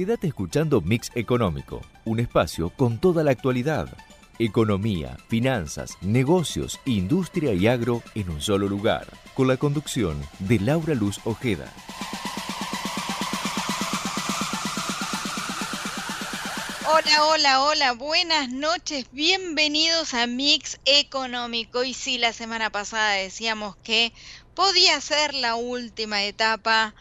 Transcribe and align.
Quédate 0.00 0.28
escuchando 0.28 0.80
Mix 0.80 1.10
Económico, 1.14 1.82
un 2.06 2.20
espacio 2.20 2.70
con 2.70 2.98
toda 2.98 3.22
la 3.22 3.32
actualidad. 3.32 3.86
Economía, 4.38 5.18
finanzas, 5.28 5.98
negocios, 6.00 6.80
industria 6.86 7.52
y 7.52 7.66
agro 7.66 8.02
en 8.14 8.30
un 8.30 8.40
solo 8.40 8.66
lugar, 8.66 9.06
con 9.34 9.46
la 9.46 9.58
conducción 9.58 10.18
de 10.38 10.58
Laura 10.58 10.94
Luz 10.94 11.20
Ojeda. 11.24 11.70
Hola, 16.86 17.26
hola, 17.26 17.62
hola, 17.62 17.92
buenas 17.92 18.48
noches, 18.48 19.04
bienvenidos 19.12 20.14
a 20.14 20.26
Mix 20.26 20.80
Económico. 20.86 21.84
Y 21.84 21.92
sí, 21.92 22.16
la 22.16 22.32
semana 22.32 22.70
pasada 22.70 23.16
decíamos 23.16 23.76
que 23.76 24.14
podía 24.54 24.98
ser 25.02 25.34
la 25.34 25.56
última 25.56 26.22
etapa 26.24 26.94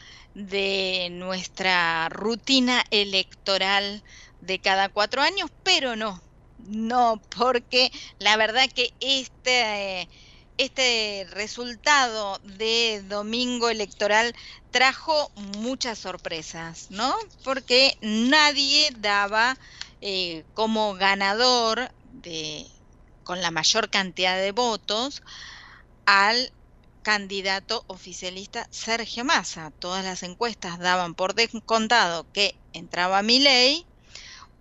de 0.48 1.10
nuestra 1.12 2.10
rutina 2.10 2.84
electoral 2.92 4.04
de 4.39 4.60
cada 4.60 4.89
cuatro 4.89 5.21
años, 5.21 5.50
pero 5.64 5.96
no, 5.96 6.21
no, 6.57 7.21
porque 7.38 7.92
la 8.20 8.38
verdad 8.38 8.70
que 8.74 8.94
este, 9.00 10.10
este 10.57 11.28
resultado 11.32 12.39
de 12.44 13.04
domingo 13.07 13.70
electoral 13.70 14.33
trajo 14.71 15.32
muchas 15.36 16.00
sorpresas, 16.00 16.89
¿no? 16.89 17.14
Porque 17.44 17.97
nadie 18.02 18.89
daba 18.97 19.58
eh, 20.02 20.46
como 20.54 20.94
ganador 20.94 21.92
de, 22.04 22.66
con 23.24 23.42
la 23.42 23.52
mayor 23.52 23.89
cantidad 23.89 24.38
de 24.38 24.52
votos 24.54 25.21
al 26.06 26.54
candidato 27.02 27.84
oficialista 27.88 28.68
Sergio 28.71 29.26
Massa. 29.26 29.71
Todas 29.80 30.04
las 30.04 30.24
encuestas 30.24 30.80
daban 30.80 31.16
por 31.16 31.34
descontado 31.36 32.28
que 32.31 32.56
entraba 32.73 33.22
mi 33.23 33.39
ley. 33.39 33.86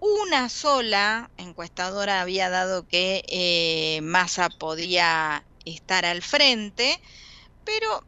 Una 0.00 0.48
sola 0.48 1.30
encuestadora 1.36 2.20
había 2.20 2.50
dado 2.50 2.86
que 2.86 3.24
eh, 3.28 4.00
Massa 4.02 4.48
podía 4.48 5.44
estar 5.64 6.04
al 6.04 6.22
frente, 6.22 7.00
pero 7.64 8.02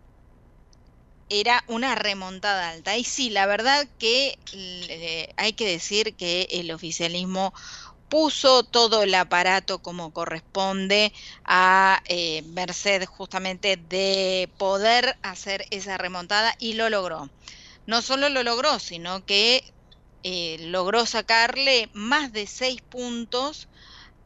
era 1.31 1.65
una 1.69 1.94
remontada 1.94 2.70
alta. 2.70 2.97
Y 2.97 3.05
sí, 3.05 3.31
la 3.31 3.47
verdad 3.47 3.89
que 3.98 4.37
eh, 4.53 5.33
hay 5.37 5.53
que 5.55 5.67
decir 5.67 6.17
que 6.17 6.48
el 6.50 6.70
oficialismo 6.72 7.55
puso 8.11 8.64
todo 8.64 9.03
el 9.05 9.14
aparato 9.14 9.80
como 9.80 10.12
corresponde 10.12 11.14
a 11.44 12.03
eh, 12.08 12.42
merced 12.42 13.06
justamente 13.06 13.77
de 13.78 14.53
poder 14.58 15.16
hacer 15.22 15.64
esa 15.70 15.97
remontada 15.97 16.55
y 16.58 16.75
lo 16.75 16.91
logró. 16.91 17.31
No 17.86 18.03
solo 18.03 18.28
lo 18.28 18.42
logró, 18.42 18.78
sino 18.81 19.25
que 19.25 19.64
eh, 20.25 20.58
logró 20.61 21.06
sacarle 21.06 21.91
más 21.94 22.33
de 22.33 22.47
seis 22.47 22.83
puntos 22.83 23.69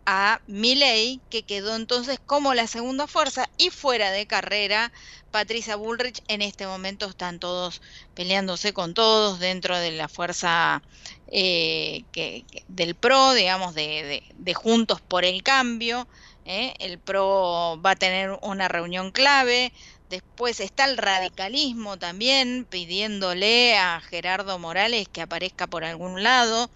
a 0.07 0.41
Milley, 0.47 1.21
que 1.31 1.43
quedó 1.43 1.77
entonces 1.77 2.21
como 2.25 2.55
la 2.55 2.67
segunda 2.67 3.07
fuerza 3.07 3.49
y 3.57 3.71
fuera 3.71 4.11
de 4.11 4.27
carrera. 4.27 4.93
Patricia 5.31 5.77
Bullrich 5.77 6.23
en 6.29 6.43
este 6.43 6.67
momento 6.67 7.07
están 7.07 7.41
todos 7.41 7.83
peleándose 8.15 8.73
con 8.73 8.95
todos 8.95 9.41
dentro 9.41 9.77
de 9.79 9.91
la 9.91 10.09
fuerza 10.09 10.83
eh, 11.29 12.05
que, 12.13 12.45
del 12.69 12.95
PRO, 12.95 13.33
digamos, 13.33 13.75
de, 13.75 14.23
Juntos 14.55 15.01
por 15.01 15.25
el 15.25 15.43
Cambio. 15.43 16.07
¿eh? 16.45 16.75
El 16.79 16.99
PRO 16.99 17.81
va 17.85 17.93
a 17.93 17.97
tener 17.97 18.39
una 18.43 18.69
reunión 18.69 19.11
clave. 19.11 19.73
Después 20.11 20.61
está 20.61 20.85
el 20.85 20.97
radicalismo 20.99 21.99
también 21.99 22.67
pidiéndole 22.69 23.77
a 23.77 24.01
Gerardo 24.01 24.59
Morales 24.59 25.09
que 25.09 25.23
aparezca 25.23 25.67
por 25.67 25.83
algún 25.83 26.23
lado. 26.23 26.71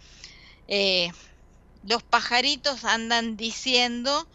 Eh, 0.67 1.13
los 1.89 2.03
pajaritos 2.03 2.84
andan 2.84 3.36
diciendo 3.36 4.28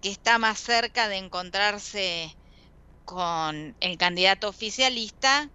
que 0.00 0.10
está 0.10 0.38
más 0.38 0.58
cerca 0.58 1.08
de 1.08 1.18
encontrarse 1.18 2.34
con 3.04 3.76
el 3.80 3.98
candidato 3.98 4.48
oficialista 4.48 5.50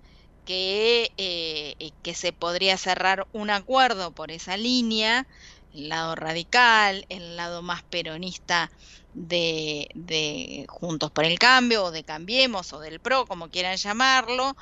que, 0.46 1.12
eh, 1.18 1.92
que 2.04 2.14
se 2.14 2.32
podría 2.32 2.78
cerrar 2.78 3.28
un 3.32 3.50
acuerdo 3.50 4.12
por 4.12 4.32
esa 4.32 4.56
línea, 4.56 5.28
el 5.74 5.90
lado 5.90 6.16
radical, 6.16 7.06
el 7.10 7.36
lado 7.38 7.64
más 7.64 7.84
peronista 7.84 8.72
de, 9.14 9.90
de 9.96 10.66
Juntos 10.70 11.12
por 11.12 11.26
el 11.26 11.40
Cambio 11.40 11.86
o 11.86 11.92
de 11.92 12.04
Cambiemos 12.04 12.72
o 12.74 12.80
del 12.80 13.00
PRO, 13.00 13.26
como 13.26 13.50
quieran 13.50 13.78
llamarlo, 13.78 14.56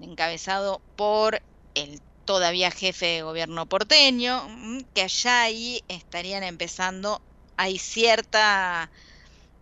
encabezado 0.00 0.82
por 0.96 1.40
el 1.74 2.00
todavía 2.26 2.70
jefe 2.72 3.06
de 3.06 3.22
gobierno 3.22 3.66
porteño, 3.68 4.46
mm, 4.48 4.80
que 4.94 5.02
allá 5.02 5.42
ahí 5.44 5.82
estarían 5.88 6.44
empezando, 6.44 7.22
hay 7.56 7.78
cierta, 7.78 8.92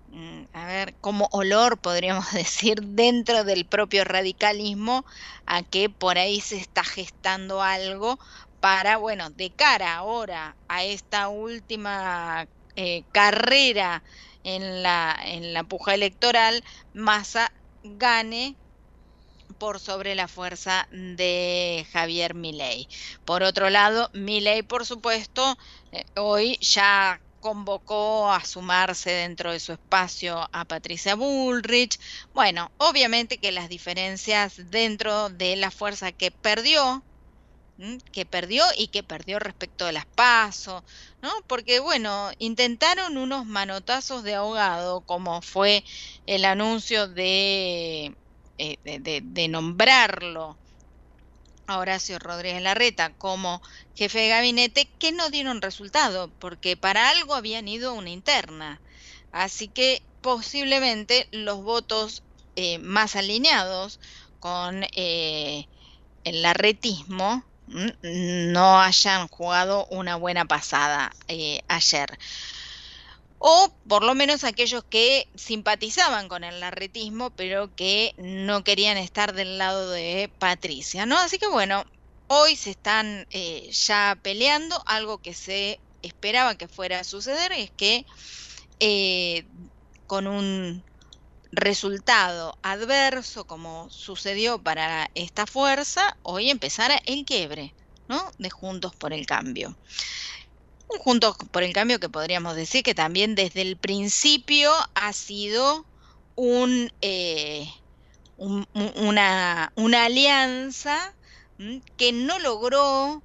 mm, 0.06 0.44
a 0.52 0.66
ver, 0.66 0.96
como 1.00 1.28
olor 1.32 1.80
podríamos 1.80 2.26
decir, 2.32 2.82
dentro 2.82 3.44
del 3.44 3.68
propio 3.68 4.04
radicalismo, 4.04 5.04
a 5.46 5.62
que 5.64 5.90
por 5.90 6.18
ahí 6.18 6.40
se 6.40 6.56
está 6.58 6.84
gestando 6.84 7.62
algo 7.62 8.18
para, 8.60 8.96
bueno, 8.98 9.30
de 9.30 9.54
cara 9.54 9.94
ahora 9.96 10.56
a 10.68 10.84
esta 10.84 11.28
última 11.28 12.46
eh, 12.76 13.04
carrera 13.12 14.04
en 14.42 14.82
la, 14.82 15.16
en 15.24 15.52
la 15.52 15.64
puja 15.64 15.94
electoral, 15.94 16.64
Massa 16.92 17.52
gane 17.82 18.58
por 19.54 19.80
sobre 19.80 20.14
la 20.14 20.28
fuerza 20.28 20.86
de 20.90 21.86
Javier 21.92 22.34
Milei. 22.34 22.88
Por 23.24 23.42
otro 23.42 23.70
lado, 23.70 24.10
Milei, 24.12 24.62
por 24.62 24.86
supuesto, 24.86 25.56
eh, 25.92 26.04
hoy 26.16 26.58
ya 26.60 27.20
convocó 27.44 28.32
a 28.32 28.44
sumarse 28.44 29.10
dentro 29.10 29.52
de 29.52 29.60
su 29.60 29.72
espacio 29.72 30.48
a 30.52 30.64
Patricia 30.64 31.14
Bullrich. 31.14 31.98
Bueno, 32.32 32.72
obviamente 32.78 33.38
que 33.38 33.52
las 33.52 33.68
diferencias 33.68 34.54
dentro 34.70 35.28
de 35.28 35.56
la 35.56 35.70
fuerza 35.70 36.12
que 36.12 36.30
perdió, 36.30 37.04
que 38.12 38.24
perdió 38.26 38.64
y 38.76 38.88
que 38.88 39.02
perdió 39.02 39.38
respecto 39.38 39.86
de 39.86 39.92
las 39.92 40.06
pasos, 40.06 40.82
¿no? 41.20 41.30
Porque 41.46 41.80
bueno, 41.80 42.30
intentaron 42.38 43.16
unos 43.18 43.46
manotazos 43.46 44.22
de 44.22 44.34
ahogado, 44.34 45.02
como 45.02 45.42
fue 45.42 45.84
el 46.26 46.44
anuncio 46.44 47.08
de 47.08 48.16
eh, 48.58 48.78
de, 48.84 49.48
nombrarlo 49.48 50.56
a 51.66 51.78
Horacio 51.78 52.18
Rodríguez 52.18 52.62
Larreta 52.62 53.12
como 53.14 53.62
jefe 53.94 54.20
de 54.20 54.28
gabinete 54.28 54.88
que 54.98 55.12
no 55.12 55.30
dieron 55.30 55.62
resultado, 55.62 56.30
porque 56.38 56.76
para 56.76 57.10
algo 57.10 57.34
habían 57.34 57.68
ido 57.68 57.90
a 57.90 57.94
una 57.94 58.10
interna. 58.10 58.80
Así 59.32 59.68
que 59.68 60.02
posiblemente 60.20 61.28
los 61.32 61.62
votos 61.62 62.22
eh, 62.56 62.78
más 62.78 63.16
alineados 63.16 63.98
con 64.40 64.84
eh, 64.94 65.66
el 66.24 66.42
larretismo 66.42 67.44
no 68.02 68.78
hayan 68.78 69.26
jugado 69.28 69.86
una 69.86 70.16
buena 70.16 70.44
pasada 70.44 71.14
ayer 71.66 72.18
o 73.46 73.70
por 73.86 74.04
lo 74.04 74.14
menos 74.14 74.42
aquellos 74.42 74.84
que 74.84 75.28
simpatizaban 75.34 76.28
con 76.28 76.44
el 76.44 76.60
larretismo, 76.60 77.28
pero 77.28 77.76
que 77.76 78.14
no 78.16 78.64
querían 78.64 78.96
estar 78.96 79.34
del 79.34 79.58
lado 79.58 79.90
de 79.90 80.30
Patricia, 80.38 81.04
¿no? 81.04 81.18
Así 81.18 81.36
que 81.36 81.46
bueno, 81.48 81.84
hoy 82.28 82.56
se 82.56 82.70
están 82.70 83.26
eh, 83.32 83.68
ya 83.70 84.18
peleando, 84.22 84.82
algo 84.86 85.18
que 85.18 85.34
se 85.34 85.78
esperaba 86.00 86.54
que 86.54 86.68
fuera 86.68 87.00
a 87.00 87.04
suceder, 87.04 87.52
es 87.52 87.70
que 87.70 88.06
eh, 88.80 89.44
con 90.06 90.26
un 90.26 90.82
resultado 91.52 92.56
adverso, 92.62 93.44
como 93.44 93.90
sucedió 93.90 94.58
para 94.58 95.10
esta 95.14 95.46
fuerza, 95.46 96.16
hoy 96.22 96.48
empezara 96.48 96.98
el 97.04 97.26
quiebre, 97.26 97.74
¿no? 98.08 98.30
De 98.38 98.48
Juntos 98.48 98.96
por 98.96 99.12
el 99.12 99.26
Cambio. 99.26 99.76
Juntos 100.86 101.36
por 101.50 101.62
el 101.62 101.72
cambio 101.72 101.98
que 101.98 102.08
podríamos 102.08 102.56
decir 102.56 102.82
que 102.82 102.94
también 102.94 103.34
desde 103.34 103.62
el 103.62 103.76
principio 103.76 104.72
ha 104.94 105.12
sido 105.12 105.84
eh, 107.00 107.66
una, 108.36 109.72
una, 109.76 110.04
alianza 110.04 111.14
que 111.96 112.12
no 112.12 112.38
logró 112.38 113.22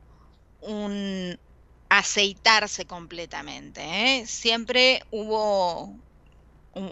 un 0.61 1.39
aceitarse 1.89 2.85
completamente. 2.85 3.81
¿eh? 3.81 4.27
Siempre 4.27 5.03
hubo 5.11 5.93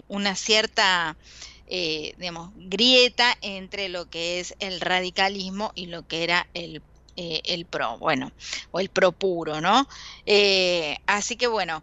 una 0.08 0.34
cierta 0.34 1.16
eh, 1.66 2.14
grieta 2.56 3.36
entre 3.40 3.88
lo 3.88 4.10
que 4.10 4.40
es 4.40 4.54
el 4.58 4.80
radicalismo 4.80 5.72
y 5.74 5.86
lo 5.86 6.06
que 6.06 6.24
era 6.24 6.48
el 6.54 6.82
eh, 7.20 7.42
el 7.46 7.66
pro, 7.66 7.98
bueno, 7.98 8.30
o 8.70 8.78
el 8.78 8.90
pro 8.90 9.10
puro, 9.10 9.60
¿no? 9.60 9.88
Eh, 10.24 10.98
así 11.06 11.36
que 11.36 11.48
bueno, 11.48 11.82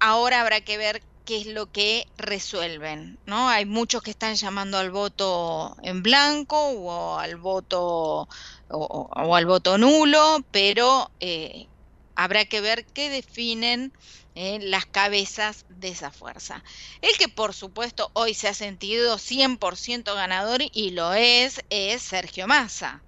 ahora 0.00 0.40
habrá 0.40 0.60
que 0.60 0.76
ver 0.76 1.02
qué 1.24 1.38
es 1.40 1.46
lo 1.46 1.70
que 1.70 2.08
resuelven, 2.16 3.16
¿no? 3.26 3.48
Hay 3.48 3.64
muchos 3.64 4.02
que 4.02 4.10
están 4.10 4.34
llamando 4.34 4.76
al 4.78 4.90
voto 4.90 5.76
en 5.84 6.02
blanco 6.02 6.56
o 6.58 7.16
al 7.16 7.36
voto 7.36 8.28
o, 8.68 9.34
al 9.34 9.46
voto 9.46 9.78
nulo, 9.78 10.44
pero 10.50 11.12
eh, 11.20 11.68
habrá 12.16 12.44
que 12.44 12.60
ver 12.60 12.84
qué 12.86 13.10
definen 13.10 13.92
eh, 14.34 14.58
las 14.60 14.86
cabezas 14.86 15.64
de 15.68 15.90
esa 15.90 16.10
fuerza. 16.10 16.64
El 17.00 17.16
que 17.18 17.28
por 17.28 17.54
supuesto 17.54 18.10
hoy 18.14 18.34
se 18.34 18.48
ha 18.48 18.54
sentido 18.54 19.16
100% 19.18 20.12
ganador 20.14 20.60
y 20.72 20.90
lo 20.90 21.14
es, 21.14 21.62
es 21.70 22.02
Sergio 22.02 22.48
Massa. 22.48 23.04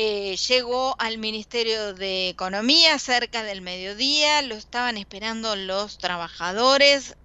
Eh, 0.00 0.36
llegó 0.36 0.94
al 1.00 1.18
Ministerio 1.18 1.92
de 1.92 2.28
Economía 2.28 3.00
cerca 3.00 3.42
del 3.42 3.62
mediodía, 3.62 4.42
lo 4.42 4.54
estaban 4.54 4.96
esperando 4.96 5.56
los 5.56 5.98
trabajadores 5.98 7.16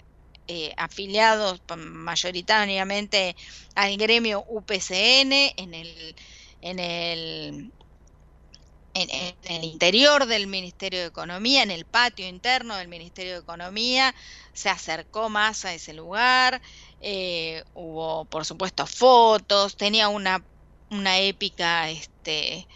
eh, 0.47 0.73
afiliados 0.75 1.61
mayoritariamente 1.77 3.35
al 3.75 3.95
gremio 3.97 4.43
UPCN 4.47 5.53
en 5.55 5.75
el, 5.75 6.15
en 6.61 6.79
el 6.79 7.71
interior 9.63 10.25
del 10.25 10.47
Ministerio 10.47 11.01
de 11.01 11.05
Economía, 11.05 11.61
en 11.61 11.69
el 11.69 11.85
patio 11.85 12.27
interno 12.27 12.75
del 12.75 12.87
Ministerio 12.87 13.33
de 13.33 13.39
Economía, 13.39 14.15
se 14.53 14.69
acercó 14.69 15.29
más 15.29 15.63
a 15.65 15.75
ese 15.75 15.93
lugar, 15.93 16.59
eh, 17.01 17.63
hubo 17.75 18.25
por 18.25 18.45
supuesto 18.45 18.87
fotos, 18.87 19.77
tenía 19.77 20.07
una, 20.07 20.43
una 20.93 21.19
épica 21.19 21.89
este, 21.89 22.67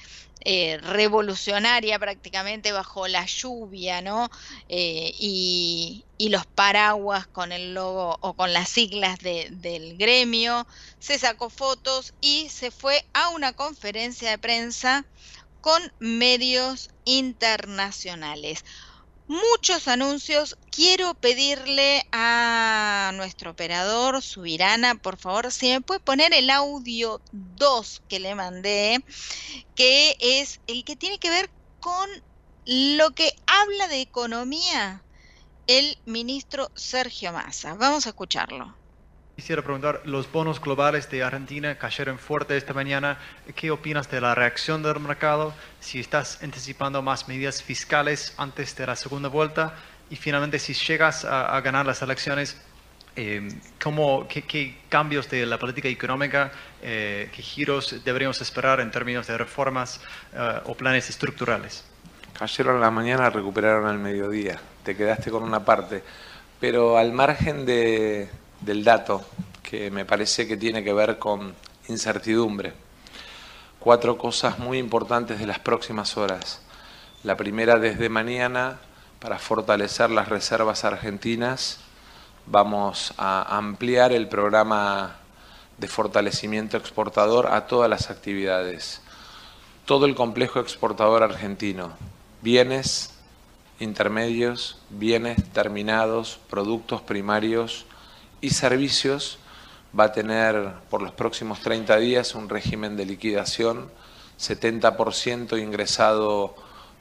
eh, 0.50 0.78
revolucionaria 0.78 2.00
prácticamente 2.00 2.72
bajo 2.72 3.08
la 3.08 3.26
lluvia, 3.26 4.02
¿no? 4.02 4.30
Eh, 4.70 5.12
y, 5.20 6.06
los 6.20 6.46
paraguas 6.46 7.28
con 7.28 7.52
el 7.52 7.74
logo 7.74 8.18
o 8.22 8.34
con 8.34 8.52
las 8.54 8.70
siglas 8.70 9.20
del 9.20 9.98
gremio, 9.98 10.68
se 11.00 11.20
sacó 11.20 11.50
fotos 11.50 12.14
y 12.22 12.50
se 12.50 12.72
fue 12.72 13.06
a 13.14 13.30
una 13.30 13.54
conferencia 13.54 14.30
de 14.30 14.38
prensa 14.38 15.06
con 15.62 15.82
medios 16.00 16.90
internacionales. 17.06 18.64
Muchos 19.28 19.88
anuncios. 19.90 20.58
Quiero 20.72 21.14
pedirle 21.14 22.08
a 22.12 23.12
nuestro 23.16 23.52
operador, 23.52 24.22
Subirana, 24.22 24.96
por 24.96 25.18
favor, 25.18 25.52
si 25.52 25.70
me 25.70 25.82
puede 25.82 26.00
poner 26.00 26.34
el 26.34 26.50
audio 26.50 27.22
2 27.32 28.04
que 28.08 28.20
le 28.20 28.36
mandé, 28.36 29.04
que 29.76 30.16
es 30.20 30.62
el 30.68 30.86
que 30.86 30.96
tiene 30.96 31.20
que 31.20 31.30
ver 31.30 31.50
con 31.80 32.10
lo 32.66 33.12
que 33.12 33.32
habla 33.48 33.88
de 33.88 34.02
economía 34.02 35.04
el 35.68 35.98
ministro 36.06 36.72
Sergio 36.76 37.34
Massa. 37.34 37.74
Vamos 37.76 38.06
a 38.06 38.10
escucharlo. 38.10 38.87
Quisiera 39.38 39.62
preguntar, 39.62 40.02
los 40.04 40.32
bonos 40.32 40.60
globales 40.60 41.12
de 41.12 41.22
Argentina 41.22 41.78
cayeron 41.78 42.18
fuerte 42.18 42.58
esta 42.58 42.74
mañana. 42.74 43.20
¿Qué 43.56 43.70
opinas 43.70 44.10
de 44.10 44.20
la 44.20 44.34
reacción 44.34 44.82
del 44.82 45.00
mercado? 45.00 45.54
Si 45.80 46.00
estás 46.00 46.42
anticipando 46.42 47.04
más 47.04 47.28
medidas 47.28 47.62
fiscales 47.62 48.34
antes 48.38 48.76
de 48.76 48.88
la 48.88 48.96
segunda 48.96 49.30
vuelta 49.30 49.76
y 50.10 50.16
finalmente 50.16 50.58
si 50.58 50.74
llegas 50.74 51.24
a, 51.24 51.62
ganar 51.62 51.86
las 51.86 52.02
elecciones, 52.02 52.60
eh, 53.16 53.48
qué, 54.28 54.76
cambios 54.90 55.30
de 55.30 55.46
la 55.46 55.60
política 55.60 55.88
económica, 55.88 56.52
eh, 56.82 57.30
qué 57.32 57.44
giros 57.44 58.04
deberíamos 58.04 58.42
esperar 58.42 58.80
en 58.80 58.90
términos 58.90 59.28
de 59.28 59.38
reformas 59.38 60.02
eh, 60.34 60.62
o 60.66 60.74
planes 60.74 61.12
estructurales? 61.12 61.86
Cayeron 62.34 62.78
a 62.78 62.80
la 62.80 62.90
mañana, 62.90 63.30
recuperaron 63.30 63.86
al 63.86 64.00
mediodía. 64.00 64.60
Te 64.84 64.98
quedaste 64.98 65.30
con 65.30 65.44
una 65.44 65.64
parte. 65.64 66.02
Pero 66.60 66.98
al 66.98 67.14
margen 67.14 67.68
de, 67.68 68.32
del 68.62 68.84
dato, 68.84 69.24
que 69.64 69.92
me 69.92 70.06
parece 70.06 70.48
que 70.48 70.58
tiene 70.58 70.84
que 70.84 70.94
ver 70.94 71.20
con 71.20 71.54
incertidumbre. 71.88 72.74
Cuatro 73.80 74.18
cosas 74.18 74.60
muy 74.60 74.78
importantes 74.78 75.40
de 75.40 75.48
las 75.48 75.60
próximas 75.60 76.18
horas. 76.18 76.62
La 77.24 77.36
primera, 77.36 77.78
desde 77.80 78.10
mañana, 78.10 78.80
para 79.20 79.40
fortalecer 79.40 80.10
las 80.10 80.30
reservas 80.30 80.86
argentinas, 80.86 81.80
vamos 82.46 83.14
a 83.18 83.58
ampliar 83.58 84.12
el 84.12 84.28
programa 84.28 85.18
de 85.78 85.88
fortalecimiento 85.88 86.78
exportador 86.78 87.48
a 87.48 87.68
todas 87.68 87.90
las 87.90 88.10
actividades. 88.10 89.02
Todo 89.86 90.06
el 90.06 90.16
complejo 90.16 90.60
exportador 90.60 91.24
argentino, 91.24 91.94
bienes 92.42 93.14
intermedios, 93.80 94.78
bienes 94.90 95.44
terminados, 95.52 96.40
productos 96.50 97.02
primarios, 97.02 97.86
y 98.42 98.52
servicios 98.52 99.40
va 99.98 100.06
a 100.06 100.12
tener 100.12 100.74
por 100.90 101.02
los 101.02 101.12
próximos 101.12 101.62
30 101.62 101.98
días 101.98 102.36
un 102.36 102.50
régimen 102.50 102.96
de 102.98 103.06
liquidación, 103.06 103.90
70% 104.40 105.60
ingresado 105.62 106.56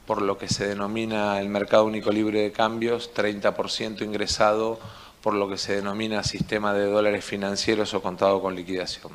por 0.05 0.21
lo 0.21 0.37
que 0.37 0.47
se 0.47 0.67
denomina 0.67 1.39
el 1.39 1.49
mercado 1.49 1.85
único 1.85 2.11
libre 2.11 2.41
de 2.41 2.51
cambios, 2.51 3.13
30% 3.13 4.03
ingresado 4.03 4.79
por 5.21 5.33
lo 5.33 5.49
que 5.49 5.57
se 5.57 5.75
denomina 5.75 6.23
sistema 6.23 6.73
de 6.73 6.85
dólares 6.85 7.25
financieros 7.25 7.93
o 7.93 8.01
contado 8.01 8.41
con 8.41 8.55
liquidación. 8.55 9.11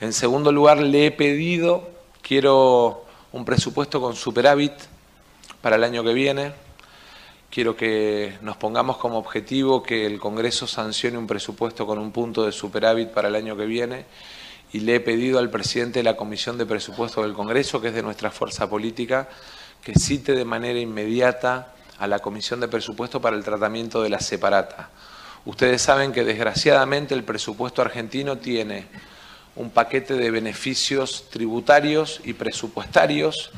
En 0.00 0.12
segundo 0.12 0.50
lugar, 0.52 0.78
le 0.78 1.06
he 1.06 1.10
pedido, 1.10 1.88
quiero 2.22 3.04
un 3.32 3.44
presupuesto 3.44 4.00
con 4.00 4.16
superávit 4.16 4.72
para 5.60 5.76
el 5.76 5.84
año 5.84 6.02
que 6.02 6.14
viene, 6.14 6.52
Quiero 7.56 7.74
que 7.74 8.36
nos 8.42 8.58
pongamos 8.58 8.98
como 8.98 9.16
objetivo 9.16 9.82
que 9.82 10.04
el 10.04 10.20
Congreso 10.20 10.66
sancione 10.66 11.16
un 11.16 11.26
presupuesto 11.26 11.86
con 11.86 11.98
un 11.98 12.12
punto 12.12 12.44
de 12.44 12.52
superávit 12.52 13.08
para 13.08 13.28
el 13.28 13.34
año 13.34 13.56
que 13.56 13.64
viene 13.64 14.04
y 14.74 14.80
le 14.80 14.96
he 14.96 15.00
pedido 15.00 15.38
al 15.38 15.48
presidente 15.48 16.00
de 16.00 16.02
la 16.02 16.18
Comisión 16.18 16.58
de 16.58 16.66
Presupuestos 16.66 17.24
del 17.24 17.32
Congreso, 17.32 17.80
que 17.80 17.88
es 17.88 17.94
de 17.94 18.02
nuestra 18.02 18.30
fuerza 18.30 18.68
política, 18.68 19.30
que 19.82 19.94
cite 19.94 20.32
de 20.32 20.44
manera 20.44 20.78
inmediata 20.78 21.72
a 21.98 22.06
la 22.06 22.18
Comisión 22.18 22.60
de 22.60 22.68
Presupuestos 22.68 23.22
para 23.22 23.36
el 23.36 23.42
tratamiento 23.42 24.02
de 24.02 24.10
la 24.10 24.20
separata. 24.20 24.90
Ustedes 25.46 25.80
saben 25.80 26.12
que 26.12 26.24
desgraciadamente 26.24 27.14
el 27.14 27.24
presupuesto 27.24 27.80
argentino 27.80 28.36
tiene 28.36 28.84
un 29.54 29.70
paquete 29.70 30.12
de 30.12 30.30
beneficios 30.30 31.30
tributarios 31.30 32.20
y 32.22 32.34
presupuestarios 32.34 33.50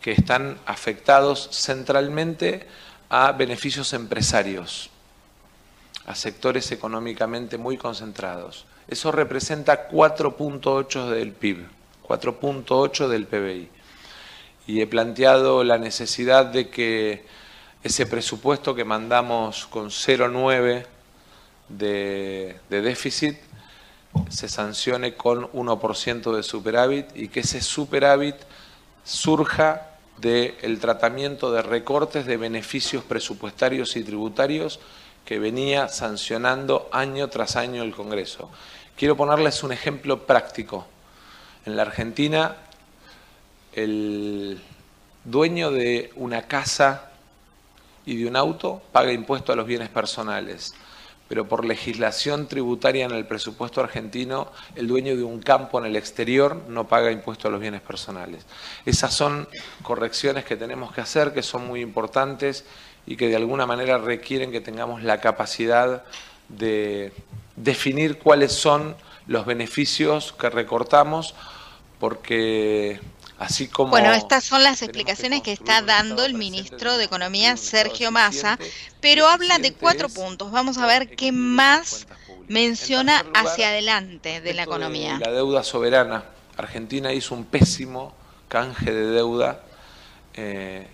que 0.00 0.10
están 0.10 0.58
afectados 0.66 1.50
centralmente 1.52 2.66
a 3.16 3.30
beneficios 3.30 3.92
empresarios, 3.92 4.90
a 6.04 6.16
sectores 6.16 6.72
económicamente 6.72 7.58
muy 7.58 7.76
concentrados. 7.76 8.66
Eso 8.88 9.12
representa 9.12 9.88
4.8 9.88 11.10
del 11.10 11.30
PIB, 11.30 11.64
4.8 12.08 13.06
del 13.06 13.26
PBI. 13.28 13.68
Y 14.66 14.80
he 14.80 14.88
planteado 14.88 15.62
la 15.62 15.78
necesidad 15.78 16.46
de 16.46 16.70
que 16.70 17.24
ese 17.84 18.04
presupuesto 18.06 18.74
que 18.74 18.84
mandamos 18.84 19.66
con 19.66 19.90
0,9 19.90 20.84
de, 21.68 22.58
de 22.68 22.82
déficit 22.82 23.38
se 24.28 24.48
sancione 24.48 25.14
con 25.14 25.52
1% 25.52 26.34
de 26.34 26.42
superávit 26.42 27.06
y 27.14 27.28
que 27.28 27.40
ese 27.40 27.60
superávit 27.60 28.34
surja 29.04 29.93
del 30.18 30.78
tratamiento 30.80 31.52
de 31.52 31.62
recortes 31.62 32.26
de 32.26 32.36
beneficios 32.36 33.04
presupuestarios 33.04 33.96
y 33.96 34.04
tributarios 34.04 34.80
que 35.24 35.38
venía 35.38 35.88
sancionando 35.88 36.88
año 36.92 37.28
tras 37.28 37.56
año 37.56 37.82
el 37.82 37.94
Congreso. 37.94 38.50
Quiero 38.96 39.16
ponerles 39.16 39.62
un 39.62 39.72
ejemplo 39.72 40.26
práctico. 40.26 40.86
En 41.66 41.76
la 41.76 41.82
Argentina, 41.82 42.56
el 43.72 44.60
dueño 45.24 45.70
de 45.70 46.12
una 46.16 46.42
casa 46.42 47.10
y 48.06 48.16
de 48.16 48.26
un 48.28 48.36
auto 48.36 48.82
paga 48.92 49.12
impuesto 49.12 49.52
a 49.52 49.56
los 49.56 49.66
bienes 49.66 49.88
personales 49.88 50.74
pero 51.28 51.48
por 51.48 51.64
legislación 51.64 52.48
tributaria 52.48 53.06
en 53.06 53.12
el 53.12 53.26
presupuesto 53.26 53.80
argentino, 53.80 54.52
el 54.76 54.86
dueño 54.86 55.16
de 55.16 55.22
un 55.22 55.40
campo 55.40 55.78
en 55.78 55.86
el 55.86 55.96
exterior 55.96 56.62
no 56.68 56.86
paga 56.86 57.10
impuesto 57.10 57.48
a 57.48 57.50
los 57.50 57.60
bienes 57.60 57.80
personales. 57.80 58.44
Esas 58.84 59.14
son 59.14 59.48
correcciones 59.82 60.44
que 60.44 60.56
tenemos 60.56 60.92
que 60.92 61.00
hacer, 61.00 61.32
que 61.32 61.42
son 61.42 61.66
muy 61.66 61.80
importantes 61.80 62.64
y 63.06 63.16
que 63.16 63.28
de 63.28 63.36
alguna 63.36 63.66
manera 63.66 63.98
requieren 63.98 64.52
que 64.52 64.60
tengamos 64.60 65.02
la 65.02 65.20
capacidad 65.20 66.04
de 66.48 67.12
definir 67.56 68.18
cuáles 68.18 68.52
son 68.52 68.94
los 69.26 69.46
beneficios 69.46 70.34
que 70.38 70.50
recortamos, 70.50 71.34
porque 71.98 73.00
bueno, 73.90 74.12
estas 74.12 74.44
son 74.44 74.62
las 74.62 74.82
explicaciones 74.82 75.42
que 75.42 75.52
está 75.52 75.82
dando 75.82 76.24
el 76.24 76.34
ministro 76.34 76.96
de 76.96 77.04
Economía, 77.04 77.56
Sergio 77.56 78.10
Massa, 78.10 78.58
pero 79.00 79.26
habla 79.26 79.58
de 79.58 79.72
cuatro 79.72 80.08
puntos. 80.08 80.50
Vamos 80.52 80.78
a 80.78 80.86
ver 80.86 81.16
qué 81.16 81.32
más 81.32 82.06
menciona 82.48 83.24
hacia 83.34 83.68
adelante 83.68 84.40
de 84.40 84.54
la 84.54 84.62
economía. 84.62 85.18
La 85.18 85.32
deuda 85.32 85.62
soberana. 85.62 86.24
Argentina 86.56 87.12
hizo 87.12 87.34
un 87.34 87.44
pésimo 87.44 88.14
canje 88.48 88.92
de 88.92 89.06
deuda, 89.06 89.60
eh, 90.34 90.86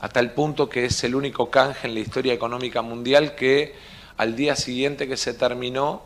a 0.00 0.08
tal 0.08 0.32
punto 0.32 0.68
que 0.68 0.86
es 0.86 1.04
el 1.04 1.14
único 1.14 1.50
canje 1.50 1.86
en 1.86 1.94
la 1.94 2.00
historia 2.00 2.32
económica 2.32 2.82
mundial 2.82 3.36
que 3.36 3.76
al 4.16 4.34
día 4.34 4.56
siguiente 4.56 5.06
que 5.06 5.16
se 5.16 5.32
terminó 5.34 6.02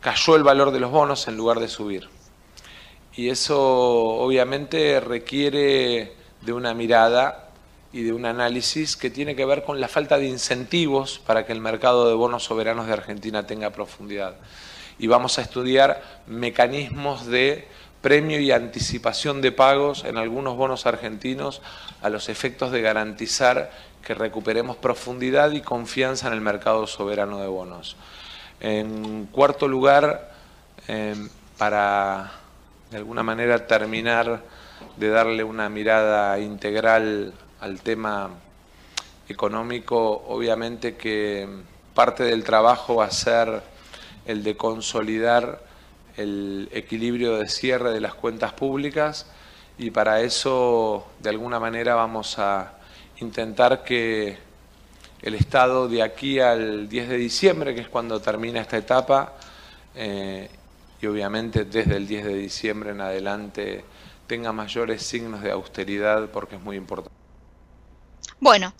cayó 0.00 0.36
el 0.36 0.42
valor 0.42 0.70
de 0.70 0.80
los 0.80 0.90
bonos 0.90 1.28
en 1.28 1.36
lugar 1.36 1.60
de 1.60 1.68
subir 1.68 2.08
Y 3.18 3.30
eso 3.30 3.60
obviamente 3.60 5.00
requiere 5.00 6.12
de 6.40 6.52
una 6.52 6.72
mirada 6.72 7.48
y 7.92 8.04
de 8.04 8.12
un 8.12 8.24
análisis 8.24 8.96
que 8.96 9.10
tiene 9.10 9.34
que 9.34 9.44
ver 9.44 9.64
con 9.64 9.80
la 9.80 9.88
falta 9.88 10.18
de 10.18 10.28
incentivos 10.28 11.18
para 11.26 11.44
que 11.44 11.52
el 11.52 11.60
mercado 11.60 12.08
de 12.08 12.14
bonos 12.14 12.44
soberanos 12.44 12.86
de 12.86 12.92
Argentina 12.92 13.44
tenga 13.44 13.70
profundidad. 13.70 14.36
Y 15.00 15.08
vamos 15.08 15.36
a 15.40 15.42
estudiar 15.42 16.00
mecanismos 16.28 17.26
de 17.26 17.66
premio 18.02 18.38
y 18.38 18.52
anticipación 18.52 19.40
de 19.40 19.50
pagos 19.50 20.04
en 20.04 20.16
algunos 20.16 20.56
bonos 20.56 20.86
argentinos 20.86 21.60
a 22.00 22.10
los 22.10 22.28
efectos 22.28 22.70
de 22.70 22.82
garantizar 22.82 23.72
que 24.00 24.14
recuperemos 24.14 24.76
profundidad 24.76 25.50
y 25.50 25.60
confianza 25.60 26.28
en 26.28 26.34
el 26.34 26.40
mercado 26.40 26.86
soberano 26.86 27.40
de 27.40 27.48
bonos. 27.48 27.96
En 28.60 29.26
cuarto 29.26 29.66
lugar, 29.66 30.30
em, 30.86 31.28
para 31.56 32.46
de 32.90 32.96
alguna 32.96 33.22
manera 33.22 33.66
terminar 33.66 34.42
de 34.96 35.08
darle 35.08 35.44
una 35.44 35.68
mirada 35.68 36.38
integral 36.38 37.34
al 37.60 37.80
tema 37.80 38.30
económico, 39.28 40.24
obviamente 40.28 40.96
que 40.96 41.48
parte 41.94 42.24
del 42.24 42.44
trabajo 42.44 42.96
va 42.96 43.06
a 43.06 43.10
ser 43.10 43.62
el 44.26 44.42
de 44.42 44.56
consolidar 44.56 45.62
el 46.16 46.68
equilibrio 46.72 47.38
de 47.38 47.48
cierre 47.48 47.92
de 47.92 48.00
las 48.00 48.14
cuentas 48.14 48.52
públicas 48.52 49.26
y 49.78 49.90
para 49.90 50.20
eso 50.20 51.06
de 51.20 51.30
alguna 51.30 51.60
manera 51.60 51.94
vamos 51.94 52.38
a 52.38 52.72
intentar 53.20 53.84
que 53.84 54.38
el 55.22 55.34
Estado 55.34 55.88
de 55.88 56.02
aquí 56.02 56.40
al 56.40 56.88
10 56.88 57.08
de 57.08 57.16
diciembre, 57.16 57.74
que 57.74 57.82
es 57.82 57.88
cuando 57.88 58.20
termina 58.20 58.60
esta 58.60 58.76
etapa, 58.76 59.34
eh, 59.94 60.48
y 61.00 61.06
obviamente 61.06 61.64
desde 61.64 61.96
el 61.96 62.06
10 62.06 62.24
de 62.24 62.34
diciembre 62.34 62.90
en 62.90 63.00
adelante 63.00 63.84
tenga 64.26 64.52
mayores 64.52 65.02
signos 65.02 65.42
de 65.42 65.50
austeridad 65.50 66.30
porque 66.30 66.56
es 66.56 66.62
muy 66.62 66.76
importante. 66.76 67.16
Bueno, 68.40 68.74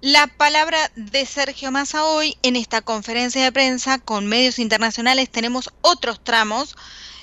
la 0.00 0.26
palabra 0.26 0.78
de 0.96 1.24
Sergio 1.24 1.70
Massa 1.70 2.04
hoy 2.04 2.36
en 2.42 2.56
esta 2.56 2.82
conferencia 2.82 3.42
de 3.42 3.52
prensa 3.52 3.98
con 3.98 4.26
medios 4.26 4.58
internacionales 4.58 5.30
tenemos 5.30 5.70
otros 5.80 6.22
tramos 6.22 6.76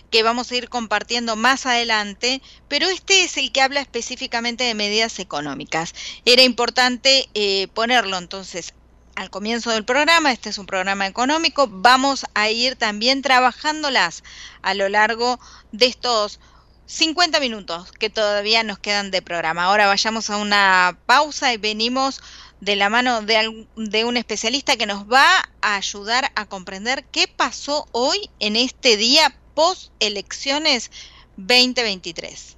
que 0.10 0.24
vamos 0.24 0.52
a 0.52 0.56
ir 0.58 0.68
compartiendo 0.68 1.36
más 1.36 1.66
adelante, 1.66 2.42
pero 2.68 2.88
este 2.88 3.24
es 3.24 3.38
el 3.38 3.52
que 3.52 3.62
habla 3.62 3.80
específicamente 3.80 4.66
de 4.66 4.76
medidas 4.76 5.20
económicas. 5.20 5.96
Era 6.26 6.42
importante 6.42 7.30
eh, 7.34 7.70
ponerlo 7.74 8.18
entonces 8.18 8.74
al 9.22 9.30
comienzo 9.30 9.70
del 9.70 9.86
programa, 9.86 10.32
este 10.32 10.50
es 10.50 10.58
un 10.58 10.66
programa 10.66 11.06
económico, 11.06 11.68
vamos 11.70 12.26
a 12.34 12.50
ir 12.50 12.76
también 12.76 13.22
trabajándolas 13.22 14.24
a 14.64 14.74
lo 14.74 14.90
largo 14.90 15.40
de 15.72 15.86
estos 15.86 16.40
50 16.88 17.40
minutos 17.40 17.92
que 17.92 18.10
todavía 18.10 18.64
nos 18.64 18.80
quedan 18.80 19.12
de 19.12 19.22
programa. 19.22 19.66
Ahora 19.66 19.86
vayamos 19.86 20.32
a 20.32 20.38
una 20.38 20.98
pausa 21.06 21.54
y 21.54 21.58
venimos 21.58 22.20
de 22.62 22.76
la 22.76 22.90
mano 22.90 23.22
de, 23.22 23.68
de, 23.76 24.06
un 24.06 24.18
especialista 24.18 24.76
que 24.76 24.88
nos 24.88 25.04
va 25.04 25.28
a 25.62 25.76
ayudar 25.76 26.32
a 26.34 26.48
comprender 26.48 27.06
qué 27.12 27.28
pasó 27.28 27.88
hoy 27.92 28.32
en 28.40 28.56
este 28.56 28.98
día 28.98 29.36
post 29.54 29.92
elecciones 30.00 30.90
2023. 31.38 32.58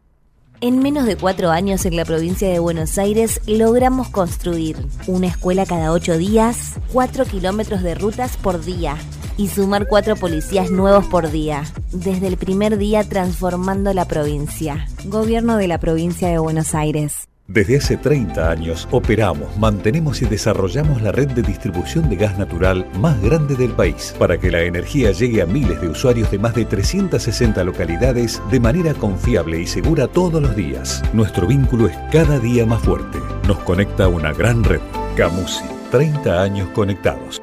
En 0.63 0.77
menos 0.77 1.07
de 1.07 1.17
cuatro 1.17 1.49
años 1.49 1.87
en 1.87 1.95
la 1.95 2.05
provincia 2.05 2.47
de 2.47 2.59
Buenos 2.59 2.99
Aires 2.99 3.41
logramos 3.47 4.09
construir 4.09 4.77
una 5.07 5.25
escuela 5.25 5.65
cada 5.65 5.91
ocho 5.91 6.19
días, 6.19 6.75
cuatro 6.93 7.25
kilómetros 7.25 7.81
de 7.81 7.95
rutas 7.95 8.37
por 8.37 8.63
día 8.63 8.95
y 9.37 9.47
sumar 9.47 9.87
cuatro 9.87 10.15
policías 10.15 10.69
nuevos 10.69 11.05
por 11.07 11.31
día. 11.31 11.63
Desde 11.91 12.27
el 12.27 12.37
primer 12.37 12.77
día 12.77 13.03
transformando 13.03 13.91
la 13.95 14.05
provincia. 14.05 14.85
Gobierno 15.05 15.57
de 15.57 15.67
la 15.67 15.79
provincia 15.79 16.27
de 16.27 16.37
Buenos 16.37 16.75
Aires. 16.75 17.30
Desde 17.53 17.75
hace 17.75 17.97
30 17.97 18.49
años 18.49 18.87
operamos, 18.91 19.57
mantenemos 19.57 20.21
y 20.21 20.25
desarrollamos 20.25 21.01
la 21.01 21.11
red 21.11 21.27
de 21.31 21.41
distribución 21.41 22.09
de 22.09 22.15
gas 22.15 22.37
natural 22.37 22.87
más 22.97 23.21
grande 23.21 23.55
del 23.55 23.71
país 23.71 24.15
para 24.17 24.39
que 24.39 24.49
la 24.49 24.61
energía 24.61 25.11
llegue 25.11 25.41
a 25.41 25.45
miles 25.45 25.81
de 25.81 25.89
usuarios 25.89 26.31
de 26.31 26.39
más 26.39 26.55
de 26.55 26.63
360 26.63 27.61
localidades 27.65 28.41
de 28.51 28.61
manera 28.61 28.93
confiable 28.93 29.59
y 29.59 29.67
segura 29.67 30.07
todos 30.07 30.41
los 30.41 30.55
días. 30.55 31.03
Nuestro 31.11 31.45
vínculo 31.45 31.87
es 31.87 31.97
cada 32.09 32.39
día 32.39 32.65
más 32.65 32.83
fuerte. 32.83 33.19
Nos 33.45 33.59
conecta 33.59 34.07
una 34.07 34.31
gran 34.31 34.63
red. 34.63 34.79
Camusi, 35.17 35.65
30 35.91 36.41
años 36.41 36.69
conectados. 36.69 37.41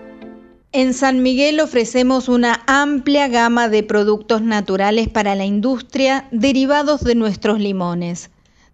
En 0.72 0.94
San 0.94 1.22
Miguel 1.22 1.60
ofrecemos 1.60 2.30
una 2.30 2.62
amplia 2.66 3.28
gama 3.28 3.68
de 3.68 3.82
productos 3.82 4.40
naturales 4.40 5.10
para 5.10 5.34
la 5.34 5.44
industria 5.44 6.28
derivados 6.30 7.04
de 7.04 7.14
nuestros 7.14 7.60
limones 7.60 8.30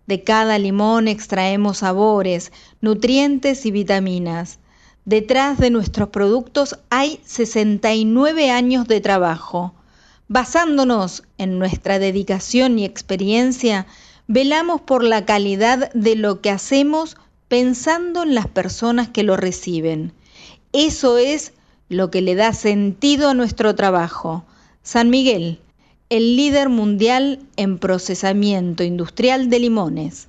de 0.06 0.22
cada 0.22 0.58
limón 0.58 1.08
extraemos 1.08 1.78
sabores, 1.78 2.52
nutrientes 2.80 3.66
y 3.66 3.70
vitaminas. 3.70 4.58
Detrás 5.04 5.58
de 5.58 5.70
nuestros 5.70 6.08
productos 6.08 6.78
hay 6.90 7.20
69 7.24 8.50
años 8.50 8.86
de 8.88 9.00
trabajo. 9.00 9.74
Basándonos 10.28 11.24
en 11.36 11.58
nuestra 11.58 11.98
dedicación 11.98 12.78
y 12.78 12.84
experiencia, 12.84 13.86
velamos 14.26 14.80
por 14.80 15.04
la 15.04 15.26
calidad 15.26 15.92
de 15.92 16.16
lo 16.16 16.40
que 16.40 16.50
hacemos 16.50 17.16
pensando 17.48 18.22
en 18.22 18.34
las 18.34 18.46
personas 18.46 19.08
que 19.08 19.22
lo 19.22 19.36
reciben. 19.36 20.12
Eso 20.72 21.18
es 21.18 21.52
lo 21.88 22.10
que 22.10 22.22
le 22.22 22.34
da 22.34 22.52
sentido 22.52 23.28
a 23.28 23.34
nuestro 23.34 23.74
trabajo. 23.74 24.44
San 24.82 25.10
Miguel, 25.10 25.60
el 26.10 26.36
líder 26.36 26.68
mundial 26.68 27.40
en 27.56 27.78
procesamiento 27.78 28.84
industrial 28.84 29.50
de 29.50 29.58
limones. 29.58 30.28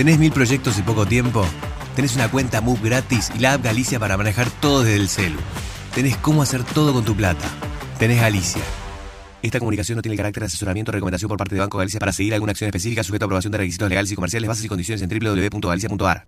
¿Tenés 0.00 0.18
mil 0.18 0.32
proyectos 0.32 0.78
y 0.78 0.82
poco 0.82 1.04
tiempo? 1.04 1.44
Tenés 1.94 2.16
una 2.16 2.30
cuenta 2.30 2.62
Move 2.62 2.80
gratis 2.82 3.30
y 3.36 3.38
la 3.38 3.52
app 3.52 3.64
Galicia 3.64 4.00
para 4.00 4.16
manejar 4.16 4.48
todo 4.48 4.82
desde 4.82 4.96
el 4.96 5.10
celu. 5.10 5.36
Tenés 5.94 6.16
cómo 6.16 6.40
hacer 6.40 6.64
todo 6.64 6.94
con 6.94 7.04
tu 7.04 7.14
plata. 7.14 7.46
Tenés 7.98 8.18
Galicia. 8.18 8.62
Esta 9.42 9.58
comunicación 9.58 9.96
no 9.96 10.02
tiene 10.02 10.16
carácter 10.16 10.40
de 10.40 10.46
asesoramiento 10.46 10.90
o 10.90 10.94
recomendación 10.94 11.28
por 11.28 11.36
parte 11.36 11.54
de 11.54 11.60
Banco 11.60 11.76
Galicia 11.76 12.00
para 12.00 12.12
seguir 12.12 12.32
alguna 12.32 12.52
acción 12.52 12.68
específica 12.68 13.04
sujeta 13.04 13.26
a 13.26 13.26
aprobación 13.26 13.52
de 13.52 13.58
requisitos 13.58 13.90
legales 13.90 14.10
y 14.10 14.14
comerciales, 14.14 14.48
bases 14.48 14.64
y 14.64 14.68
condiciones 14.68 15.02
en 15.02 15.10
www.galicia.ar. 15.10 16.26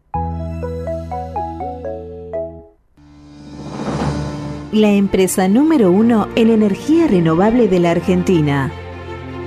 La 4.72 4.90
empresa 4.90 5.48
número 5.48 5.90
uno 5.90 6.28
en 6.36 6.50
energía 6.50 7.06
renovable 7.06 7.68
de 7.68 7.80
la 7.80 7.92
Argentina. 7.92 8.70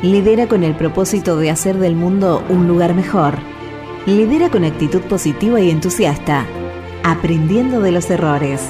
Lidera 0.02 0.48
con 0.48 0.64
el 0.64 0.76
propósito 0.76 1.38
de 1.38 1.52
hacer 1.52 1.78
del 1.78 1.96
mundo 1.96 2.44
un 2.50 2.68
lugar 2.68 2.96
mejor 2.96 3.54
Lidera 4.06 4.52
con 4.52 4.64
actitud 4.64 5.02
positiva 5.02 5.60
y 5.60 5.72
entusiasta, 5.72 6.46
aprendiendo 7.04 7.82
de 7.82 7.92
los 7.92 8.08
errores. 8.12 8.62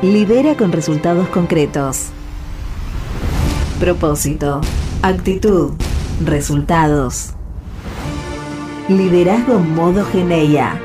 Lidera 0.00 0.56
con 0.56 0.72
resultados 0.72 1.28
concretos. 1.28 2.06
Propósito, 3.78 4.62
actitud, 5.02 5.74
resultados. 6.24 7.34
Liderazgo 8.88 9.58
modo 9.58 10.06
Geneia. 10.06 10.80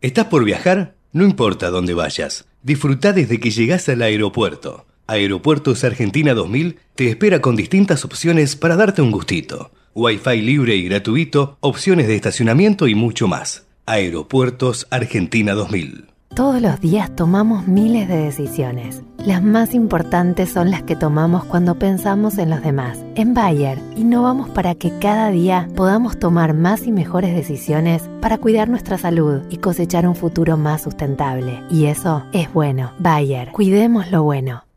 ¿Estás 0.00 0.26
por 0.26 0.42
viajar? 0.42 0.96
No 1.12 1.24
importa 1.24 1.70
dónde 1.70 1.94
vayas. 1.94 2.48
Disfruta 2.64 3.12
desde 3.12 3.38
que 3.38 3.52
llegas 3.52 3.88
al 3.88 4.02
aeropuerto. 4.02 4.87
Aeropuertos 5.10 5.84
Argentina 5.84 6.34
2000 6.34 6.80
te 6.94 7.08
espera 7.08 7.40
con 7.40 7.56
distintas 7.56 8.04
opciones 8.04 8.56
para 8.56 8.76
darte 8.76 9.00
un 9.00 9.10
gustito. 9.10 9.70
Wi-Fi 9.94 10.42
libre 10.42 10.76
y 10.76 10.84
gratuito, 10.86 11.56
opciones 11.60 12.08
de 12.08 12.14
estacionamiento 12.14 12.86
y 12.86 12.94
mucho 12.94 13.26
más. 13.26 13.66
Aeropuertos 13.86 14.86
Argentina 14.90 15.54
2000. 15.54 16.08
Todos 16.34 16.60
los 16.60 16.78
días 16.82 17.16
tomamos 17.16 17.66
miles 17.66 18.06
de 18.06 18.18
decisiones. 18.18 19.02
Las 19.16 19.42
más 19.42 19.72
importantes 19.72 20.52
son 20.52 20.70
las 20.70 20.82
que 20.82 20.94
tomamos 20.94 21.46
cuando 21.46 21.78
pensamos 21.78 22.36
en 22.36 22.50
los 22.50 22.60
demás. 22.60 23.02
En 23.14 23.32
Bayer, 23.32 23.78
innovamos 23.96 24.50
para 24.50 24.74
que 24.74 24.92
cada 24.98 25.30
día 25.30 25.70
podamos 25.74 26.18
tomar 26.18 26.52
más 26.52 26.86
y 26.86 26.92
mejores 26.92 27.34
decisiones 27.34 28.02
para 28.20 28.36
cuidar 28.36 28.68
nuestra 28.68 28.98
salud 28.98 29.40
y 29.48 29.56
cosechar 29.56 30.06
un 30.06 30.14
futuro 30.14 30.58
más 30.58 30.82
sustentable. 30.82 31.62
Y 31.70 31.86
eso 31.86 32.26
es 32.34 32.52
bueno. 32.52 32.92
Bayer, 32.98 33.52
cuidemos 33.52 34.10
lo 34.10 34.22
bueno. 34.22 34.67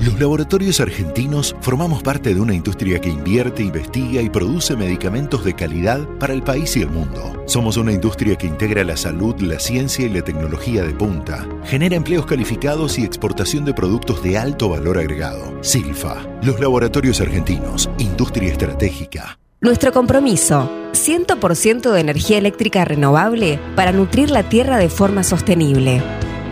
Los 0.00 0.18
laboratorios 0.18 0.80
argentinos 0.80 1.54
formamos 1.60 2.02
parte 2.02 2.34
de 2.34 2.40
una 2.40 2.54
industria 2.54 2.98
que 3.02 3.10
invierte, 3.10 3.62
investiga 3.62 4.22
y 4.22 4.30
produce 4.30 4.74
medicamentos 4.74 5.44
de 5.44 5.54
calidad 5.54 6.08
para 6.18 6.32
el 6.32 6.42
país 6.42 6.74
y 6.78 6.80
el 6.80 6.88
mundo. 6.88 7.44
Somos 7.44 7.76
una 7.76 7.92
industria 7.92 8.34
que 8.36 8.46
integra 8.46 8.82
la 8.82 8.96
salud, 8.96 9.38
la 9.42 9.58
ciencia 9.58 10.06
y 10.06 10.08
la 10.08 10.22
tecnología 10.22 10.84
de 10.84 10.94
punta. 10.94 11.46
Genera 11.64 11.96
empleos 11.96 12.24
calificados 12.24 12.98
y 12.98 13.04
exportación 13.04 13.66
de 13.66 13.74
productos 13.74 14.22
de 14.22 14.38
alto 14.38 14.70
valor 14.70 14.96
agregado. 14.96 15.62
Silfa, 15.62 16.16
los 16.42 16.58
laboratorios 16.60 17.20
argentinos, 17.20 17.90
industria 17.98 18.50
estratégica. 18.50 19.38
Nuestro 19.60 19.92
compromiso, 19.92 20.70
100% 20.92 21.90
de 21.90 22.00
energía 22.00 22.38
eléctrica 22.38 22.86
renovable 22.86 23.60
para 23.76 23.92
nutrir 23.92 24.30
la 24.30 24.48
tierra 24.48 24.78
de 24.78 24.88
forma 24.88 25.24
sostenible. 25.24 26.02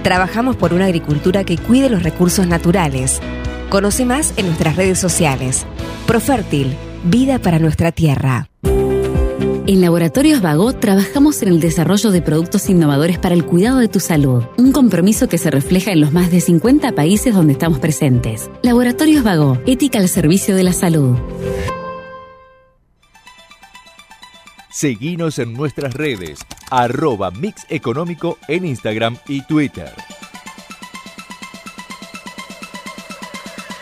Trabajamos 0.02 0.56
por 0.56 0.72
una 0.72 0.86
agricultura 0.86 1.44
que 1.44 1.58
cuide 1.58 1.90
los 1.90 2.02
recursos 2.02 2.46
naturales. 2.46 3.20
Conoce 3.68 4.04
más 4.04 4.32
en 4.36 4.46
nuestras 4.46 4.76
redes 4.76 4.98
sociales. 4.98 5.66
Profértil, 6.06 6.74
vida 7.04 7.38
para 7.38 7.58
nuestra 7.58 7.92
tierra. 7.92 8.48
En 9.68 9.82
Laboratorios 9.82 10.40
Vago 10.40 10.72
trabajamos 10.72 11.42
en 11.42 11.48
el 11.48 11.60
desarrollo 11.60 12.10
de 12.10 12.22
productos 12.22 12.70
innovadores 12.70 13.18
para 13.18 13.34
el 13.34 13.44
cuidado 13.44 13.76
de 13.76 13.88
tu 13.88 14.00
salud, 14.00 14.44
un 14.56 14.72
compromiso 14.72 15.28
que 15.28 15.36
se 15.36 15.50
refleja 15.50 15.92
en 15.92 16.00
los 16.00 16.10
más 16.10 16.30
de 16.30 16.40
50 16.40 16.92
países 16.92 17.34
donde 17.34 17.52
estamos 17.52 17.78
presentes. 17.78 18.48
Laboratorios 18.62 19.24
Vago, 19.24 19.58
ética 19.66 19.98
al 19.98 20.08
servicio 20.08 20.56
de 20.56 20.62
la 20.62 20.72
salud. 20.72 21.18
Seguinos 24.78 25.40
en 25.40 25.54
nuestras 25.54 25.92
redes, 25.94 26.38
arroba 26.70 27.32
Mix 27.32 27.66
Económico 27.68 28.38
en 28.46 28.64
Instagram 28.64 29.18
y 29.26 29.42
Twitter. 29.42 29.92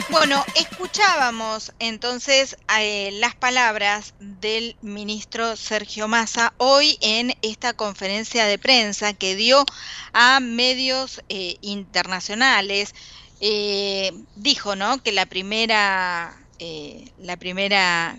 Bueno, 0.09 0.43
escuchábamos 0.55 1.75
entonces 1.81 2.57
eh, 2.81 3.11
las 3.13 3.35
palabras 3.35 4.15
del 4.21 4.75
ministro 4.81 5.57
Sergio 5.57 6.09
Massa 6.09 6.55
hoy 6.57 6.97
en 7.03 7.35
esta 7.43 7.75
conferencia 7.75 8.47
de 8.47 8.57
prensa 8.57 9.13
que 9.13 9.37
dio 9.37 9.67
a 10.15 10.41
medios 10.41 11.23
eh, 11.29 11.59
internacionales. 11.61 12.95
Eh, 13.43 14.13
dijo, 14.37 14.77
¿no? 14.77 15.03
Que 15.03 15.13
la 15.13 15.27
primera, 15.27 16.35
la 17.19 17.37
primera 17.37 18.17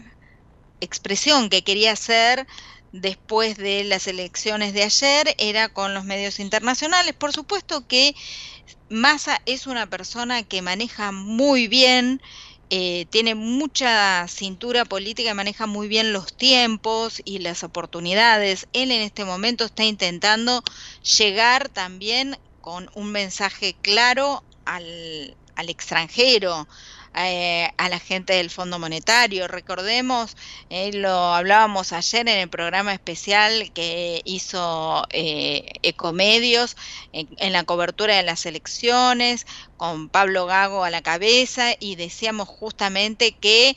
expresión 0.82 1.50
que 1.50 1.64
quería 1.64 1.92
hacer 1.92 2.48
después 2.92 3.58
de 3.58 3.84
las 3.84 4.08
elecciones 4.08 4.74
de 4.74 4.84
ayer 4.84 5.36
era 5.38 5.70
con 5.70 5.94
los 5.94 6.06
medios 6.06 6.40
internacionales. 6.40 7.14
Por 7.14 7.34
supuesto 7.34 7.88
que 7.88 8.16
Massa 8.90 9.42
es 9.46 9.68
una 9.68 9.90
persona 9.90 10.44
que 10.44 10.62
maneja 10.62 11.12
muy 11.12 11.68
bien, 11.68 12.22
eh, 12.70 13.06
tiene 13.10 13.36
mucha 13.36 14.28
cintura 14.28 14.84
política, 14.84 15.34
maneja 15.34 15.68
muy 15.68 15.88
bien 15.88 16.12
los 16.12 16.36
tiempos 16.36 17.22
y 17.24 17.40
las 17.40 17.64
oportunidades. 17.64 18.68
Él 18.74 18.92
en 18.92 19.02
este 19.02 19.26
momento 19.26 19.66
está 19.66 19.84
intentando 19.84 20.64
llegar 21.18 21.70
también 21.70 22.38
con 22.62 22.90
un 22.94 23.12
mensaje 23.12 23.76
claro 23.82 24.44
al, 24.66 25.38
al 25.56 25.70
extranjero, 25.70 26.68
eh, 27.20 27.72
a 27.78 27.90
la 27.90 28.00
gente 28.00 28.34
del 28.34 28.50
Fondo 28.50 28.80
Monetario. 28.80 29.48
Recordemos, 29.48 30.38
eh, 30.70 30.92
lo 30.94 31.34
hablábamos 31.34 31.94
ayer 31.94 32.28
en 32.30 32.38
el 32.38 32.50
programa 32.50 32.94
especial 32.94 33.72
que 33.74 34.22
hizo 34.26 35.06
eh, 35.10 35.66
Ecomedios 35.82 36.78
en, 37.14 37.54
la 37.54 37.64
cobertura 37.64 38.16
de 38.16 38.24
las 38.24 38.46
elecciones, 38.46 39.48
con 39.78 40.10
Pablo 40.10 40.46
Gago 40.46 40.84
a 40.84 40.90
la 40.90 41.02
cabeza, 41.02 41.72
y 41.80 41.96
decíamos 41.96 42.48
justamente 42.48 43.32
que 43.32 43.76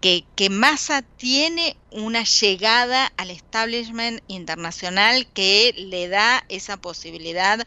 que, 0.00 0.24
que 0.36 0.50
Massa 0.50 1.02
tiene 1.02 1.76
una 1.90 2.24
llegada 2.24 3.12
al 3.16 3.30
establishment 3.30 4.22
internacional 4.28 5.26
que 5.32 5.74
le 5.76 6.08
da 6.08 6.44
esa 6.48 6.76
posibilidad 6.76 7.66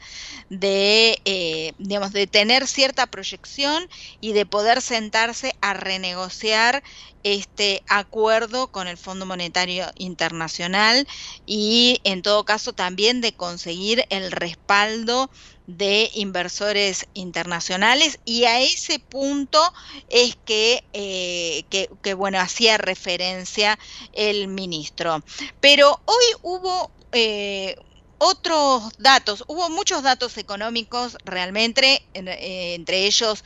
de, 0.50 1.22
eh, 1.26 1.74
digamos, 1.78 2.12
de 2.14 2.28
tener 2.28 2.68
cierta 2.68 3.08
proyección 3.08 3.88
y 4.20 4.34
de 4.34 4.46
poder 4.46 4.82
sentarse 4.82 5.56
a 5.62 5.74
renegociar 5.74 6.84
este 7.24 7.84
acuerdo 7.88 8.72
con 8.72 8.88
el 8.88 8.98
Fondo 8.98 9.26
Monetario 9.26 9.86
Internacional 9.98 11.08
y 11.46 12.00
en 12.04 12.22
todo 12.22 12.46
caso 12.46 12.74
también 12.74 13.22
de 13.22 13.34
conseguir 13.34 14.06
el 14.10 14.32
respaldo 14.32 15.30
de 15.68 16.10
inversores 16.16 17.08
internacionales. 17.14 18.20
Y 18.26 18.46
a 18.46 18.60
ese 18.62 19.00
punto 19.00 19.62
es 20.10 20.38
que, 20.46 20.84
eh, 20.94 21.64
que, 21.70 22.14
bueno, 22.14 22.40
hacía 22.40 22.78
referencia 22.78 23.78
el 24.13 24.47
ministro. 24.47 25.24
Pero 25.60 26.00
hoy 26.06 26.26
hubo... 26.41 26.91
Eh, 27.12 27.76
otros 28.24 28.84
datos, 29.00 29.43
hubo 29.47 29.67
muchos 29.71 30.04
datos 30.04 30.38
económicos 30.38 31.17
realmente, 31.26 32.04
eh, 32.13 32.76
entre 32.76 33.08
ellos 33.08 33.43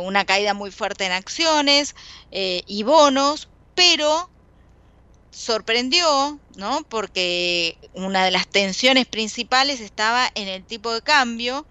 una 0.00 0.24
caída 0.24 0.54
muy 0.54 0.70
fuerte 0.70 1.04
en 1.04 1.12
acciones 1.12 1.94
y 2.30 2.82
bonos, 2.82 3.50
pero 3.74 4.30
sorprendió, 5.36 6.40
¿no? 6.56 6.82
Porque 6.88 7.76
una 7.92 8.24
de 8.24 8.30
las 8.30 8.48
tensiones 8.48 9.06
principales 9.06 9.80
estaba 9.80 10.30
en 10.34 10.48
el 10.48 10.64
tipo 10.64 10.92
de 10.94 11.02
cambio 11.02 11.66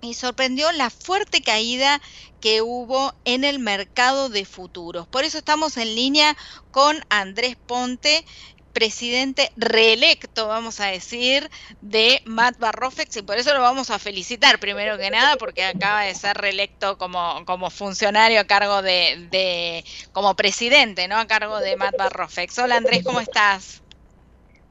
y 0.00 0.14
sorprendió 0.14 0.70
la 0.72 0.90
fuerte 0.90 1.42
caída 1.42 2.00
que 2.40 2.62
hubo 2.62 3.14
en 3.24 3.44
el 3.44 3.58
mercado 3.58 4.28
de 4.28 4.44
futuros. 4.44 5.06
Por 5.06 5.24
eso 5.24 5.38
estamos 5.38 5.76
en 5.76 5.94
línea 5.94 6.36
con 6.70 6.96
Andrés 7.10 7.56
Ponte, 7.66 8.24
presidente 8.72 9.50
reelecto, 9.56 10.46
vamos 10.46 10.80
a 10.80 10.86
decir, 10.86 11.50
de 11.80 12.22
Matt 12.24 12.58
Barrofex 12.58 13.16
y 13.16 13.22
por 13.22 13.36
eso 13.36 13.52
lo 13.52 13.60
vamos 13.60 13.90
a 13.90 13.98
felicitar 13.98 14.58
primero 14.58 14.96
que 14.96 15.10
nada 15.10 15.36
porque 15.36 15.64
acaba 15.64 16.02
de 16.02 16.14
ser 16.14 16.36
reelecto 16.36 16.96
como, 16.96 17.44
como 17.44 17.70
funcionario 17.70 18.40
a 18.40 18.44
cargo 18.44 18.82
de, 18.82 19.28
de, 19.30 19.84
como 20.12 20.34
presidente, 20.34 21.08
¿no? 21.08 21.16
A 21.16 21.26
cargo 21.26 21.58
de 21.58 21.76
Matt 21.76 21.96
Barrofex. 21.98 22.58
Hola 22.58 22.76
Andrés, 22.76 23.02
¿cómo 23.04 23.20
estás? 23.20 23.82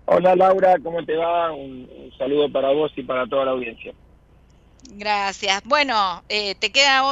Hola 0.05 0.35
Laura, 0.35 0.75
¿cómo 0.81 1.05
te 1.05 1.15
va? 1.15 1.51
Un, 1.51 1.87
saludo 2.17 2.51
para 2.51 2.71
vos 2.71 2.91
y 2.95 3.03
para 3.03 3.27
toda 3.27 3.45
la 3.45 3.51
audiencia. 3.51 3.93
Gracias. 4.89 5.61
Bueno, 5.65 6.23
eh, 6.29 6.55
te 6.55 6.71
queda 6.71 7.03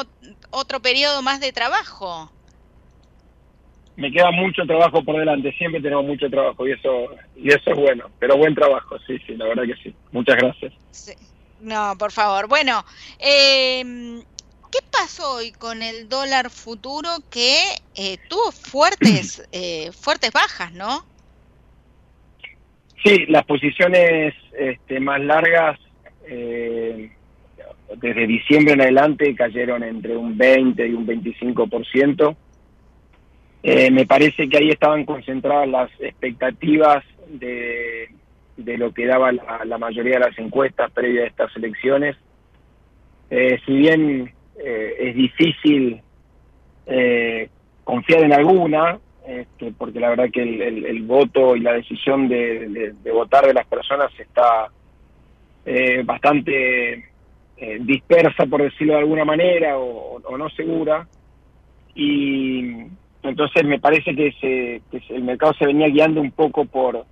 otro 0.49 0.81
periodo 0.81 1.21
más 1.21 1.39
de 1.39 1.51
trabajo 1.53 2.31
me 3.97 4.11
queda 4.11 4.31
mucho 4.31 4.63
trabajo 4.65 5.03
por 5.03 5.17
delante, 5.17 5.51
siempre 5.53 5.81
tenemos 5.81 6.05
mucho 6.05 6.29
trabajo 6.29 6.67
y 6.67 6.71
eso 6.71 7.07
y 7.35 7.49
eso 7.49 7.71
es 7.71 7.75
bueno, 7.75 8.09
pero 8.19 8.37
buen 8.37 8.53
trabajo, 8.53 8.95
sí, 9.07 9.17
sí, 9.25 9.35
la 9.35 9.47
verdad 9.47 9.63
que 9.63 9.75
sí. 9.83 9.95
Muchas 10.11 10.37
gracias. 10.37 10.73
No, 11.59 11.95
por 11.97 12.11
favor. 12.11 12.47
Bueno, 12.47 12.85
eh, 13.17 13.83
¿qué 14.71 14.79
pasó 14.91 15.37
hoy 15.37 15.51
con 15.51 15.81
el 15.81 16.07
dólar 16.07 16.51
futuro 16.51 17.09
que 17.31 17.57
eh, 17.95 18.17
tuvo 18.29 18.51
fuertes 18.51 19.41
eh, 19.51 19.91
fuertes 19.91 20.31
bajas, 20.31 20.71
no? 20.73 21.03
Sí, 23.03 23.25
las 23.27 23.45
posiciones 23.45 24.35
este, 24.55 24.99
más 24.99 25.21
largas 25.21 25.79
eh, 26.27 27.11
desde 27.95 28.27
diciembre 28.27 28.73
en 28.73 28.81
adelante 28.81 29.33
cayeron 29.35 29.83
entre 29.83 30.17
un 30.17 30.37
20 30.37 30.87
y 30.87 30.93
un 30.93 31.07
25%. 31.07 32.35
Eh, 33.63 33.91
me 33.91 34.05
parece 34.05 34.47
que 34.49 34.57
ahí 34.57 34.69
estaban 34.69 35.05
concentradas 35.05 35.67
las 35.67 35.89
expectativas 35.99 37.03
de, 37.27 38.09
lo 38.55 38.93
que 38.93 39.05
daba 39.05 39.31
la, 39.31 39.77
mayoría 39.77 40.15
de 40.15 40.25
las 40.25 40.37
encuestas 40.39 40.91
previas 40.91 41.25
a 41.25 41.27
estas 41.27 41.55
elecciones. 41.55 42.15
Eh, 43.29 43.59
si 43.65 43.73
bien 43.73 44.33
eh, 44.57 44.95
es 44.99 45.15
difícil 45.15 46.01
confiar 47.83 48.23
en 48.23 48.33
alguna, 48.33 48.99
este, 49.27 49.73
porque 49.77 49.99
la 49.99 50.09
verdad 50.09 50.29
que 50.31 50.41
el, 50.41 51.03
voto 51.03 51.55
y 51.55 51.59
la 51.59 51.73
decisión 51.73 52.29
de, 52.29 52.93
votar 53.11 53.45
de 53.45 53.53
las 53.53 53.67
personas 53.67 54.11
está 54.17 54.69
bastante 56.05 57.09
eh, 57.57 57.79
dispersa, 57.81 58.45
por 58.45 58.61
decirlo 58.61 58.93
de 58.93 58.99
alguna 58.99 59.25
manera, 59.25 59.77
o, 59.77 60.19
no 60.37 60.49
segura. 60.49 61.07
Y 61.95 62.85
entonces 63.23 63.65
me 63.65 63.79
parece 63.79 64.15
que, 64.15 64.31
se, 64.33 64.81
que 64.91 65.15
el 65.15 65.23
mercado 65.23 65.53
se 65.53 65.65
venía 65.65 65.87
guiando 65.87 66.21
un 66.21 66.31
poco 66.31 66.65
por, 66.65 67.05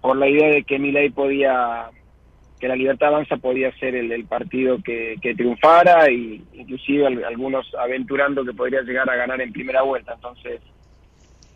por 0.00 0.16
la 0.16 0.28
idea 0.28 0.48
de 0.48 0.64
que 0.64 0.78
Milei 0.78 1.10
podía 1.10 1.90
que 2.60 2.68
la 2.68 2.76
Libertad 2.76 3.08
Avanza 3.08 3.38
podía 3.38 3.72
ser 3.78 3.96
el, 3.96 4.24
partido 4.26 4.82
que, 4.82 5.16
triunfara 5.34 6.10
y 6.10 6.44
inclusive 6.52 7.06
algunos 7.24 7.74
aventurando 7.74 8.44
que 8.44 8.52
podría 8.52 8.82
llegar 8.82 9.08
a 9.08 9.16
ganar 9.16 9.40
en 9.40 9.50
primera 9.50 9.80
vuelta. 9.80 10.12
Entonces, 10.12 10.60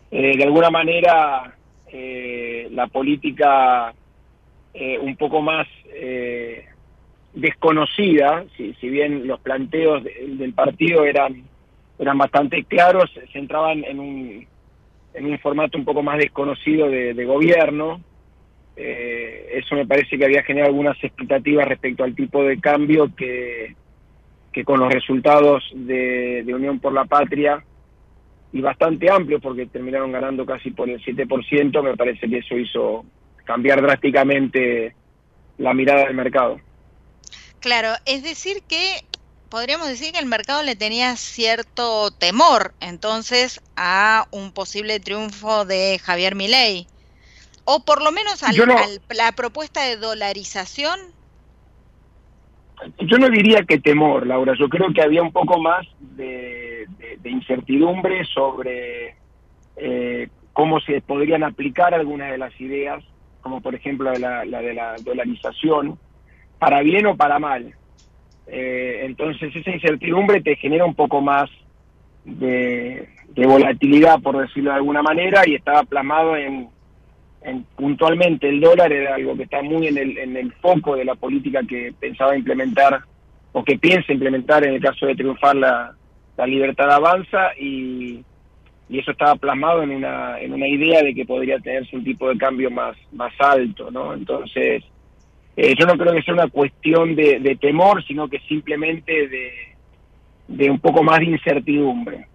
eh, 0.09 0.35
de 0.35 0.43
alguna 0.43 0.71
manera, 0.71 1.55
eh, 1.91 2.67
la 2.71 2.87
política 2.87 3.93
eh, 4.73 4.97
un 4.97 5.15
poco 5.15 5.41
más 5.43 5.67
desconocida, 7.35 8.45
si, 8.57 8.89
bien 8.89 9.27
los 9.27 9.39
planteos 9.39 10.03
del 10.03 10.53
partido 10.53 11.05
eran, 11.05 11.43
eran 11.99 12.17
bastante 12.17 12.63
claros, 12.63 13.11
se 13.31 13.37
entraban 13.37 13.83
en 13.83 13.99
un, 13.99 14.47
en 15.13 15.25
un 15.25 15.39
formato 15.39 15.77
un 15.77 15.85
poco 15.85 16.01
más 16.01 16.17
desconocido 16.17 16.89
de 16.89 17.25
gobierno, 17.25 18.01
eh, 18.77 19.51
eso 19.53 19.75
me 19.75 19.85
parece 19.85 20.17
que 20.17 20.25
había 20.25 20.43
generado 20.43 20.69
algunas 20.69 21.01
expectativas 21.01 21.67
respecto 21.67 22.03
al 22.03 22.13
tipo 22.13 22.43
de 22.43 22.59
cambio 22.59 23.09
que, 23.15 23.75
que 24.51 24.65
con 24.65 24.79
los 24.79 24.91
resultados 24.91 25.63
de, 25.73 26.43
Unión 26.53 26.79
por 26.79 26.93
la 26.93 27.05
Patria 27.05 27.63
y 28.51 28.61
bastante 28.61 29.09
amplio 29.09 29.39
porque 29.39 29.65
terminaron 29.67 30.11
ganando 30.11 30.45
casi 30.45 30.71
por 30.71 30.89
el 30.89 31.01
7%, 31.01 31.83
me 31.83 31.95
parece 31.95 32.27
que 32.27 32.39
eso 32.39 32.57
hizo 32.57 33.05
cambiar 33.45 33.81
drásticamente 33.81 34.93
la 35.57 35.73
mirada 35.73 36.05
del 36.05 36.15
mercado. 36.15 36.59
Claro, 37.65 37.95
es 38.05 38.21
decir 38.21 38.57
que 38.69 39.03
podríamos 39.49 39.87
decir 39.87 40.13
que 40.13 40.19
el 40.19 40.27
mercado 40.27 40.61
le 40.61 40.75
tenía 40.75 41.15
cierto 41.15 42.11
temor 42.11 42.75
entonces 42.79 43.59
a 43.75 44.27
un 44.29 44.51
posible 44.51 44.99
triunfo 44.99 45.65
de 45.65 45.97
Javier 45.97 46.35
Milei. 46.35 46.85
O 47.63 47.83
por 47.83 48.03
lo 48.03 48.11
menos 48.11 48.43
a 48.43 48.51
la 48.53 49.31
propuesta 49.31 49.81
de 49.81 49.97
dolarización. 49.97 50.99
Yo 52.99 53.17
no 53.17 53.31
diría 53.31 53.63
que 53.63 53.79
temor, 53.79 54.27
Laura. 54.27 54.53
Yo 54.59 54.69
creo 54.69 54.93
que 54.93 55.01
había 55.01 55.23
un 55.23 55.31
poco 55.31 55.59
más 55.59 55.87
de, 55.99 56.87
incertidumbre 57.23 58.25
sobre 58.25 59.15
eh, 59.75 60.29
cómo 60.53 60.79
se 60.81 61.01
podrían 61.01 61.43
aplicar 61.43 61.95
algunas 61.95 62.29
de 62.29 62.37
las 62.37 62.61
ideas, 62.61 63.03
como 63.41 63.59
por 63.59 63.73
ejemplo 63.73 64.13
la, 64.13 64.41
de 64.45 64.73
la 64.75 64.97
dolarización, 65.03 65.97
para 66.59 66.81
bien 66.81 67.05
o 67.05 67.15
para 67.15 67.39
mal. 67.39 67.73
Eh, 68.47 69.01
entonces 69.03 69.55
esa 69.55 69.71
incertidumbre 69.71 70.41
te 70.41 70.55
genera 70.55 70.85
un 70.85 70.95
poco 70.95 71.21
más 71.21 71.49
de, 72.23 73.07
volatilidad, 73.35 74.21
por 74.21 74.37
decirlo 74.37 74.71
de 74.71 74.77
alguna 74.77 75.01
manera, 75.01 75.43
y 75.45 75.55
estaba 75.55 75.83
plasmado 75.83 76.35
en, 76.35 76.69
puntualmente 77.75 78.49
el 78.49 78.59
dólar 78.59 78.91
era 78.91 79.15
algo 79.15 79.35
que 79.37 79.43
está 79.43 79.61
muy 79.61 79.87
en 79.87 79.97
el, 79.99 80.17
en 80.17 80.35
el 80.35 80.51
foco 80.53 80.95
de 80.95 81.05
la 81.05 81.13
política 81.13 81.61
que 81.67 81.93
pensaba 81.99 82.35
implementar 82.35 83.01
o 83.51 83.63
que 83.63 83.77
piensa 83.77 84.11
implementar 84.11 84.65
en 84.65 84.73
el 84.73 84.81
caso 84.81 85.05
de 85.05 85.15
triunfar 85.15 85.55
la, 85.55 85.93
la 86.37 86.47
libertad 86.47 86.91
avanza 86.91 87.51
y, 87.59 88.23
y, 88.89 88.99
eso 88.99 89.11
estaba 89.11 89.35
plasmado 89.35 89.83
en 89.83 89.91
una, 89.91 90.39
en 90.39 90.53
una 90.53 90.67
idea 90.67 91.03
de 91.03 91.13
que 91.13 91.25
podría 91.25 91.59
tenerse 91.59 91.95
un 91.95 92.03
tipo 92.03 92.27
de 92.29 92.37
cambio 92.37 92.71
más, 92.71 92.97
más 93.11 93.33
alto, 93.39 93.91
¿no? 93.91 94.13
Entonces, 94.13 94.83
eh, 95.55 95.75
yo 95.77 95.85
no 95.85 95.97
creo 95.97 96.13
que 96.13 96.23
sea 96.23 96.33
una 96.33 96.49
cuestión 96.49 97.15
de, 97.15 97.39
de 97.39 97.55
temor, 97.55 98.05
sino 98.05 98.27
que 98.27 98.39
simplemente 98.41 99.27
de, 99.27 99.51
de 100.47 100.69
un 100.69 100.79
poco 100.79 101.03
más 101.03 101.19
de 101.19 101.25
incertidumbre. 101.25 102.27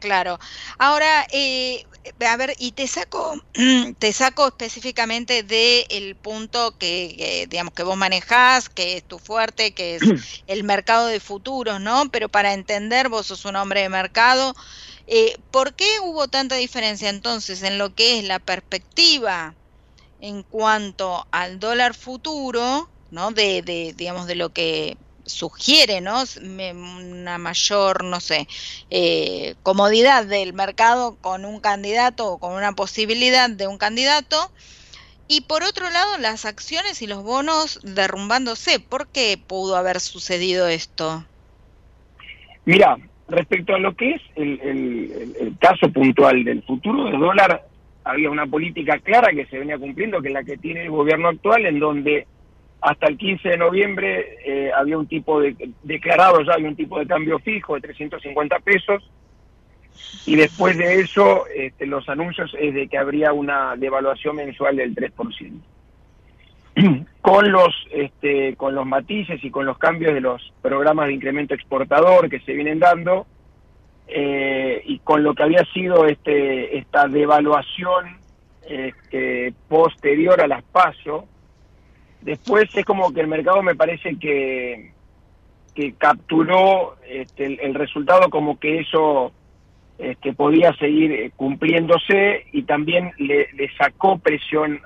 Claro. 0.00 0.38
Ahora, 0.78 1.26
eh, 1.32 1.84
a 2.24 2.36
ver, 2.36 2.54
y 2.58 2.72
te 2.72 2.86
saco, 2.86 3.34
te 3.98 4.12
saco 4.12 4.46
específicamente 4.46 5.42
del 5.42 5.84
el 5.90 6.14
punto 6.14 6.76
que, 6.78 7.46
digamos, 7.50 7.74
que 7.74 7.82
vos 7.82 7.96
manejás, 7.96 8.68
que 8.68 8.96
es 8.96 9.04
tu 9.04 9.18
fuerte, 9.18 9.72
que 9.72 9.96
es 9.96 10.02
el 10.46 10.64
mercado 10.64 11.08
de 11.08 11.20
futuros, 11.20 11.80
¿no? 11.80 12.10
Pero 12.10 12.28
para 12.28 12.54
entender, 12.54 13.08
vos 13.08 13.26
sos 13.26 13.44
un 13.44 13.56
hombre 13.56 13.82
de 13.82 13.88
mercado, 13.88 14.54
eh, 15.10 15.38
¿por 15.50 15.74
qué 15.74 15.88
hubo 16.02 16.28
tanta 16.28 16.56
diferencia 16.56 17.08
entonces 17.08 17.62
en 17.62 17.78
lo 17.78 17.94
que 17.94 18.18
es 18.18 18.24
la 18.24 18.38
perspectiva 18.40 19.54
en 20.20 20.42
cuanto 20.42 21.26
al 21.30 21.60
dólar 21.60 21.94
futuro, 21.94 22.88
¿no? 23.10 23.30
De, 23.30 23.62
de 23.62 23.94
digamos, 23.96 24.26
de 24.26 24.34
lo 24.34 24.50
que 24.50 24.96
sugiere 25.28 26.00
¿no? 26.00 26.24
una 26.40 27.38
mayor, 27.38 28.04
no 28.04 28.20
sé, 28.20 28.48
eh, 28.90 29.54
comodidad 29.62 30.24
del 30.24 30.52
mercado 30.52 31.16
con 31.20 31.44
un 31.44 31.60
candidato 31.60 32.32
o 32.32 32.38
con 32.38 32.54
una 32.54 32.72
posibilidad 32.72 33.48
de 33.48 33.66
un 33.66 33.78
candidato. 33.78 34.50
Y 35.30 35.42
por 35.42 35.62
otro 35.62 35.90
lado, 35.90 36.16
las 36.18 36.46
acciones 36.46 37.02
y 37.02 37.06
los 37.06 37.22
bonos 37.22 37.80
derrumbándose. 37.82 38.80
¿Por 38.80 39.08
qué 39.08 39.38
pudo 39.46 39.76
haber 39.76 40.00
sucedido 40.00 40.68
esto? 40.68 41.22
Mira, 42.64 42.96
respecto 43.28 43.74
a 43.74 43.78
lo 43.78 43.94
que 43.94 44.12
es 44.12 44.22
el, 44.36 44.58
el 45.38 45.54
caso 45.58 45.92
puntual 45.92 46.44
del 46.44 46.62
futuro 46.62 47.04
del 47.04 47.20
dólar, 47.20 47.67
había 48.08 48.30
una 48.30 48.46
política 48.46 48.98
clara 48.98 49.32
que 49.32 49.44
se 49.46 49.58
venía 49.58 49.78
cumpliendo, 49.78 50.22
que 50.22 50.28
es 50.28 50.34
la 50.34 50.42
que 50.42 50.56
tiene 50.56 50.84
el 50.84 50.90
gobierno 50.90 51.28
actual, 51.28 51.66
en 51.66 51.78
donde 51.78 52.26
hasta 52.80 53.06
el 53.06 53.18
15 53.18 53.50
de 53.50 53.56
noviembre 53.58 54.38
eh, 54.46 54.70
había 54.74 54.96
un 54.96 55.06
tipo 55.06 55.40
de, 55.40 55.54
declarado 55.82 56.40
ya 56.42 56.54
había 56.54 56.68
un 56.68 56.76
tipo 56.76 56.98
de 56.98 57.06
cambio 57.06 57.38
fijo 57.40 57.74
de 57.74 57.80
350 57.80 58.60
pesos 58.60 59.10
y 60.26 60.36
después 60.36 60.78
de 60.78 61.00
eso 61.00 61.46
este, 61.54 61.86
los 61.86 62.08
anuncios 62.08 62.54
es 62.58 62.72
de 62.72 62.86
que 62.86 62.96
habría 62.96 63.32
una 63.32 63.74
devaluación 63.76 64.36
mensual 64.36 64.76
del 64.76 64.94
3%. 64.94 65.60
con 67.20 67.50
los 67.50 67.74
este, 67.90 68.54
con 68.54 68.74
los 68.74 68.86
matices 68.86 69.42
y 69.42 69.50
con 69.50 69.66
los 69.66 69.76
cambios 69.76 70.14
de 70.14 70.20
los 70.20 70.54
programas 70.62 71.08
de 71.08 71.14
incremento 71.14 71.54
exportador 71.54 72.30
que 72.30 72.40
se 72.40 72.52
vienen 72.52 72.78
dando 72.78 73.26
eh, 74.08 74.82
y 74.84 74.98
con 75.00 75.22
lo 75.22 75.34
que 75.34 75.42
había 75.42 75.64
sido 75.72 76.06
este 76.06 76.78
esta 76.78 77.08
devaluación 77.08 78.18
este, 78.66 79.52
posterior 79.68 80.40
a 80.40 80.46
las 80.46 80.62
pasos 80.64 81.24
Después 82.20 82.68
es 82.74 82.84
como 82.84 83.12
que 83.12 83.20
el 83.20 83.28
mercado 83.28 83.62
me 83.62 83.74
parece 83.74 84.18
que, 84.18 84.92
que 85.74 85.92
capturó 85.94 86.96
este, 87.08 87.64
el, 87.64 87.74
resultado 87.74 88.28
como 88.28 88.58
que 88.58 88.80
eso 88.80 89.32
este, 89.98 90.32
podía 90.32 90.72
seguir 90.74 91.12
eh, 91.12 91.30
cumpliéndose 91.36 92.46
y 92.52 92.62
también 92.62 93.12
le, 93.18 93.48
sacó 93.78 94.18
presión 94.18 94.80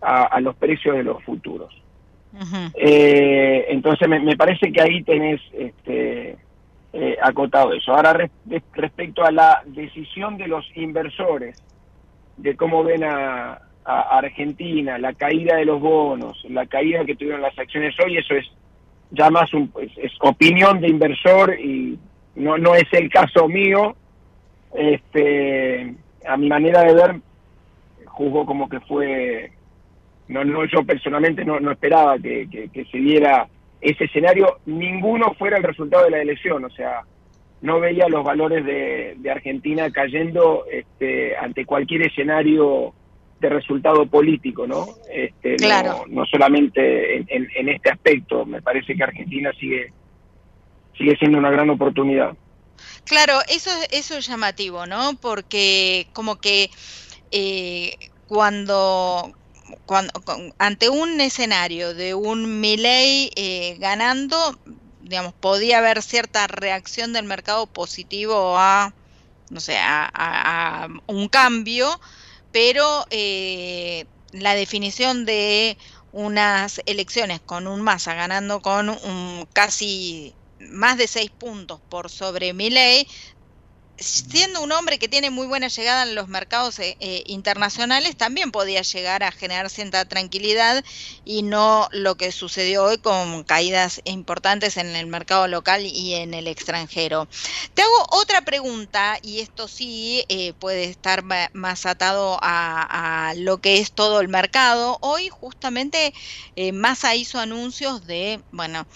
a, 0.00 0.22
a, 0.24 0.40
los 0.40 0.56
precios 0.56 0.96
de 0.96 1.04
los 1.04 1.22
futuros. 1.22 1.74
Eh, 2.74 3.66
entonces 3.70 4.08
me, 4.08 4.36
parece 4.36 4.70
que 4.70 4.82
ahí 4.82 5.02
tenés 5.04 5.40
este, 5.54 6.36
eh, 6.98 7.16
acotado 7.22 7.74
eso. 7.74 7.92
Ahora 7.92 8.28
respecto 8.72 9.22
a 9.22 9.30
la 9.30 9.62
decisión 9.66 10.38
de 10.38 10.48
los 10.48 10.64
inversores 10.74 11.62
de 12.38 12.56
cómo 12.56 12.82
ven 12.82 13.04
a, 13.04 13.60
a 13.84 14.18
Argentina, 14.18 14.96
la 14.96 15.12
caída 15.12 15.56
de 15.56 15.66
los 15.66 15.80
bonos, 15.80 16.42
la 16.48 16.64
caída 16.66 17.04
que 17.04 17.14
tuvieron 17.14 17.42
las 17.42 17.58
acciones 17.58 17.94
hoy, 18.00 18.16
eso 18.16 18.34
es 18.34 18.46
ya 19.10 19.30
más 19.30 19.52
un, 19.52 19.70
es, 19.78 20.12
opinión 20.20 20.80
de 20.80 20.88
inversor 20.88 21.58
y 21.60 21.98
no, 22.34 22.56
no 22.56 22.74
es 22.74 22.86
el 22.92 23.10
caso 23.10 23.46
mío. 23.46 23.94
Este, 24.74 25.94
a 26.26 26.36
mi 26.36 26.48
manera 26.48 26.82
de 26.82 26.94
ver, 26.94 27.16
juzgo 28.06 28.46
como 28.46 28.68
que 28.68 28.80
fue, 28.80 29.52
no, 30.28 30.44
no 30.44 30.64
yo 30.64 30.82
personalmente 30.84 31.44
no, 31.44 31.60
no 31.60 31.72
esperaba 31.72 32.18
que, 32.18 32.70
se 32.90 32.98
diera 32.98 33.46
ese 33.80 34.04
escenario, 34.04 34.58
ninguno 34.66 35.34
fuera 35.34 35.58
el 35.58 35.62
resultado 35.62 36.04
de 36.04 36.10
la 36.10 36.22
elección, 36.22 36.64
o 36.64 36.70
sea, 36.70 37.02
no 37.60 37.80
veía 37.80 38.08
los 38.08 38.24
valores 38.24 38.64
de, 38.64 39.14
de 39.18 39.30
Argentina 39.30 39.90
cayendo 39.90 40.64
este, 40.70 41.36
ante 41.36 41.64
cualquier 41.64 42.02
escenario 42.02 42.94
de 43.40 43.48
resultado 43.48 44.06
político, 44.06 44.66
¿no? 44.66 44.86
Este, 45.12 45.56
claro. 45.56 46.04
no, 46.08 46.24
solamente 46.26 47.16
en, 47.16 47.68
este 47.68 47.90
aspecto, 47.90 48.46
me 48.46 48.62
parece 48.62 48.94
que 48.94 49.02
Argentina 49.02 49.52
sigue, 49.58 49.92
sigue 50.96 51.16
siendo 51.18 51.38
una 51.38 51.50
gran 51.50 51.68
oportunidad. 51.68 52.34
Claro, 53.04 53.38
eso, 53.48 53.70
eso 53.90 54.16
es 54.16 54.26
llamativo, 54.26 54.86
¿no? 54.86 55.16
Porque 55.20 56.06
como 56.12 56.36
que 56.36 56.70
eh, 57.30 57.92
cuando, 58.26 59.32
cuando 59.86 60.12
ante 60.58 60.88
un 60.88 61.20
escenario 61.20 61.94
de 61.94 62.14
un 62.14 62.60
Milley 62.60 63.30
eh, 63.36 63.76
ganando, 63.78 64.36
digamos, 65.00 65.34
podía 65.34 65.78
haber 65.78 66.02
cierta 66.02 66.46
reacción 66.46 67.12
del 67.12 67.24
mercado 67.24 67.66
positivo 67.66 68.58
a, 68.58 68.94
no 69.50 69.60
sé, 69.60 69.76
a 69.78 70.88
un 71.06 71.28
cambio, 71.28 72.00
pero 72.50 73.06
eh, 73.10 74.06
la 74.32 74.54
definición 74.54 75.24
de 75.24 75.78
unas 76.10 76.80
elecciones 76.86 77.40
con 77.42 77.66
un 77.66 77.82
Massa 77.82 78.14
ganando 78.14 78.62
con 78.62 78.88
un 78.88 79.46
casi 79.52 80.34
más 80.58 80.96
de 80.96 81.06
seis 81.06 81.30
puntos 81.30 81.82
por 81.88 82.10
sobre 82.10 82.54
Milei, 82.54 83.06
siendo 83.98 84.62
un 84.62 84.72
hombre 84.72 84.98
que 84.98 85.08
tiene 85.08 85.30
muy 85.30 85.46
buena 85.46 85.68
llegada 85.68 86.02
en 86.02 86.14
los 86.14 86.28
mercados 86.28 86.78
eh, 86.78 86.96
eh, 87.00 87.22
internacionales, 87.26 88.16
también 88.16 88.52
podía 88.52 88.82
llegar 88.82 89.22
a 89.22 89.32
generar 89.32 89.70
cierta 89.70 90.04
tranquilidad 90.04 90.84
y 91.24 91.42
no 91.42 91.88
lo 91.92 92.16
que 92.16 92.32
sucedió 92.32 92.84
hoy 92.84 92.98
con 92.98 93.44
caídas 93.44 94.02
importantes 94.04 94.76
en 94.76 94.94
el 94.94 95.06
mercado 95.06 95.48
local 95.48 95.84
y 95.86 96.14
en 96.14 96.34
el 96.34 96.46
extranjero. 96.46 97.28
Te 97.74 97.82
hago 97.82 98.06
otra 98.10 98.42
pregunta 98.42 99.18
y 99.22 99.40
esto 99.40 99.68
sí 99.68 100.24
eh, 100.28 100.52
puede 100.54 100.84
estar 100.84 101.22
más 101.52 101.86
atado 101.86 102.38
a, 102.42 103.32
lo 103.36 103.58
que 103.58 103.78
es 103.78 103.92
todo 103.92 104.20
el 104.20 104.28
mercado. 104.28 104.98
Hoy 105.00 105.28
justamente 105.28 106.12
Massa 106.72 107.14
hizo 107.14 107.38
anuncios 107.38 108.06
de, 108.06 108.40
bueno, 108.52 108.86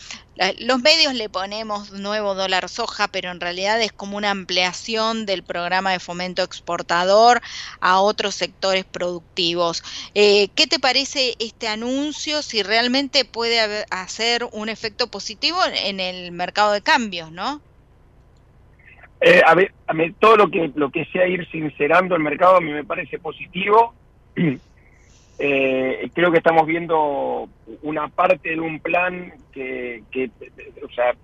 los 0.59 0.81
medios 0.81 1.14
le 1.14 1.29
ponemos 1.29 1.92
nuevo 1.92 2.35
dólar 2.35 2.68
soja, 2.68 3.09
pero 3.09 3.31
en 3.31 3.40
realidad 3.40 3.81
es 3.83 3.92
como 3.92 4.16
una 4.16 4.31
ampliación 4.31 5.26
del 5.26 5.42
programa 5.42 5.92
de 5.92 6.00
fomento 6.00 6.42
exportador 6.42 7.42
a 7.81 8.00
otros 8.00 8.37
sectores 8.37 8.85
productivos. 8.87 9.83
Eh, 10.14 10.48
¿Qué 10.55 10.66
te 10.66 10.79
parece 10.79 11.35
este 11.38 11.68
anuncio? 11.68 12.40
Si 12.42 12.62
realmente 12.62 13.26
puede 13.26 13.85
hacer 13.90 14.48
un 14.53 14.70
efecto 14.70 15.11
positivo 15.11 15.59
en 15.85 16.00
el 16.00 16.33
mercado 16.33 16.72
de 16.72 16.81
cambios, 16.81 17.31
¿no? 17.31 17.61
Eh, 19.20 19.42
a, 19.46 19.55
ver, 19.55 19.74
a 19.87 19.92
todo 20.18 20.38
lo 20.38 20.50
que 20.50 20.72
lo 20.74 20.90
que 20.90 21.05
sea 21.12 21.29
ir 21.29 21.46
sincerando 21.50 22.16
el 22.16 22.22
mercado 22.22 22.57
a 22.57 22.61
mí 22.62 22.72
me 22.72 22.85
parece 22.85 23.18
positivo. 23.18 23.94
Eh, 25.42 26.11
creo 26.12 26.31
que 26.31 26.37
estamos 26.37 26.66
viendo 26.66 27.48
una 27.81 28.09
parte 28.09 28.50
de 28.50 28.61
un 28.61 28.79
plan 28.79 29.33
que, 29.53 30.03
o 30.85 30.92
sea, 30.92 31.14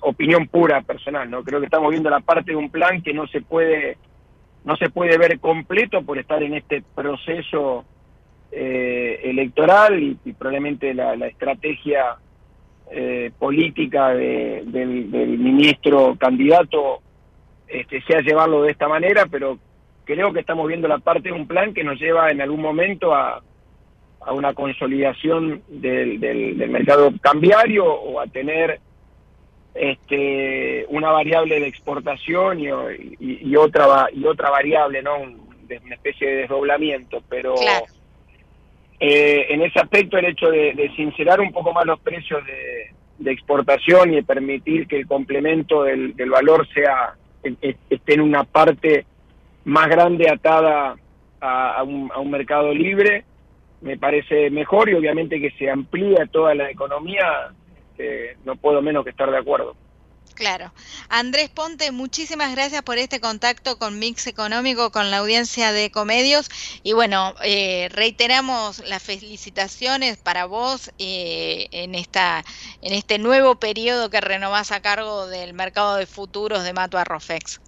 opinión 0.00 0.46
pura 0.46 0.80
personal, 0.80 1.28
¿no? 1.30 1.44
Creo 1.44 1.60
que 1.60 1.66
estamos 1.66 1.90
viendo 1.90 2.08
la 2.08 2.20
parte 2.20 2.52
de 2.52 2.56
un 2.56 2.70
plan 2.70 3.02
que 3.02 3.12
no 3.12 3.26
se 3.26 3.42
puede, 3.42 3.98
no 4.64 4.76
se 4.76 4.88
puede 4.88 5.18
ver 5.18 5.38
completo 5.40 6.00
por 6.00 6.18
estar 6.18 6.42
en 6.42 6.54
este 6.54 6.82
proceso 6.94 7.84
eh, 8.50 9.20
electoral 9.24 10.02
y, 10.02 10.32
probablemente 10.32 10.94
la, 10.94 11.12
estrategia 11.26 12.16
eh, 12.90 13.30
política 13.38 14.14
del, 14.14 14.64
ministro 15.38 16.16
candidato 16.16 17.02
este, 17.68 18.00
sea 18.04 18.22
llevarlo 18.22 18.62
de 18.62 18.70
esta 18.70 18.88
manera, 18.88 19.26
pero 19.30 19.58
creo 20.06 20.32
que 20.32 20.40
estamos 20.40 20.66
viendo 20.66 20.88
la 20.88 20.98
parte 20.98 21.28
de 21.28 21.34
un 21.34 21.46
plan 21.46 21.74
que 21.74 21.84
nos 21.84 22.00
lleva 22.00 22.30
en 22.30 22.40
algún 22.40 22.62
momento 22.62 23.14
a, 23.14 23.42
a 24.26 24.32
una 24.32 24.54
consolidación 24.54 25.62
del, 25.68 26.18
del, 26.18 26.68
mercado 26.68 27.12
cambiario 27.20 27.86
o 27.86 28.20
a 28.20 28.26
tener 28.26 28.80
este, 29.72 30.84
una 30.88 31.12
variable 31.12 31.60
de 31.60 31.68
exportación 31.68 32.58
y, 32.58 32.66
y, 33.20 33.56
otra 33.56 34.08
y 34.12 34.24
otra 34.24 34.50
variable, 34.50 35.00
¿no? 35.02 35.16
una 35.18 35.94
especie 35.94 36.28
de 36.28 36.36
desdoblamiento, 36.42 37.22
pero 37.28 37.54
eh, 38.98 39.46
en 39.48 39.62
ese 39.62 39.78
aspecto 39.78 40.18
el 40.18 40.26
hecho 40.26 40.50
de, 40.50 40.90
sincerar 40.96 41.40
un 41.40 41.52
poco 41.52 41.72
más 41.72 41.86
los 41.86 42.00
precios 42.00 42.42
de, 42.44 43.30
exportación 43.30 44.12
y 44.12 44.16
de 44.16 44.22
permitir 44.22 44.86
que 44.86 44.96
el 44.96 45.06
complemento 45.06 45.84
del, 45.84 46.14
del 46.16 46.30
valor 46.30 46.66
sea 46.68 47.14
esté 47.42 48.14
en 48.14 48.20
una 48.20 48.44
parte 48.44 49.06
más 49.64 49.88
grande 49.88 50.28
atada 50.28 50.96
a, 51.40 51.82
un, 51.82 52.10
a 52.12 52.18
un 52.18 52.30
mercado 52.30 52.74
libre, 52.74 53.24
me 53.80 53.96
parece 53.96 54.50
mejor 54.50 54.88
y 54.88 54.94
obviamente 54.94 55.40
que 55.40 55.50
se 55.52 55.70
amplía 55.70 56.26
toda 56.26 56.54
la 56.54 56.70
economía, 56.70 57.52
eh, 57.98 58.36
no 58.44 58.56
puedo 58.56 58.82
menos 58.82 59.04
que 59.04 59.10
estar 59.10 59.30
de 59.30 59.38
acuerdo. 59.38 59.76
Claro. 60.36 60.70
Andrés 61.08 61.48
Ponte, 61.48 61.90
muchísimas 61.92 62.54
gracias 62.54 62.82
por 62.82 62.98
este 62.98 63.20
contacto 63.20 63.78
con 63.78 63.98
Mix 63.98 64.26
Económico, 64.26 64.90
con 64.92 65.10
la 65.10 65.18
audiencia 65.18 65.72
de 65.72 65.90
Comedios. 65.90 66.50
Y 66.82 66.92
bueno, 66.92 67.34
eh, 67.42 67.88
reiteramos 67.90 68.86
las 68.86 69.02
felicitaciones 69.02 70.18
para 70.18 70.44
vos 70.44 70.92
eh, 70.98 71.68
en, 71.72 71.94
esta, 71.94 72.44
en 72.82 72.92
este 72.92 73.18
nuevo 73.18 73.58
periodo 73.58 74.10
que 74.10 74.20
renovás 74.20 74.72
a 74.72 74.82
cargo 74.82 75.26
del 75.26 75.54
mercado 75.54 75.96
de 75.96 76.04
futuros 76.04 76.64
de 76.64 76.74
Mato 76.74 76.98
Arrofex. 76.98 77.62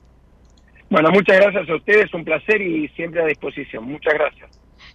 Bueno, 0.90 1.10
muchas 1.10 1.36
gracias 1.36 1.68
a 1.70 1.74
ustedes, 1.74 2.12
un 2.12 2.24
placer 2.24 2.60
y 2.60 2.88
siempre 2.88 3.22
a 3.22 3.26
disposición. 3.26 3.84
Muchas 3.84 4.12
gracias. 4.12 4.50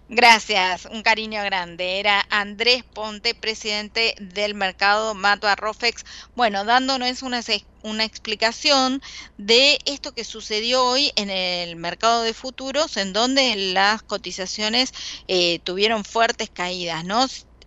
Gracias, 0.08 0.84
un 0.86 1.02
cariño 1.02 1.42
grande. 1.42 1.98
Era 1.98 2.26
Andrés 2.30 2.84
Ponte, 2.84 3.34
presidente 3.34 4.14
del 4.18 4.54
mercado 4.54 5.14
Mato 5.14 5.46
Arrofex. 5.48 6.04
Bueno, 6.34 6.64
dándonos 6.64 7.22
una, 7.22 7.40
una 7.82 8.04
explicación 8.04 9.00
de 9.38 9.78
esto 9.86 10.12
que 10.12 10.24
sucedió 10.24 10.84
hoy 10.84 11.10
en 11.16 11.30
el 11.30 11.76
mercado 11.76 12.22
de 12.22 12.34
futuros, 12.34 12.96
en 12.98 13.12
donde 13.14 13.56
las 13.56 14.02
cotizaciones 14.02 14.92
eh, 15.26 15.60
tuvieron 15.60 16.04
fuertes 16.04 16.50
caídas, 16.50 17.04
¿no? 17.04 17.26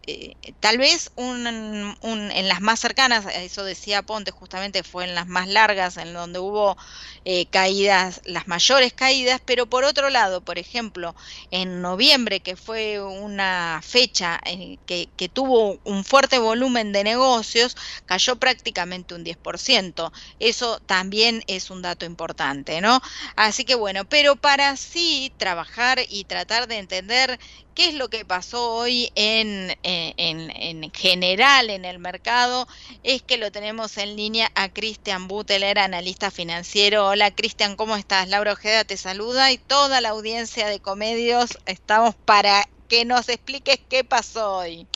Eh, 0.10 0.36
tal 0.62 0.78
vez 0.78 1.12
un, 1.18 1.46
en 1.46 2.48
las 2.48 2.62
más 2.62 2.80
cercanas, 2.80 3.26
eso 3.26 3.66
decía 3.66 4.04
Ponte, 4.04 4.32
justamente 4.32 4.84
fue 4.84 5.04
en 5.04 5.14
las 5.14 5.28
más 5.28 5.50
largas, 5.50 5.98
en 5.98 6.14
donde 6.14 6.40
hubo 6.40 6.78
eh, 7.26 7.48
caídas, 7.48 8.22
las 8.24 8.48
mayores 8.48 8.94
caídas, 8.94 9.42
pero 9.46 9.66
por 9.66 9.84
otro 9.84 10.10
lado, 10.10 10.40
por 10.40 10.60
ejemplo, 10.60 11.14
en 11.52 11.82
noviembre, 11.82 12.40
que 12.40 12.56
fue 12.56 13.02
una 13.02 13.82
fecha 13.84 14.40
que, 14.86 15.10
que, 15.18 15.28
tuvo 15.28 15.78
un 15.84 16.06
fuerte 16.06 16.40
volumen 16.40 16.94
de 16.94 17.04
negocios, 17.04 17.76
cayó 18.06 18.38
prácticamente 18.38 19.14
un 19.14 19.26
10%. 19.26 20.14
Eso 20.40 20.80
también 20.86 21.44
es 21.48 21.70
un 21.70 21.82
dato 21.82 22.06
importante, 22.06 22.80
¿no? 22.80 23.02
Así 23.36 23.66
que 23.66 23.76
bueno, 23.76 24.06
pero 24.06 24.38
para 24.38 24.78
sí 24.78 25.34
trabajar 25.38 26.00
y 26.08 26.24
tratar 26.24 26.68
de 26.70 26.78
entender 26.78 27.40
qué 27.78 27.90
es 27.90 27.94
lo 27.94 28.10
que 28.10 28.26
pasó 28.26 28.74
hoy 28.74 29.10
en, 29.14 29.70
en, 29.84 30.50
en, 30.50 30.92
general 30.92 31.70
en 31.70 31.86
el 31.86 32.00
mercado, 32.00 32.66
es 33.04 33.22
que 33.22 33.38
lo 33.38 33.52
tenemos 33.52 34.00
en 34.00 34.16
línea 34.16 34.48
a 34.56 34.74
Cristian 34.74 35.28
Buteler, 35.28 35.78
analista 35.78 36.32
financiero. 36.32 37.06
Hola 37.06 37.30
Cristian, 37.36 37.76
¿cómo 37.76 37.96
estás? 37.96 38.30
Laura 38.30 38.54
Ojeda 38.54 38.84
te 38.84 38.98
saluda 38.98 39.52
y 39.52 39.60
toda 39.60 40.02
la 40.02 40.10
audiencia 40.10 40.68
de 40.70 40.80
Comedios 40.80 41.60
estamos 41.68 42.16
para 42.16 42.64
que 42.90 43.06
nos 43.06 43.30
expliques 43.30 43.78
qué 43.88 44.04
pasó 44.04 44.58
hoy. 44.58 44.88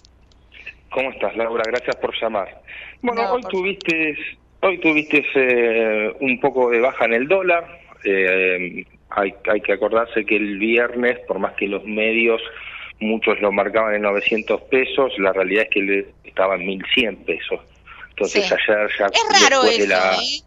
¿Cómo 0.89 1.11
estás, 1.11 1.37
Laura? 1.37 1.63
Gracias 1.67 1.95
por 1.97 2.19
llamar. 2.19 2.63
Bueno, 3.03 3.31
hoy, 3.31 3.43
tuviste, 3.43 4.17
hoy 4.61 4.79
tuviste 4.79 5.23
eh, 5.35 6.15
un 6.19 6.39
poco 6.39 6.71
de 6.71 6.79
baja 6.79 7.05
en 7.05 7.13
el 7.13 7.27
dólar. 7.27 7.79
Eh, 8.03 8.83
hay, 9.11 9.35
hay 9.51 9.61
que 9.61 9.73
acordarse 9.73 10.25
que 10.25 10.35
el 10.35 10.57
viernes, 10.57 11.19
por 11.27 11.37
más 11.37 11.53
que 11.53 11.67
los 11.67 11.85
medios 11.85 12.41
muchos 13.01 13.39
lo 13.41 13.51
marcaban 13.51 13.95
en 13.95 14.03
900 14.03 14.61
pesos, 14.63 15.11
la 15.17 15.33
realidad 15.33 15.63
es 15.63 15.69
que 15.69 15.81
le 15.81 16.07
estaba 16.23 16.55
en 16.55 16.65
1100 16.65 17.25
pesos. 17.25 17.59
Entonces 18.09 18.51
ayer 18.51 18.89
ya 18.97 19.05
es 19.07 19.41
raro 19.41 19.63
eso, 19.65 20.21
¿eh? 20.21 20.43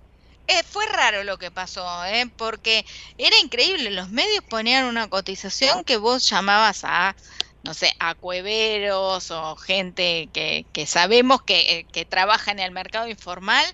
Eh, 0.46 0.62
fue 0.62 0.84
raro 0.86 1.24
lo 1.24 1.38
que 1.38 1.50
pasó, 1.50 2.04
¿eh? 2.04 2.26
porque 2.36 2.84
era 3.16 3.34
increíble, 3.42 3.90
los 3.90 4.10
medios 4.10 4.44
ponían 4.44 4.84
una 4.84 5.08
cotización 5.08 5.84
que 5.84 5.96
vos 5.96 6.28
llamabas 6.28 6.84
a, 6.84 7.16
no 7.62 7.72
sé, 7.72 7.94
a 7.98 8.14
cueveros 8.14 9.30
o 9.30 9.56
gente 9.56 10.28
que, 10.34 10.66
que 10.74 10.84
sabemos 10.84 11.42
que, 11.42 11.78
eh, 11.78 11.86
que 11.90 12.04
trabaja 12.04 12.52
en 12.52 12.58
el 12.58 12.72
mercado 12.72 13.08
informal 13.08 13.64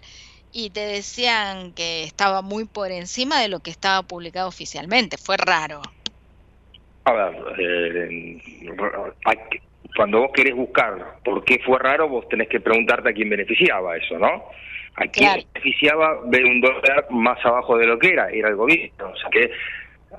y 0.53 0.71
te 0.71 0.81
decían 0.81 1.73
que 1.73 2.05
estaba 2.05 2.41
muy 2.41 2.67
por 2.67 2.93
encima 2.93 3.41
de 3.41 3.49
lo 3.49 3.59
que 3.61 3.73
estaba 3.73 4.03
publicado 4.03 4.47
oficialmente, 4.47 5.19
fue 5.19 5.37
raro. 5.37 5.83
A 7.05 7.13
ver, 7.13 7.35
eh, 7.59 8.39
cuando 9.97 10.21
vos 10.21 10.31
querés 10.35 10.55
buscar 10.55 11.19
por 11.25 11.45
qué 11.45 11.59
fue 11.65 11.79
raro, 11.79 12.09
vos 12.09 12.29
tenés 12.29 12.49
que 12.49 12.61
preguntarte 12.61 13.11
a 13.11 13.13
quién 13.13 13.31
beneficiaba 13.31 13.97
eso, 13.97 14.19
¿no? 14.19 14.45
A 14.97 15.07
quién 15.07 15.45
beneficiaba 15.55 16.21
ver 16.27 16.45
un 16.45 16.61
dólar 16.61 17.07
más 17.11 17.45
abajo 17.45 17.79
de 17.79 17.87
lo 17.87 17.99
que 17.99 18.11
era, 18.11 18.31
era 18.31 18.49
el 18.49 18.57
gobierno. 18.57 19.11
O 19.11 19.17
sea 19.17 19.31
que 19.31 19.51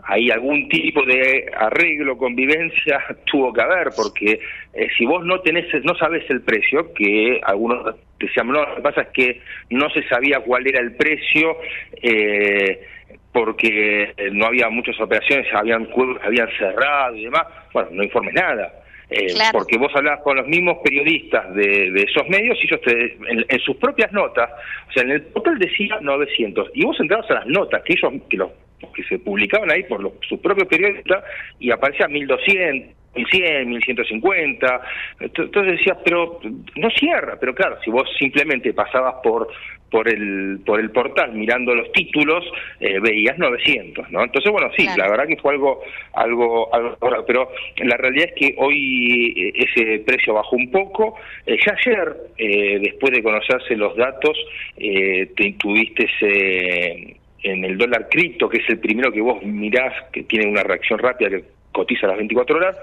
ahí 0.06 0.32
algún 0.32 0.68
tipo 0.70 1.06
de 1.06 1.52
arreglo, 1.56 2.18
convivencia 2.18 3.04
tuvo 3.26 3.54
que 3.54 3.62
haber, 3.62 3.90
porque 3.96 4.40
eh, 4.74 4.88
si 4.98 5.06
vos 5.06 5.26
no 5.26 5.42
tenés, 5.42 5.68
no 5.84 5.96
sabes 5.96 6.30
el 6.30 6.42
precio, 6.42 6.94
que 6.94 7.40
algunos 7.44 7.96
decían, 8.20 8.48
no, 8.48 8.66
lo 8.66 8.76
que 8.76 8.82
pasa 8.82 9.02
es 9.02 9.08
que 9.10 9.42
no 9.70 9.90
se 9.90 10.08
sabía 10.08 10.40
cuál 10.40 10.68
era 10.68 10.80
el 10.80 10.96
precio, 10.96 11.58
eh, 12.02 12.88
porque 13.32 14.14
no 14.34 14.46
había 14.46 14.70
muchas 14.70 15.00
operaciones, 15.00 15.48
habían 15.54 15.88
habían 16.24 16.50
cerrado 16.58 17.16
y 17.16 17.26
demás, 17.26 17.44
bueno, 17.74 17.90
no 17.92 18.04
informes 18.04 18.34
nada. 18.34 18.74
Eh, 19.14 19.34
porque 19.52 19.78
vos 19.78 19.92
hablás 19.94 20.22
con 20.22 20.38
los 20.38 20.48
mismos 20.48 20.78
periodistas 20.86 21.54
de, 21.54 21.92
esos 21.96 22.28
medios 22.30 22.58
y 22.62 22.68
ellos 22.68 22.80
te, 22.82 23.18
en, 23.28 23.60
sus 23.60 23.76
propias 23.76 24.10
notas, 24.14 24.50
o 24.88 24.92
sea, 24.94 25.04
en 25.04 25.12
el 25.12 25.26
total 25.34 25.60
decía 25.60 25.98
900, 26.00 26.72
y 26.74 26.86
vos 26.86 26.98
entrabas 26.98 27.30
a 27.30 27.34
las 27.34 27.46
notas 27.48 27.84
que 27.84 27.92
ellos, 27.92 28.14
que 28.30 28.38
los 28.38 28.52
que 28.96 29.04
se 29.04 29.20
publicaban 29.20 29.70
ahí 29.70 29.84
por 29.84 30.02
los, 30.02 30.14
sus 30.28 30.40
propios 30.40 30.70
periodistas, 30.70 31.26
y 31.60 31.72
aparecía 31.72 32.08
1200, 32.08 32.96
1100, 33.16 33.70
1150. 33.70 34.82
Entonces 35.20 35.78
decía, 35.78 35.98
pero 36.04 36.40
no 36.76 36.90
cierra. 36.92 37.38
Pero 37.40 37.54
claro, 37.54 37.78
si 37.84 37.92
vos 37.92 38.08
simplemente 38.18 38.74
pasabas 38.74 39.16
por 39.24 39.50
por 39.92 40.08
el 40.08 40.60
por 40.66 40.80
el 40.80 40.90
portal 40.90 41.34
mirando 41.34 41.76
los 41.76 41.92
títulos 41.92 42.46
eh, 42.80 43.00
veías 43.00 43.38
900 43.38 44.10
no 44.10 44.24
entonces 44.24 44.50
bueno 44.50 44.72
sí 44.76 44.88
la 44.98 45.10
verdad 45.10 45.28
que 45.28 45.36
fue 45.36 45.52
algo 45.52 45.84
algo 46.14 46.74
algo 46.74 46.98
pero 47.28 47.52
la 47.78 47.98
realidad 47.98 48.30
es 48.30 48.34
que 48.36 48.56
hoy 48.58 49.34
eh, 49.36 49.54
ese 49.54 50.00
precio 50.00 50.34
bajó 50.34 50.56
un 50.56 50.72
poco 50.72 51.16
eh, 51.46 51.58
ya 51.64 51.76
ayer 51.78 52.16
después 52.82 53.12
de 53.12 53.22
conocerse 53.22 53.76
los 53.76 53.96
datos 53.98 54.38
te 54.78 55.56
tuviste 55.60 56.08
en 57.44 57.66
el 57.66 57.78
dólar 57.78 58.08
cripto 58.10 58.48
que 58.48 58.60
es 58.60 58.70
el 58.70 58.80
primero 58.80 59.12
que 59.12 59.20
vos 59.20 59.44
mirás 59.44 59.94
que 60.14 60.24
tiene 60.24 60.48
una 60.48 60.64
reacción 60.64 61.00
rápida 61.00 61.30
que 61.30 61.44
cotiza 61.72 62.06
a 62.06 62.10
las 62.10 62.18
24 62.18 62.56
horas 62.56 62.78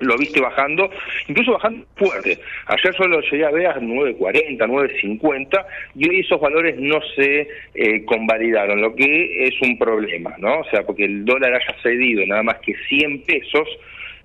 lo 0.00 0.16
viste 0.16 0.40
bajando, 0.40 0.90
incluso 1.28 1.52
bajando 1.52 1.86
fuerte. 1.96 2.38
Ayer 2.66 2.94
solo 2.94 3.20
llegué 3.20 3.44
a 3.44 3.50
ver 3.50 3.66
a 3.66 3.80
9.40, 3.80 4.58
9.50 4.58 5.66
y 5.94 6.08
hoy 6.08 6.20
esos 6.20 6.40
valores 6.40 6.76
no 6.78 7.00
se 7.14 7.48
eh, 7.74 8.04
convalidaron, 8.04 8.80
lo 8.80 8.94
que 8.94 9.46
es 9.46 9.54
un 9.62 9.78
problema, 9.78 10.34
¿no? 10.38 10.60
O 10.60 10.64
sea, 10.64 10.84
porque 10.84 11.04
el 11.04 11.24
dólar 11.24 11.54
haya 11.54 11.82
cedido 11.82 12.26
nada 12.26 12.42
más 12.42 12.56
que 12.60 12.74
100 12.88 13.22
pesos, 13.22 13.68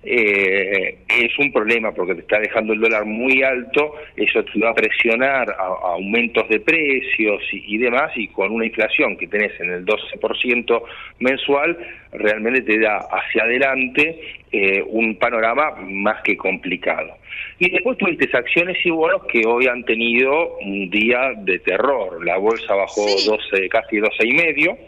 eh, 0.04 0.98
es 1.08 1.38
un 1.38 1.52
problema 1.52 1.92
porque 1.92 2.14
te 2.14 2.22
está 2.22 2.40
dejando 2.40 2.72
el 2.72 2.80
dólar 2.80 3.04
muy 3.04 3.42
alto, 3.42 3.94
eso 4.16 4.44
te 4.44 4.58
va 4.58 4.70
a 4.70 4.74
presionar 4.74 5.50
a, 5.50 5.92
aumentos 5.94 6.48
de 6.48 6.60
precios 6.60 7.42
y, 7.52 7.78
demás, 7.78 8.10
y 8.16 8.28
con 8.28 8.50
una 8.50 8.66
inflación 8.66 9.16
que 9.16 9.28
tenés 9.28 9.58
en 9.60 9.70
el 9.70 9.86
12% 9.86 10.82
mensual, 11.20 11.78
realmente 12.12 12.62
te 12.62 12.80
da 12.80 12.98
hacia 12.98 13.44
adelante 13.44 14.20
eh, 14.50 14.82
un 14.86 15.16
panorama 15.16 15.76
más 15.86 16.22
que 16.22 16.36
complicado. 16.36 17.16
Y 17.58 17.70
después 17.70 17.96
tuviste 17.96 18.28
acciones 18.36 18.76
y 18.84 18.90
bonos 18.90 19.24
que 19.26 19.42
hoy 19.46 19.66
han 19.66 19.84
tenido 19.84 20.56
un 20.58 20.90
día 20.90 21.32
de 21.38 21.60
terror. 21.60 22.24
La 22.24 22.36
bolsa 22.36 22.74
bajó 22.74 23.02
12, 23.02 23.68
casi 23.68 23.98
12 23.98 24.26
y 24.26 24.32
medio. 24.32 24.78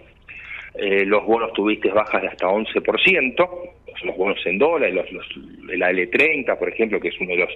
Eh, 0.75 1.05
los 1.05 1.25
bonos 1.25 1.53
tuviste 1.53 1.89
bajas 1.91 2.23
de 2.23 2.29
hasta 2.29 2.49
11%, 2.49 3.49
los 4.03 4.17
bonos 4.17 4.45
en 4.45 4.59
dólares, 4.59 4.95
los, 4.95 5.13
los, 5.13 5.71
el 5.71 5.81
AL30, 5.81 6.59
por 6.59 6.69
ejemplo, 6.69 7.01
que 7.01 7.09
es 7.09 7.21
uno 7.21 7.31
de 7.31 7.37
los 7.37 7.51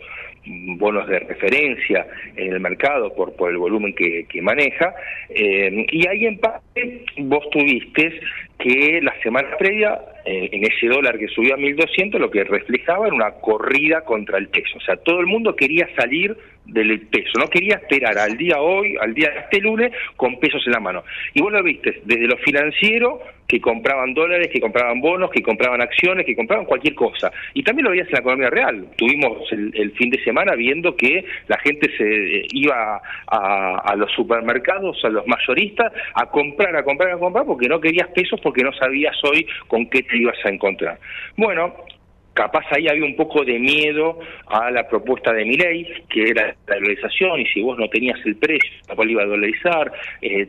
bonos 0.78 1.06
de 1.08 1.18
referencia 1.18 2.06
en 2.36 2.52
el 2.52 2.60
mercado 2.60 3.12
por, 3.14 3.34
por 3.34 3.50
el 3.50 3.58
volumen 3.58 3.94
que, 3.94 4.42
maneja, 4.42 4.94
eh, 5.30 5.84
y 5.90 6.06
ahí 6.06 6.26
en 6.26 6.38
parte 6.38 7.04
vos 7.18 7.48
tuviste 7.50 8.20
que 8.58 9.00
la 9.02 9.14
semana 9.20 9.56
previa, 9.58 10.00
eh, 10.24 10.48
en 10.52 10.64
ese 10.64 10.86
dólar 10.86 11.18
que 11.18 11.28
subió 11.28 11.54
a 11.54 11.58
1.200, 11.58 12.18
lo 12.18 12.30
que 12.30 12.44
reflejaba 12.44 13.06
era 13.06 13.14
una 13.14 13.32
corrida 13.32 14.02
contra 14.02 14.38
el 14.38 14.48
peso, 14.48 14.78
o 14.78 14.80
sea, 14.80 14.96
todo 14.96 15.20
el 15.20 15.26
mundo 15.26 15.54
quería 15.54 15.88
salir 15.96 16.36
del 16.68 17.00
peso, 17.08 17.38
no 17.38 17.48
quería 17.48 17.76
esperar 17.76 18.18
al 18.18 18.36
día 18.36 18.60
hoy, 18.60 18.96
al 19.00 19.14
día 19.14 19.30
de 19.30 19.38
este 19.40 19.60
lunes, 19.60 19.92
con 20.16 20.38
pesos 20.38 20.62
en 20.66 20.72
la 20.72 20.80
mano. 20.80 21.02
Y 21.34 21.42
vos 21.42 21.52
lo 21.52 21.62
viste, 21.62 22.02
desde 22.04 22.26
lo 22.26 22.36
financiero, 22.38 23.20
que 23.48 23.60
compraban 23.60 24.12
dólares, 24.12 24.50
que 24.52 24.60
compraban 24.60 25.00
bonos, 25.00 25.30
que 25.30 25.42
compraban 25.42 25.80
acciones, 25.80 26.26
que 26.26 26.36
compraban 26.36 26.66
cualquier 26.66 26.94
cosa. 26.94 27.32
Y 27.54 27.62
también 27.62 27.84
lo 27.84 27.90
veías 27.90 28.06
en 28.08 28.12
la 28.12 28.20
economía 28.20 28.50
real. 28.50 28.86
Tuvimos 28.96 29.50
el, 29.50 29.92
fin 29.92 30.10
de 30.10 30.22
semana 30.22 30.54
viendo 30.54 30.94
que 30.94 31.24
la 31.46 31.58
gente 31.58 31.90
se 31.96 32.04
eh, 32.04 32.46
iba 32.52 33.00
a, 33.26 33.78
a, 33.78 33.96
los 33.96 34.12
supermercados, 34.12 35.02
a 35.02 35.08
los 35.08 35.26
mayoristas, 35.26 35.92
a 36.14 36.26
comprar, 36.26 36.76
a 36.76 36.84
comprar, 36.84 37.12
a 37.12 37.18
comprar, 37.18 37.46
porque 37.46 37.68
no 37.68 37.80
querías 37.80 38.08
pesos, 38.08 38.38
porque 38.42 38.62
no 38.62 38.72
sabías 38.74 39.16
hoy 39.24 39.46
con 39.66 39.88
qué 39.88 40.02
te 40.02 40.18
ibas 40.18 40.36
a 40.44 40.50
encontrar. 40.50 40.98
Bueno, 41.36 41.74
capaz 42.38 42.64
ahí 42.70 42.86
había 42.86 43.04
un 43.04 43.16
poco 43.16 43.44
de 43.44 43.58
miedo 43.58 44.20
a 44.46 44.70
la 44.70 44.86
propuesta 44.88 45.32
de 45.32 45.44
Milei, 45.44 46.04
que 46.08 46.30
era 46.30 46.54
la 46.68 46.76
dolarización, 46.76 47.40
y 47.40 47.46
si 47.46 47.60
vos 47.60 47.76
no 47.76 47.88
tenías 47.88 48.16
el 48.24 48.36
precio, 48.36 48.70
la 48.88 48.94
cual 48.94 49.10
iba 49.10 49.24
a 49.24 49.26
dolarizar, 49.26 49.92
eh, 50.22 50.46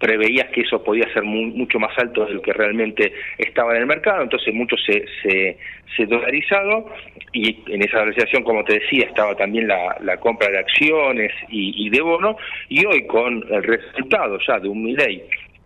preveías 0.00 0.48
que 0.48 0.62
eso 0.62 0.82
podía 0.82 1.06
ser 1.14 1.22
mucho 1.22 1.78
más 1.78 1.96
alto 1.96 2.24
de 2.26 2.34
lo 2.34 2.42
que 2.42 2.52
realmente 2.52 3.12
estaba 3.38 3.76
en 3.76 3.82
el 3.82 3.86
mercado, 3.86 4.24
entonces 4.24 4.52
mucho 4.52 4.76
se, 4.78 5.04
se, 5.22 5.58
se 5.96 6.06
dolarizado, 6.06 6.92
y 7.32 7.56
en 7.68 7.82
esa 7.82 7.98
dolarización, 7.98 8.42
como 8.42 8.64
te 8.64 8.80
decía, 8.80 9.06
estaba 9.06 9.36
también 9.36 9.68
la, 9.68 10.16
compra 10.18 10.50
de 10.50 10.58
acciones 10.58 11.32
y, 11.48 11.86
y 11.86 11.88
de 11.88 12.00
bonos, 12.00 12.34
y 12.68 12.84
hoy 12.84 13.06
con 13.06 13.44
el 13.48 13.62
resultado 13.62 14.38
ya 14.44 14.58
de 14.58 14.68
un 14.68 14.82
Milei 14.82 15.22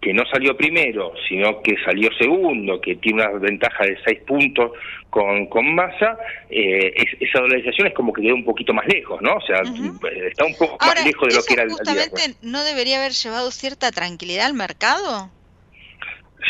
que 0.06 0.14
no 0.14 0.24
salió 0.26 0.56
primero, 0.56 1.14
sino 1.28 1.60
que 1.62 1.74
salió 1.84 2.08
segundo, 2.16 2.80
que 2.80 2.94
tiene 2.94 3.24
una 3.24 3.38
ventaja 3.40 3.82
de 3.82 3.98
seis 4.04 4.20
puntos 4.24 4.70
con, 5.10 5.46
con 5.46 5.74
masa, 5.74 6.16
eh, 6.48 6.94
esa 7.18 7.40
dolarización 7.40 7.88
es 7.88 7.94
como 7.94 8.12
que 8.12 8.22
quedó 8.22 8.36
un 8.36 8.44
poquito 8.44 8.72
más 8.72 8.86
lejos, 8.86 9.20
¿no? 9.20 9.34
O 9.34 9.40
sea, 9.40 9.62
está 9.62 10.44
un 10.44 10.54
poco 10.54 10.78
más 10.78 11.04
lejos 11.04 11.28
de 11.28 11.34
lo 11.34 11.42
que 11.42 11.54
era 11.54 11.64
el 11.64 11.70
justamente 11.70 12.36
no 12.40 12.62
debería 12.62 12.98
haber 12.98 13.10
llevado 13.10 13.50
cierta 13.50 13.90
tranquilidad 13.90 14.46
al 14.46 14.54
mercado? 14.54 15.28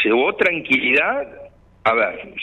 Llevó 0.05 0.37
tranquilidad, 0.37 1.27
a 1.85 1.95
ver, 1.95 2.35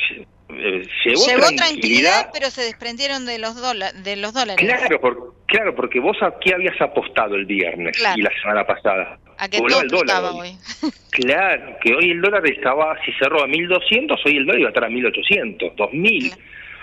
eh, 0.50 0.88
llevó, 1.06 1.56
tranquilidad, 1.56 2.30
pero 2.34 2.50
se 2.50 2.64
desprendieron 2.64 3.26
de 3.26 3.40
los, 3.40 3.56
de 4.04 4.16
los 4.16 4.34
dólares. 4.34 4.66
Claro, 4.66 5.00
por, 5.00 5.34
claro, 5.46 5.76
porque 5.76 6.00
vos 6.00 6.18
aquí 6.22 6.54
habías 6.54 6.80
apostado 6.82 7.36
el 7.36 7.46
viernes 7.46 7.98
y 8.16 8.22
la 8.22 8.32
semana 8.42 8.66
pasada. 8.66 9.18
A 9.38 9.50
que 9.50 9.58
todo 9.58 9.82
el 9.82 9.88
dólar 9.88 10.24
hoy. 10.34 10.56
claro, 11.12 11.78
que 11.82 11.94
hoy 11.94 12.12
el 12.12 12.22
dólar 12.22 12.46
estaba, 12.46 12.98
si 13.04 13.12
cerró 13.14 13.44
a 13.44 13.48
1.200, 13.48 14.20
hoy 14.26 14.38
el 14.38 14.46
dólar 14.46 14.60
iba 14.60 14.70
a 14.70 14.72
estar 14.72 14.84
a 14.84 14.90
1.800, 14.90 15.76
2.000. 15.76 16.38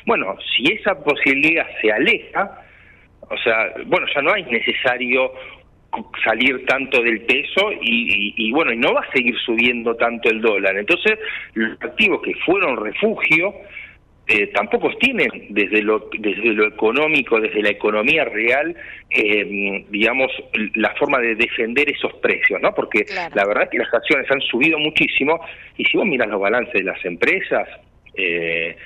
Bueno, 0.07 0.37
si 0.57 0.73
esa 0.73 0.95
posibilidad 0.95 1.67
se 1.81 1.93
aleja, 1.93 2.65
o 3.21 3.37
sea, 3.39 3.73
bueno, 3.87 4.07
ya 4.15 4.23
no 4.23 4.35
es 4.35 4.47
necesario 4.49 5.33
salir 6.25 6.65
tanto 6.67 7.03
del 7.03 7.23
peso 7.23 7.73
y, 7.81 8.35
y, 8.37 8.53
bueno, 8.53 8.73
y 8.73 8.77
no 8.77 8.93
va 8.95 9.01
a 9.01 9.13
seguir 9.13 9.37
subiendo 9.45 9.95
tanto 9.97 10.29
el 10.29 10.41
dólar. 10.41 10.77
Entonces, 10.77 11.19
los 11.55 11.73
activos 11.83 12.23
que 12.23 12.35
fueron 12.47 12.77
refugio 12.77 13.55
eh, 14.33 14.47
tampoco 14.55 14.91
tienen 15.01 15.29
desde 15.49 15.83
lo, 15.83 16.09
desde 16.17 16.53
lo 16.53 16.69
económico, 16.69 17.41
desde 17.41 17.63
la 17.63 17.71
economía 17.71 18.25
real, 18.25 18.77
eh, 19.11 19.85
digamos, 19.91 20.31
la 20.75 20.95
forma 20.95 21.19
de 21.19 21.35
defender 21.35 21.91
esos 21.91 22.15
precios, 22.15 22.61
¿no? 22.63 22.73
Porque 22.73 23.05
la 23.35 23.45
verdad 23.45 23.65
es 23.65 23.71
que 23.71 23.79
las 23.79 23.93
acciones 23.93 24.31
han 24.31 24.41
subido 24.43 24.79
muchísimo 24.79 25.41
y 25.77 25.85
si 25.85 25.97
vos 25.97 26.07
miras 26.07 26.29
los 26.29 26.41
balances 26.41 26.75
de 26.75 26.85
las 26.85 27.05
empresas, 27.05 27.69
eh, 28.15 28.77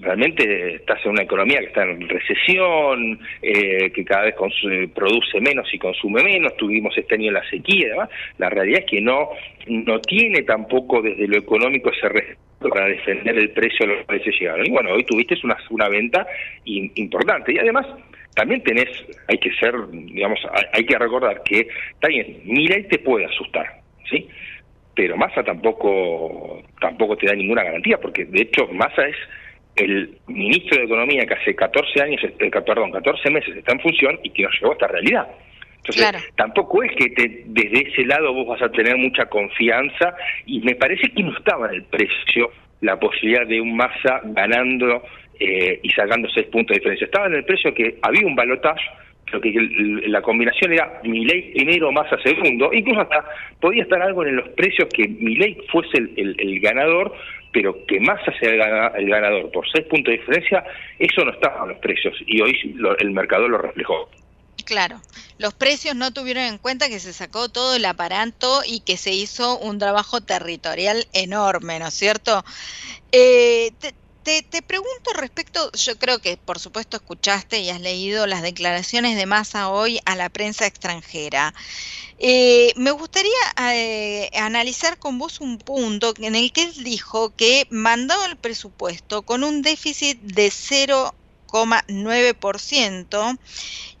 realmente 0.00 0.76
estás 0.76 1.04
en 1.04 1.12
una 1.12 1.22
economía 1.22 1.60
que 1.60 1.66
está 1.66 1.82
en 1.82 2.08
recesión, 2.08 3.20
eh, 3.42 3.90
que 3.90 4.04
cada 4.04 4.24
vez 4.24 4.34
produce 4.94 5.40
menos 5.40 5.72
y 5.72 5.78
consume 5.78 6.22
menos, 6.22 6.56
tuvimos 6.56 6.96
este 6.96 7.14
año 7.14 7.32
la 7.32 7.48
sequía, 7.48 8.08
la 8.38 8.50
realidad 8.50 8.80
es 8.80 8.86
que 8.86 9.00
no, 9.00 9.30
no 9.66 10.00
tiene 10.00 10.42
tampoco 10.42 11.02
desde 11.02 11.26
lo 11.26 11.36
económico 11.36 11.90
ese 11.90 12.08
respeto 12.08 12.38
para 12.68 12.86
defender 12.86 13.38
el 13.38 13.50
precio 13.50 13.86
a 13.86 13.88
los 13.88 14.04
precios 14.04 14.34
llegaron. 14.38 14.66
Y 14.66 14.70
bueno, 14.70 14.90
hoy 14.92 15.04
tuviste 15.04 15.36
una, 15.44 15.56
una 15.70 15.88
venta 15.88 16.26
importante 16.64 17.52
y 17.52 17.58
además 17.58 17.86
también 18.34 18.62
tenés, 18.62 18.88
hay 19.26 19.38
que 19.38 19.52
ser, 19.54 19.74
digamos, 19.90 20.38
hay, 20.72 20.84
que 20.84 20.96
recordar 20.96 21.42
que, 21.42 21.66
está 21.92 22.08
bien, 22.08 22.40
mira 22.44 22.78
y 22.78 22.84
te 22.84 22.98
puede 22.98 23.26
asustar, 23.26 23.80
¿sí? 24.08 24.28
Pero 24.94 25.16
Massa 25.16 25.42
tampoco, 25.42 26.62
tampoco 26.80 27.16
te 27.16 27.26
da 27.26 27.34
ninguna 27.34 27.64
garantía, 27.64 27.98
porque 27.98 28.24
de 28.26 28.42
hecho 28.42 28.68
Massa 28.72 29.08
es 29.08 29.16
el 29.78 30.18
ministro 30.26 30.78
de 30.78 30.84
Economía 30.84 31.26
que 31.26 31.34
hace 31.34 31.54
14 31.54 32.02
años, 32.02 32.22
eh, 32.24 32.50
perdón, 32.50 32.92
14 32.92 33.30
meses 33.30 33.56
está 33.56 33.72
en 33.72 33.80
función 33.80 34.18
y 34.22 34.30
que 34.30 34.42
nos 34.42 34.52
llevó 34.60 34.72
a 34.72 34.74
esta 34.74 34.88
realidad. 34.88 35.28
Entonces, 35.78 36.32
tampoco 36.36 36.82
es 36.82 36.92
que 36.96 37.08
te, 37.10 37.44
desde 37.46 37.88
ese 37.88 38.04
lado 38.04 38.34
vos 38.34 38.46
vas 38.46 38.62
a 38.62 38.70
tener 38.70 38.96
mucha 38.96 39.26
confianza 39.26 40.14
y 40.44 40.60
me 40.60 40.74
parece 40.74 41.10
que 41.10 41.22
no 41.22 41.36
estaba 41.36 41.68
en 41.68 41.76
el 41.76 41.84
precio 41.84 42.50
la 42.80 42.98
posibilidad 42.98 43.46
de 43.46 43.60
un 43.60 43.76
masa 43.76 44.20
ganando 44.24 45.02
eh, 45.40 45.80
y 45.82 45.90
sacando 45.90 46.28
seis 46.28 46.46
puntos 46.48 46.74
de 46.74 46.80
diferencia. 46.80 47.06
Estaba 47.06 47.26
en 47.26 47.34
el 47.34 47.44
precio 47.44 47.72
que 47.74 47.96
había 48.02 48.26
un 48.26 48.36
balotaje, 48.36 48.84
pero 49.30 49.40
que 49.40 49.52
la 50.08 50.22
combinación 50.22 50.72
era 50.72 51.00
mi 51.04 51.24
ley 51.24 51.52
primero, 51.54 51.92
masa 51.92 52.16
segundo, 52.22 52.70
incluso 52.72 53.00
hasta 53.00 53.24
podía 53.60 53.82
estar 53.82 54.00
algo 54.02 54.24
en 54.24 54.36
los 54.36 54.48
precios 54.50 54.88
que 54.92 55.08
mi 55.08 55.36
ley 55.36 55.58
fuese 55.70 55.98
el 56.16 56.60
ganador, 56.60 57.14
pero 57.52 57.84
que 57.86 58.00
Massa 58.00 58.32
sea 58.38 58.50
el 58.96 59.08
ganador 59.08 59.50
por 59.50 59.68
seis 59.70 59.86
puntos 59.86 60.12
de 60.12 60.18
diferencia, 60.18 60.64
eso 60.98 61.24
no 61.24 61.32
estaba 61.32 61.64
en 61.64 61.70
los 61.70 61.78
precios 61.78 62.14
y 62.26 62.40
hoy 62.40 62.76
el 63.00 63.10
mercado 63.10 63.48
lo 63.48 63.58
reflejó. 63.58 64.08
Claro, 64.64 65.00
los 65.38 65.54
precios 65.54 65.96
no 65.96 66.12
tuvieron 66.12 66.42
en 66.42 66.58
cuenta 66.58 66.88
que 66.88 66.98
se 66.98 67.12
sacó 67.12 67.48
todo 67.48 67.74
el 67.74 67.84
aparato 67.86 68.60
y 68.66 68.80
que 68.80 68.96
se 68.96 69.12
hizo 69.12 69.58
un 69.58 69.78
trabajo 69.78 70.20
territorial 70.20 71.06
enorme, 71.14 71.78
¿no 71.78 71.88
es 71.88 71.94
cierto? 71.94 72.44
Eh, 73.12 73.70
te, 73.80 73.94
te, 74.22 74.42
pregunto 74.62 75.12
respecto, 75.14 75.70
yo 75.72 75.98
creo 75.98 76.20
que 76.20 76.36
por 76.36 76.58
supuesto 76.58 76.96
escuchaste 76.96 77.60
y 77.60 77.70
has 77.70 77.80
leído 77.80 78.26
las 78.26 78.42
declaraciones 78.42 79.16
de 79.16 79.26
Massa 79.26 79.68
hoy 79.70 80.00
a 80.04 80.16
la 80.16 80.28
prensa 80.28 80.66
extranjera. 80.66 81.54
Eh, 82.18 82.72
me 82.76 82.90
gustaría 82.90 83.30
eh, 83.72 84.28
analizar 84.34 84.98
con 84.98 85.18
vos 85.18 85.40
un 85.40 85.58
punto 85.58 86.12
en 86.18 86.34
el 86.34 86.52
que 86.52 86.64
él 86.64 86.84
dijo 86.84 87.34
que 87.36 87.66
mandaba 87.70 88.26
el 88.26 88.36
presupuesto 88.38 89.22
con 89.22 89.44
un 89.44 89.62
déficit 89.62 90.20
de 90.20 90.48
0,9% 90.48 93.38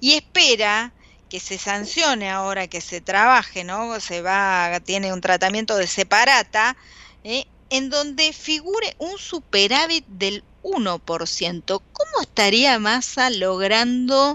y 0.00 0.14
espera 0.14 0.94
que 1.28 1.40
se 1.40 1.58
sancione 1.58 2.30
ahora 2.30 2.68
que 2.68 2.80
se 2.80 3.00
trabaje, 3.00 3.64
¿no? 3.64 4.00
Se 4.00 4.22
va, 4.22 4.80
tiene 4.84 5.12
un 5.12 5.20
tratamiento 5.20 5.76
de 5.76 5.86
separata, 5.86 6.76
¿eh? 7.22 7.44
En 7.70 7.90
donde 7.90 8.32
figure 8.32 8.86
un 8.98 9.18
superávit 9.18 10.04
del 10.06 10.42
1%. 10.62 11.64
¿Cómo 11.66 12.22
estaría 12.22 12.78
Massa 12.78 13.30
logrando 13.30 14.34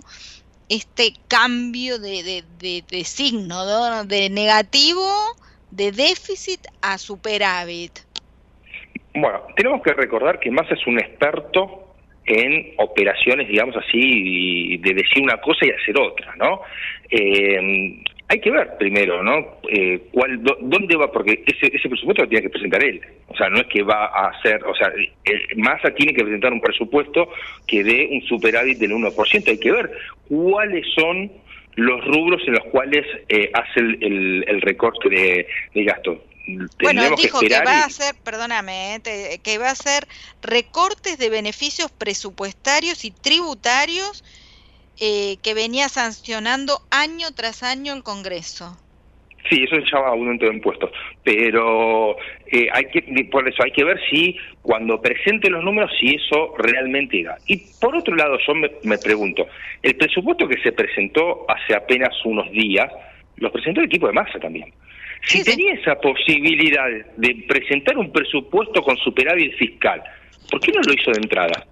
este 0.69 1.13
cambio 1.27 1.99
de, 1.99 2.43
de, 2.59 3.03
signo, 3.03 4.03
de 4.05 4.29
negativo, 4.29 5.11
de 5.71 5.91
déficit 5.91 6.61
a 6.81 6.97
superávit? 6.97 7.99
Bueno, 9.15 9.41
tenemos 9.55 9.81
que 9.83 9.93
recordar 9.93 10.39
que 10.39 10.49
Massa 10.49 10.73
es 10.73 10.87
un 10.87 10.99
experto 10.99 11.79
en 12.25 12.73
operaciones, 12.77 13.47
digamos 13.47 13.75
así, 13.75 14.77
de 14.77 14.93
decir 14.93 15.21
una 15.21 15.37
cosa 15.41 15.65
y 15.65 15.71
hacer 15.71 15.99
otra, 15.99 16.35
¿no? 16.37 16.61
Eh, 17.09 18.01
hay 18.33 18.39
que 18.39 18.49
ver 18.49 18.77
primero, 18.77 19.21
¿no? 19.21 19.59
Eh, 19.69 20.07
cuál, 20.11 20.41
¿Dónde 20.43 20.95
va? 20.95 21.11
Porque 21.11 21.43
ese, 21.45 21.67
ese 21.75 21.87
presupuesto 21.87 22.23
lo 22.23 22.29
tiene 22.29 22.41
que 22.41 22.49
presentar 22.49 22.83
él. 22.83 22.99
O 23.27 23.37
sea, 23.37 23.47
no 23.49 23.59
es 23.59 23.67
que 23.67 23.83
va 23.83 24.05
a 24.05 24.29
hacer, 24.29 24.63
o 24.63 24.75
sea, 24.75 24.91
el 25.23 25.57
Massa 25.57 25.91
tiene 25.91 26.13
que 26.13 26.23
presentar 26.23 26.51
un 26.51 26.59
presupuesto 26.59 27.29
que 27.67 27.83
dé 27.83 28.09
un 28.11 28.21
superávit 28.23 28.79
del 28.79 28.91
1%. 28.91 29.47
Hay 29.47 29.59
que 29.59 29.71
ver 29.71 29.91
cuáles 30.27 30.85
son 30.95 31.31
los 31.75 32.03
rubros 32.05 32.41
en 32.47 32.53
los 32.53 32.65
cuales 32.65 33.05
eh, 33.29 33.51
hace 33.53 33.79
el, 33.79 34.45
el, 34.47 34.61
recorte 34.61 35.09
de, 35.09 35.83
gasto. 35.83 36.23
bueno, 36.81 37.15
dijo 37.15 37.39
que, 37.39 37.49
va 37.49 37.81
a 37.81 37.85
hacer, 37.85 38.15
perdóname, 38.23 38.95
eh, 38.95 39.39
que 39.43 39.59
va 39.59 39.69
a 39.69 39.71
hacer 39.71 40.07
recortes 40.41 41.19
de 41.19 41.29
beneficios 41.29 41.91
presupuestarios 41.91 43.05
y 43.05 43.11
tributarios 43.11 44.23
eh, 44.99 45.37
que 45.41 45.53
venía 45.53 45.89
sancionando 45.89 46.79
año 46.91 47.27
tras 47.35 47.63
año 47.63 47.93
el 47.93 48.03
Congreso. 48.03 48.77
Sí, 49.49 49.61
eso 49.63 49.75
se 49.75 49.91
llama 49.91 50.07
aumento 50.09 50.45
de 50.45 50.53
impuestos, 50.53 50.89
pero 51.21 52.15
eh, 52.47 52.67
hay 52.71 52.85
que 52.85 53.01
por 53.29 53.47
eso 53.47 53.61
hay 53.63 53.71
que 53.71 53.83
ver 53.83 53.99
si 54.09 54.37
cuando 54.61 55.01
presente 55.01 55.49
los 55.49 55.63
números 55.63 55.91
si 55.99 56.15
eso 56.15 56.53
realmente 56.57 57.19
era. 57.19 57.37
Y 57.47 57.61
por 57.81 57.95
otro 57.95 58.15
lado, 58.15 58.37
yo 58.47 58.53
me, 58.55 58.97
pregunto, 58.97 59.45
el 59.81 59.95
presupuesto 59.95 60.47
que 60.47 60.61
se 60.61 60.71
presentó 60.71 61.45
hace 61.49 61.75
apenas 61.75 62.13
unos 62.23 62.49
días, 62.51 62.89
lo 63.35 63.51
presentó 63.51 63.81
el 63.81 63.87
equipo 63.87 64.07
de 64.07 64.13
masa 64.13 64.39
también. 64.39 64.71
Si 65.23 65.43
tenía 65.43 65.73
esa 65.73 65.95
posibilidad 65.95 66.87
de 67.17 67.45
presentar 67.47 67.97
un 67.97 68.11
presupuesto 68.11 68.81
con 68.81 68.95
superávit 68.97 69.55
fiscal, 69.57 70.01
¿por 70.49 70.61
qué 70.61 70.71
no 70.71 70.81
lo 70.81 70.93
hizo 70.93 71.11
de 71.11 71.19
entrada? 71.21 71.65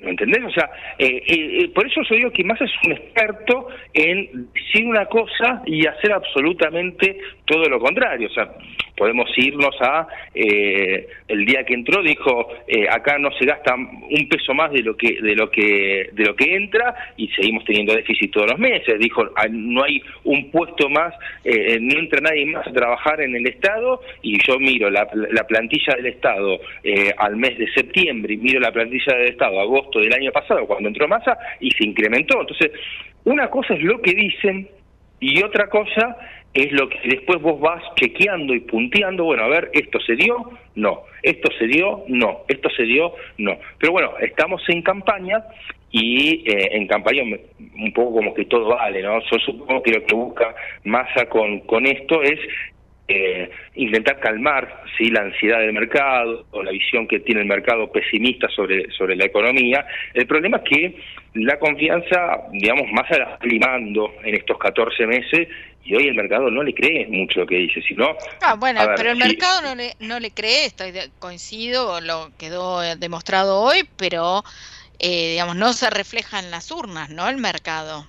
¿Me 0.00 0.10
entendés? 0.10 0.44
O 0.44 0.50
sea, 0.50 0.70
eh, 0.98 1.22
eh, 1.26 1.62
eh, 1.62 1.68
por 1.74 1.86
eso 1.86 2.02
yo 2.08 2.14
digo 2.14 2.30
que 2.30 2.44
más 2.44 2.60
es 2.60 2.70
un 2.84 2.92
experto 2.92 3.68
en 3.92 4.48
decir 4.54 4.86
una 4.86 5.06
cosa 5.06 5.62
y 5.66 5.86
hacer 5.86 6.12
absolutamente 6.12 7.18
todo 7.44 7.68
lo 7.68 7.80
contrario. 7.80 8.28
O 8.28 8.32
sea, 8.32 8.48
podemos 8.96 9.28
irnos 9.36 9.74
a 9.80 10.06
el 10.34 11.44
día 11.44 11.64
que 11.64 11.74
entró 11.74 12.02
dijo 12.02 12.48
acá 12.90 13.16
no 13.18 13.30
se 13.32 13.44
gasta 13.44 13.74
un 13.74 14.28
peso 14.28 14.54
más 14.54 14.72
de 14.72 14.82
lo 14.82 14.96
que 14.96 15.20
de 15.20 15.36
lo 15.36 15.50
que 15.50 16.10
de 16.12 16.24
lo 16.24 16.34
que 16.34 16.56
entra 16.56 16.94
y 17.16 17.28
seguimos 17.28 17.64
teniendo 17.64 17.94
déficit 17.94 18.32
todos 18.32 18.50
los 18.50 18.58
meses. 18.58 18.98
Dijo 18.98 19.24
ah, 19.36 19.46
no 19.50 19.84
hay 19.84 20.02
un 20.24 20.50
puesto 20.50 20.88
más, 20.88 21.14
no 21.44 21.98
entra 21.98 22.20
nadie 22.20 22.46
más 22.46 22.66
a 22.66 22.72
trabajar 22.72 23.20
en 23.20 23.36
el 23.36 23.46
Estado 23.46 24.00
y 24.22 24.36
yo 24.44 24.58
miro 24.58 24.90
la, 24.90 25.08
la 25.30 25.46
plantilla 25.46 25.94
del 25.94 26.06
Estado 26.06 26.58
al 27.18 27.36
mes 27.36 27.56
de 27.56 27.70
septiembre 27.72 28.34
y 28.34 28.36
miro 28.36 28.58
la 28.58 28.72
plantilla 28.72 29.16
del 29.16 29.28
Estado 29.28 29.60
agosto 29.60 29.87
del 29.94 30.12
año 30.12 30.30
pasado, 30.32 30.66
cuando 30.66 30.88
entró 30.88 31.08
masa, 31.08 31.38
y 31.60 31.70
se 31.70 31.84
incrementó. 31.84 32.40
Entonces, 32.40 32.72
una 33.24 33.48
cosa 33.48 33.74
es 33.74 33.82
lo 33.82 34.00
que 34.00 34.12
dicen 34.12 34.68
y 35.20 35.42
otra 35.42 35.68
cosa 35.68 36.16
es 36.54 36.72
lo 36.72 36.88
que 36.88 36.98
después 37.04 37.40
vos 37.40 37.60
vas 37.60 37.82
chequeando 37.96 38.54
y 38.54 38.60
punteando, 38.60 39.24
bueno, 39.24 39.44
a 39.44 39.48
ver, 39.48 39.70
esto 39.72 40.00
se 40.00 40.14
dio, 40.14 40.50
no, 40.76 41.02
esto 41.22 41.50
se 41.58 41.66
dio, 41.66 42.04
no, 42.08 42.40
esto 42.48 42.70
se 42.70 42.84
dio, 42.84 43.12
no. 43.38 43.58
Pero 43.78 43.92
bueno, 43.92 44.12
estamos 44.20 44.62
en 44.68 44.82
campaña 44.82 45.44
y 45.90 46.48
eh, 46.50 46.70
en 46.72 46.86
campaña 46.86 47.22
un 47.22 47.92
poco 47.92 48.14
como 48.14 48.34
que 48.34 48.44
todo 48.46 48.68
vale, 48.68 49.02
¿no? 49.02 49.20
Yo 49.20 49.38
supongo 49.38 49.82
que 49.82 49.92
lo 49.92 50.04
que 50.04 50.14
busca 50.14 50.54
Massa 50.84 51.26
con, 51.28 51.60
con 51.60 51.86
esto 51.86 52.22
es 52.22 52.38
eh, 53.08 53.50
intentar 53.74 54.20
calmar 54.20 54.82
¿sí? 54.98 55.08
la 55.10 55.22
ansiedad 55.22 55.60
del 55.60 55.72
mercado 55.72 56.44
o 56.50 56.62
la 56.62 56.70
visión 56.70 57.08
que 57.08 57.20
tiene 57.20 57.40
el 57.40 57.46
mercado 57.46 57.90
pesimista 57.90 58.48
sobre, 58.50 58.90
sobre 58.92 59.16
la 59.16 59.24
economía. 59.24 59.86
El 60.12 60.26
problema 60.26 60.58
es 60.58 60.62
que 60.64 60.96
la 61.34 61.58
confianza, 61.58 62.42
digamos, 62.52 62.84
más 62.92 63.06
limando 63.42 64.12
en 64.22 64.34
estos 64.34 64.58
14 64.58 65.06
meses 65.06 65.48
y 65.84 65.94
hoy 65.94 66.06
el 66.06 66.14
mercado 66.14 66.50
no 66.50 66.62
le 66.62 66.74
cree 66.74 67.06
mucho 67.06 67.40
lo 67.40 67.46
que 67.46 67.56
dice, 67.56 67.80
sino... 67.80 68.14
Ah, 68.42 68.54
bueno, 68.54 68.80
pero 68.94 69.12
el 69.12 69.16
mercado 69.16 69.62
no 69.62 69.74
le, 69.74 69.94
no 70.00 70.20
le 70.20 70.30
cree, 70.30 70.66
estoy 70.66 70.90
de, 70.90 71.08
coincido, 71.18 72.02
lo 72.02 72.30
quedó 72.38 72.80
demostrado 72.96 73.62
hoy, 73.62 73.88
pero, 73.96 74.42
eh, 74.98 75.30
digamos, 75.30 75.56
no 75.56 75.72
se 75.72 75.88
refleja 75.88 76.40
en 76.40 76.50
las 76.50 76.70
urnas, 76.70 77.08
¿no? 77.08 77.26
El 77.26 77.38
mercado 77.38 78.06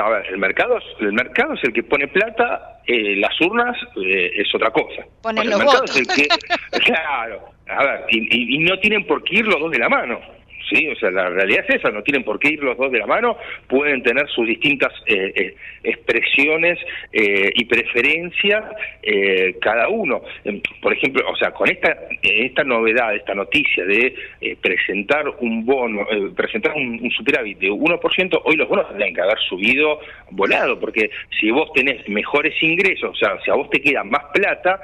a 0.00 0.08
ver, 0.08 0.26
el 0.26 0.38
mercado, 0.38 0.78
el 1.00 1.12
mercado 1.12 1.54
es 1.54 1.64
el 1.64 1.72
que 1.72 1.82
pone 1.82 2.08
plata, 2.08 2.77
eh, 2.88 3.16
las 3.16 3.38
urnas 3.42 3.76
eh, 4.02 4.32
es 4.34 4.54
otra 4.54 4.70
cosa. 4.70 5.04
El 5.28 5.48
mercado 5.48 5.84
es 5.84 5.96
el 5.96 6.06
que, 6.06 6.26
claro, 6.84 7.50
a 7.68 7.84
ver, 7.84 8.06
y, 8.10 8.58
no 8.60 8.78
tienen 8.78 9.06
por 9.06 9.22
qué 9.24 9.36
ir 9.36 9.46
los 9.46 9.60
dos 9.60 9.70
de 9.70 9.78
la 9.78 9.90
mano. 9.90 10.18
¿Sí? 10.70 10.88
O 10.88 10.96
sea, 10.96 11.10
la 11.10 11.28
realidad 11.28 11.64
es 11.68 11.76
esa, 11.76 11.90
no 11.90 12.02
tienen 12.02 12.24
por 12.24 12.38
qué 12.38 12.48
ir 12.48 12.62
los 12.62 12.76
dos 12.76 12.90
de 12.90 12.98
la 12.98 13.06
mano, 13.06 13.36
pueden 13.66 14.02
tener 14.02 14.28
sus 14.28 14.46
distintas 14.46 14.92
eh, 15.06 15.32
eh 15.34 15.54
expresiones 15.84 16.78
eh, 17.12 17.50
y 17.54 17.64
preferencias 17.64 18.64
eh, 19.02 19.56
cada 19.60 19.88
uno. 19.88 20.22
Em, 20.44 20.60
por 20.82 20.92
ejemplo, 20.92 21.24
o 21.30 21.36
sea, 21.36 21.52
con 21.52 21.70
esta, 21.70 21.96
esta 22.22 22.64
novedad, 22.64 23.14
esta 23.14 23.34
noticia 23.34 23.84
de 23.84 24.14
presentar 24.60 25.24
un 25.40 25.64
bono, 25.64 26.06
presentar 26.36 26.74
un, 26.74 27.00
un, 27.02 27.10
superávit 27.10 27.58
de 27.58 27.70
1%, 27.70 28.40
hoy 28.44 28.56
los 28.56 28.68
bonos 28.68 28.88
tendrían 28.88 29.14
que 29.14 29.20
haber 29.20 29.38
subido 29.48 30.00
volado, 30.30 30.78
porque 30.78 31.10
si 31.40 31.50
vos 31.50 31.72
tenés 31.72 32.06
mejores 32.08 32.54
ingresos, 32.62 33.10
o 33.10 33.14
sea, 33.14 33.38
si 33.44 33.50
a 33.50 33.54
vos 33.54 33.70
te 33.70 33.80
queda 33.80 34.04
más 34.04 34.24
plata, 34.34 34.80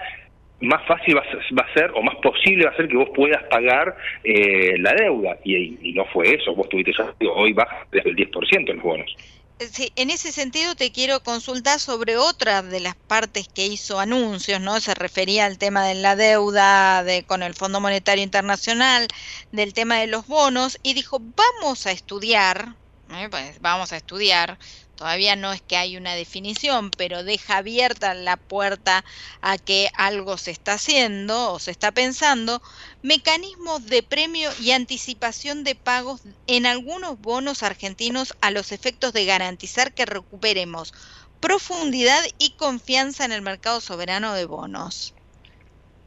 más 0.64 0.86
fácil 0.86 1.16
va 1.16 1.22
a 1.22 1.74
ser 1.74 1.90
o 1.94 2.02
más 2.02 2.16
posible 2.16 2.64
va 2.64 2.72
a 2.72 2.76
ser 2.76 2.88
que 2.88 2.96
vos 2.96 3.08
puedas 3.14 3.42
pagar 3.44 3.96
eh, 4.22 4.76
la 4.78 4.92
deuda. 4.94 5.38
Y, 5.44 5.92
no 5.94 6.04
fue 6.06 6.34
eso, 6.34 6.54
vos 6.54 6.68
tuviste 6.68 6.92
hoy 7.34 7.52
baja 7.52 7.86
desde 7.90 8.10
el 8.10 8.16
10% 8.16 8.70
en 8.70 8.76
los 8.76 8.84
bonos. 8.84 9.16
Eh, 9.60 9.90
en 9.96 10.10
ese 10.10 10.32
sentido 10.32 10.74
te 10.74 10.90
quiero 10.90 11.20
consultar 11.20 11.78
sobre 11.78 12.16
otra 12.16 12.62
de 12.62 12.80
las 12.80 12.96
partes 12.96 13.48
que 13.48 13.66
hizo 13.66 14.00
anuncios, 14.00 14.60
¿no? 14.60 14.80
Se 14.80 14.94
refería 14.94 15.46
al 15.46 15.58
tema 15.58 15.86
de 15.86 15.94
la 15.94 16.16
deuda 16.16 17.04
de, 17.04 17.22
con 17.22 17.42
el 17.42 17.54
Fondo 17.54 17.80
Monetario 17.80 18.24
Internacional, 18.24 19.06
del 19.52 19.72
tema 19.72 20.00
de 20.00 20.08
los 20.08 20.26
bonos, 20.26 20.78
y 20.82 20.94
dijo, 20.94 21.20
vamos 21.20 21.86
a 21.86 21.92
estudiar, 21.92 22.74
¿eh? 23.10 23.28
pues 23.30 23.60
vamos 23.60 23.92
a 23.92 23.96
estudiar 23.96 24.58
Todavía 24.96 25.36
no 25.36 25.52
es 25.52 25.60
que 25.60 25.76
hay 25.76 25.96
una 25.96 26.14
definición, 26.14 26.90
pero 26.96 27.24
deja 27.24 27.56
abierta 27.58 28.14
la 28.14 28.36
puerta 28.36 29.04
a 29.40 29.58
que 29.58 29.88
algo 29.96 30.36
se 30.36 30.52
está 30.52 30.74
haciendo 30.74 31.52
o 31.52 31.58
se 31.58 31.70
está 31.70 31.92
pensando, 31.92 32.62
mecanismos 33.02 33.86
de 33.86 34.02
premio 34.02 34.50
y 34.60 34.70
anticipación 34.70 35.64
de 35.64 35.74
pagos 35.74 36.22
en 36.46 36.66
algunos 36.66 37.20
bonos 37.20 37.62
argentinos 37.62 38.34
a 38.40 38.50
los 38.50 38.72
efectos 38.72 39.12
de 39.12 39.24
garantizar 39.24 39.92
que 39.92 40.06
recuperemos 40.06 40.92
profundidad 41.40 42.22
y 42.38 42.56
confianza 42.56 43.24
en 43.26 43.32
el 43.32 43.42
mercado 43.42 43.82
soberano 43.82 44.34
de 44.34 44.46
bonos. 44.46 45.14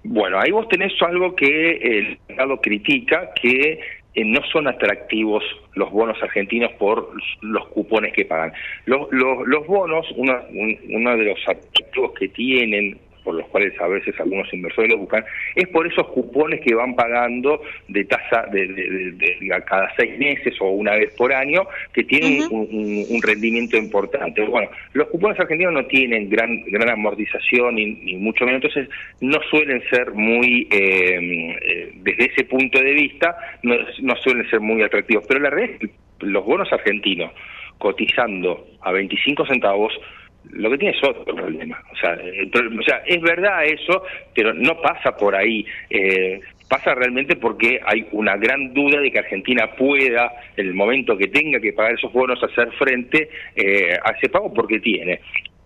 Bueno, 0.04 0.40
ahí 0.40 0.52
vos 0.52 0.68
tenés 0.70 0.94
algo 1.02 1.36
que 1.36 1.78
el 1.78 2.20
mercado 2.28 2.60
critica, 2.62 3.30
que 3.40 3.80
no 4.24 4.42
son 4.52 4.68
atractivos 4.68 5.44
los 5.76 5.92
bonos 5.92 6.22
argentinos 6.22 6.72
por 6.74 7.12
los 7.42 7.68
cupones 7.68 8.14
que 8.14 8.26
pagan. 8.26 8.52
Los, 8.86 9.08
los, 9.12 9.68
bonos, 9.68 10.06
uno, 10.16 10.34
uno 10.90 11.18
de 11.18 11.26
los 11.26 11.40
atractivos 11.48 12.14
que 12.14 12.28
tienen 12.30 13.00
por 13.28 13.36
los 13.36 13.46
cuales 13.48 13.74
a 13.82 13.88
veces 13.88 14.18
algunos 14.22 14.48
inversores 14.54 14.90
lo 14.92 15.00
buscan, 15.00 15.26
es 15.54 15.68
por 15.68 15.86
esos 15.86 16.08
cupones 16.08 16.62
que 16.62 16.74
van 16.74 16.96
pagando 16.96 17.62
de 17.90 18.06
tasa 18.06 18.46
de, 18.50 19.38
cada 19.66 19.94
seis 19.98 20.18
meses 20.18 20.56
o 20.62 20.70
una 20.70 20.94
vez 20.94 21.14
por 21.18 21.34
año, 21.34 21.68
que 21.92 22.06
tienen 22.06 22.48
un, 22.50 23.22
rendimiento 23.22 23.76
importante. 23.76 24.46
Bueno, 24.46 24.70
los 24.94 25.10
cupones 25.10 25.38
argentinos 25.38 25.74
no 25.74 25.86
tienen 25.88 26.30
gran, 26.30 26.64
gran 26.68 26.90
amortización 26.90 27.76
ni, 27.76 28.16
mucho 28.16 28.46
menos, 28.46 28.64
entonces 28.64 28.88
no 29.20 29.38
suelen 29.50 29.84
ser 29.90 30.14
muy, 30.14 30.66
eh, 30.72 31.58
eh, 31.62 31.92
desde 31.96 32.32
ese 32.32 32.46
punto 32.46 32.80
de 32.80 32.94
vista, 32.94 33.36
no, 33.64 33.76
no 34.04 34.16
suelen 34.24 34.50
ser 34.50 34.62
muy 34.62 34.82
atractivos. 34.84 35.26
Pero 35.28 35.42
la 35.42 35.50
realidad 35.50 35.80
es 35.82 35.90
que 35.90 36.28
los 36.28 36.46
bonos 36.46 36.72
argentinos 36.72 37.34
cotizando 37.78 38.68
a 38.84 38.94
25 38.94 39.46
centavos 39.48 39.92
lo 40.52 40.70
que 40.70 40.78
tiene 40.78 40.98
es 40.98 41.04
otro 41.04 41.36
problema. 41.36 41.82
O 41.92 41.96
sea, 41.96 42.14
o 42.14 42.84
sea, 42.84 42.98
es 43.06 43.22
verdad 43.22 43.66
eso, 43.66 44.04
pero 44.34 44.54
no 44.54 44.80
pasa 44.82 45.16
por 45.16 45.36
ahí. 45.36 45.66
Eh, 45.90 46.40
pasa 46.70 46.94
realmente 46.96 47.36
porque 47.36 47.80
hay 47.86 48.08
una 48.12 48.36
gran 48.38 48.74
duda 48.74 49.00
de 49.00 49.12
que 49.12 49.20
Argentina 49.20 49.72
pueda, 49.76 50.32
en 50.56 50.68
el 50.68 50.74
momento 50.74 51.18
que 51.18 51.28
tenga 51.28 51.60
que 51.60 51.74
pagar 51.74 51.94
esos 51.94 52.12
bonos, 52.12 52.42
hacer 52.44 52.72
frente 52.74 53.30
eh, 53.56 53.98
a 54.04 54.12
ese 54.12 54.30
pago 54.30 54.54
porque 54.54 54.80
tiene 54.80 55.22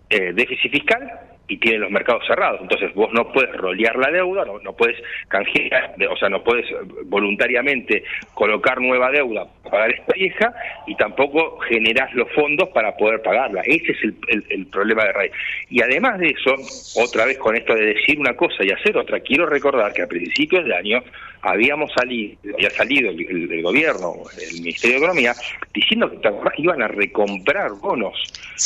eh, 0.08 0.32
déficit 0.32 0.70
fiscal, 0.70 1.10
y 1.52 1.58
tiene 1.58 1.78
los 1.78 1.90
mercados 1.90 2.26
cerrados. 2.26 2.60
Entonces 2.62 2.94
vos 2.94 3.12
no 3.12 3.30
puedes 3.30 3.54
rolear 3.56 3.94
la 3.96 4.10
deuda, 4.10 4.44
no, 4.46 4.58
no 4.60 4.72
puedes 4.72 4.96
canjear, 5.28 5.94
o 6.10 6.16
sea, 6.16 6.30
no 6.30 6.42
puedes 6.42 6.64
voluntariamente 7.04 8.04
colocar 8.32 8.80
nueva 8.80 9.10
deuda 9.10 9.46
para 9.62 9.70
pagar 9.70 9.90
esta 9.90 10.14
vieja 10.14 10.54
y 10.86 10.94
tampoco 10.96 11.58
generás 11.68 12.12
los 12.14 12.30
fondos 12.32 12.70
para 12.70 12.96
poder 12.96 13.20
pagarla. 13.20 13.60
Ese 13.66 13.92
es 13.92 13.98
el, 14.28 14.66
problema 14.72 15.04
de 15.04 15.12
raíz. 15.12 15.32
Y 15.68 15.82
además 15.82 16.18
de 16.18 16.28
eso, 16.28 16.54
otra 17.02 17.26
vez 17.26 17.36
con 17.36 17.54
esto 17.54 17.74
de 17.74 17.86
decir 17.86 18.18
una 18.18 18.34
cosa 18.34 18.64
y 18.64 18.70
hacer 18.70 18.96
otra, 18.96 19.20
quiero 19.20 19.44
recordar 19.44 19.92
que 19.92 20.02
a 20.02 20.06
principios 20.06 20.64
de 20.64 20.74
año 20.74 21.02
habíamos 21.42 21.92
salido, 21.92 22.38
había 22.54 22.70
salido 22.70 23.10
el, 23.10 23.62
gobierno, 23.62 24.14
el 24.40 24.60
Ministerio 24.60 24.96
de 24.96 25.04
Economía, 25.04 25.34
diciendo 25.74 26.10
que 26.10 26.62
iban 26.62 26.82
a 26.82 26.88
recomprar 26.88 27.72
bonos. 27.80 28.16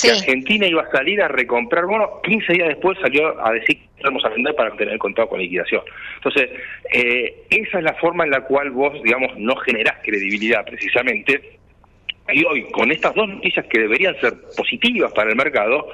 Que 0.00 0.10
Argentina 0.10 0.66
iba 0.66 0.82
a 0.82 0.90
salir 0.90 1.22
a 1.22 1.28
recomprar 1.28 1.86
bonos 1.86 2.10
15 2.22 2.52
días 2.52 2.68
después 2.76 2.98
salió 3.00 3.44
a 3.44 3.52
decir 3.52 3.78
que 3.96 4.02
vamos 4.04 4.24
a 4.24 4.28
vender 4.28 4.54
para 4.54 4.70
tener 4.76 4.98
contado 4.98 5.28
con 5.28 5.40
liquidación. 5.40 5.82
Entonces, 6.16 6.50
eh, 6.92 7.44
esa 7.50 7.78
es 7.78 7.84
la 7.84 7.94
forma 7.94 8.24
en 8.24 8.30
la 8.30 8.42
cual 8.42 8.70
vos, 8.70 9.02
digamos, 9.02 9.36
no 9.38 9.56
generás 9.56 9.96
credibilidad 10.02 10.64
precisamente. 10.64 11.58
Y 12.28 12.44
hoy, 12.44 12.64
con 12.70 12.90
estas 12.90 13.14
dos 13.14 13.28
noticias 13.28 13.66
que 13.66 13.80
deberían 13.80 14.18
ser 14.20 14.34
positivas 14.56 15.12
para 15.12 15.30
el 15.30 15.36
mercado, 15.36 15.88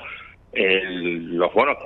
los 0.55 1.53
bonos 1.55 1.78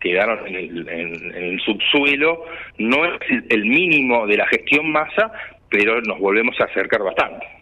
quedaron 0.00 0.46
en 0.46 0.54
el, 0.54 0.88
en 0.88 1.44
el, 1.44 1.60
subsuelo, 1.60 2.44
no 2.78 3.04
es 3.04 3.20
el 3.48 3.64
mínimo 3.64 4.26
de 4.26 4.36
la 4.36 4.46
gestión 4.46 4.90
masa, 4.90 5.32
pero 5.68 6.00
nos 6.02 6.18
volvemos 6.18 6.58
a 6.60 6.64
acercar 6.64 7.02
bastante. 7.02 7.55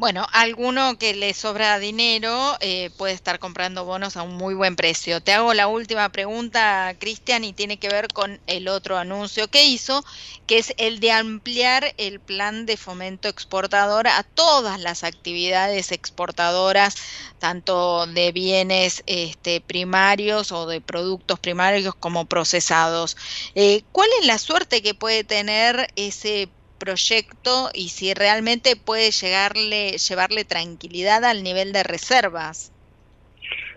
Bueno, 0.00 0.26
alguno 0.32 0.96
que 0.96 1.12
le 1.12 1.34
sobra 1.34 1.78
dinero 1.78 2.56
eh, 2.60 2.88
puede 2.96 3.12
estar 3.12 3.38
comprando 3.38 3.84
bonos 3.84 4.16
a 4.16 4.22
un 4.22 4.34
muy 4.34 4.54
buen 4.54 4.74
precio. 4.74 5.20
Te 5.20 5.34
hago 5.34 5.52
la 5.52 5.66
última 5.66 6.08
pregunta, 6.08 6.96
Cristian, 6.98 7.44
y 7.44 7.52
tiene 7.52 7.78
que 7.78 7.90
ver 7.90 8.08
con 8.08 8.40
el 8.46 8.68
otro 8.68 8.96
anuncio 8.96 9.48
que 9.48 9.66
hizo, 9.66 10.02
que 10.46 10.56
es 10.56 10.72
el 10.78 11.00
de 11.00 11.12
ampliar 11.12 11.94
el 11.98 12.18
plan 12.18 12.64
de 12.64 12.78
fomento 12.78 13.28
exportador 13.28 14.08
a 14.08 14.22
todas 14.22 14.80
las 14.80 15.04
actividades 15.04 15.92
exportadoras, 15.92 16.96
tanto 17.38 18.06
de 18.06 18.32
bienes 18.32 19.02
este, 19.04 19.60
primarios 19.60 20.50
o 20.50 20.66
de 20.66 20.80
productos 20.80 21.38
primarios 21.40 21.94
como 21.94 22.24
procesados. 22.24 23.18
Eh, 23.54 23.82
¿Cuál 23.92 24.08
es 24.20 24.26
la 24.26 24.38
suerte 24.38 24.80
que 24.80 24.94
puede 24.94 25.24
tener 25.24 25.92
ese 25.94 26.48
proyecto 26.80 27.70
y 27.72 27.90
si 27.90 28.12
realmente 28.14 28.74
puede 28.74 29.12
llegarle, 29.12 29.92
llevarle 29.98 30.44
tranquilidad 30.44 31.24
al 31.24 31.44
nivel 31.44 31.72
de 31.72 31.84
reservas. 31.84 32.72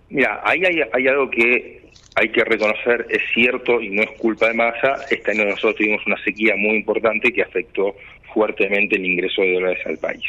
Mira, 0.08 0.40
ahí 0.44 0.62
hay, 0.64 1.06
algo 1.06 1.30
que 1.30 1.82
hay 2.16 2.28
que 2.30 2.44
reconocer, 2.44 3.06
es 3.10 3.22
cierto 3.32 3.80
y 3.80 3.90
no 3.90 4.02
es 4.02 4.10
culpa 4.18 4.48
de 4.48 4.54
masa, 4.54 5.04
este 5.10 5.30
año 5.30 5.44
nosotros 5.44 5.76
tuvimos 5.76 6.06
una 6.06 6.22
sequía 6.24 6.54
muy 6.56 6.76
importante 6.76 7.32
que 7.32 7.42
afectó 7.42 7.94
fuertemente 8.32 8.96
el 8.96 9.06
ingreso 9.06 9.42
de 9.42 9.52
dólares 9.52 9.86
al 9.86 9.98
país. 9.98 10.24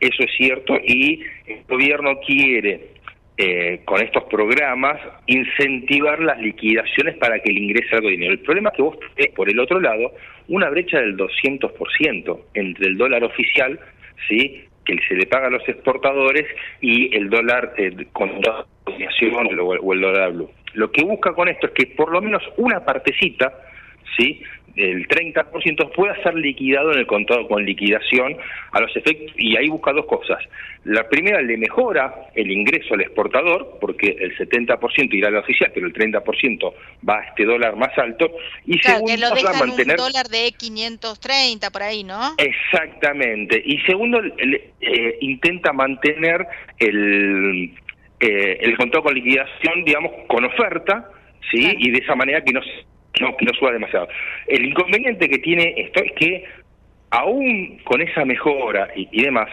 Eso 0.00 0.22
es 0.22 0.30
cierto 0.36 0.76
y 0.76 1.20
el 1.46 1.64
gobierno 1.68 2.18
quiere 2.26 2.93
eh, 3.36 3.80
con 3.84 4.00
estos 4.00 4.24
programas 4.24 5.00
incentivar 5.26 6.20
las 6.20 6.38
liquidaciones 6.38 7.16
para 7.16 7.40
que 7.40 7.52
le 7.52 7.60
ingrese 7.60 7.96
algo 7.96 8.08
de 8.08 8.12
dinero. 8.12 8.32
El 8.32 8.40
problema 8.40 8.70
es 8.70 8.76
que 8.76 8.82
vos 8.82 8.96
por 9.34 9.50
el 9.50 9.58
otro 9.58 9.80
lado, 9.80 10.12
una 10.48 10.70
brecha 10.70 11.00
del 11.00 11.16
200% 11.16 12.40
entre 12.54 12.86
el 12.86 12.96
dólar 12.96 13.24
oficial, 13.24 13.80
¿sí? 14.28 14.64
que 14.84 14.98
se 15.08 15.14
le 15.14 15.26
paga 15.26 15.48
a 15.48 15.50
los 15.50 15.68
exportadores, 15.68 16.46
y 16.80 17.14
el 17.16 17.30
dólar 17.30 17.74
eh, 17.76 18.06
con 18.12 18.30
o 18.30 19.92
el 19.92 20.00
dólar 20.00 20.32
blue. 20.32 20.50
Lo 20.74 20.90
que 20.90 21.04
busca 21.04 21.32
con 21.32 21.48
esto 21.48 21.66
es 21.68 21.72
que 21.72 21.86
por 21.86 22.12
lo 22.12 22.20
menos 22.20 22.42
una 22.56 22.84
partecita, 22.84 23.52
¿sí? 24.16 24.42
el 24.76 25.06
30% 25.06 25.92
pueda 25.92 26.20
ser 26.22 26.34
liquidado 26.34 26.92
en 26.92 26.98
el 26.98 27.06
contado 27.06 27.46
con 27.46 27.64
liquidación 27.64 28.36
a 28.72 28.80
los 28.80 28.94
efectos 28.96 29.32
y 29.38 29.56
ahí 29.56 29.68
busca 29.68 29.92
dos 29.92 30.06
cosas. 30.06 30.38
La 30.84 31.08
primera 31.08 31.40
le 31.40 31.56
mejora 31.56 32.12
el 32.34 32.50
ingreso 32.50 32.94
al 32.94 33.02
exportador 33.02 33.78
porque 33.80 34.16
el 34.18 34.36
70% 34.36 35.14
irá 35.14 35.28
al 35.28 35.36
oficial, 35.36 35.70
pero 35.72 35.86
el 35.86 35.92
30% 35.92 36.74
va 37.08 37.20
a 37.20 37.24
este 37.24 37.44
dólar 37.44 37.76
más 37.76 37.96
alto 37.96 38.32
y 38.66 38.78
segundo 38.80 39.06
que 39.06 39.18
lo 39.18 39.30
dejan 39.30 39.68
mantener 39.68 39.96
un 39.98 40.06
dólar 40.06 40.26
de 40.26 40.52
530 40.58 41.70
por 41.70 41.82
ahí, 41.82 42.02
¿no? 42.02 42.34
Exactamente. 42.38 43.62
Y 43.64 43.78
segundo 43.82 44.20
eh, 44.24 45.18
intenta 45.20 45.72
mantener 45.72 46.46
el 46.78 47.72
eh, 48.20 48.58
el 48.60 48.76
contado 48.76 49.04
con 49.04 49.14
liquidación, 49.14 49.84
digamos, 49.84 50.12
con 50.28 50.44
oferta, 50.44 51.10
¿sí? 51.50 51.74
Y 51.78 51.90
de 51.90 51.98
esa 51.98 52.14
manera 52.14 52.42
que 52.42 52.52
no 52.52 52.62
no, 53.20 53.34
no 53.40 53.52
suba 53.58 53.72
demasiado. 53.72 54.08
El 54.46 54.66
inconveniente 54.66 55.28
que 55.28 55.38
tiene 55.38 55.74
esto 55.76 56.02
es 56.02 56.12
que, 56.12 56.44
aún 57.10 57.78
con 57.84 58.00
esa 58.00 58.24
mejora 58.24 58.88
y, 58.94 59.22
demás, 59.22 59.48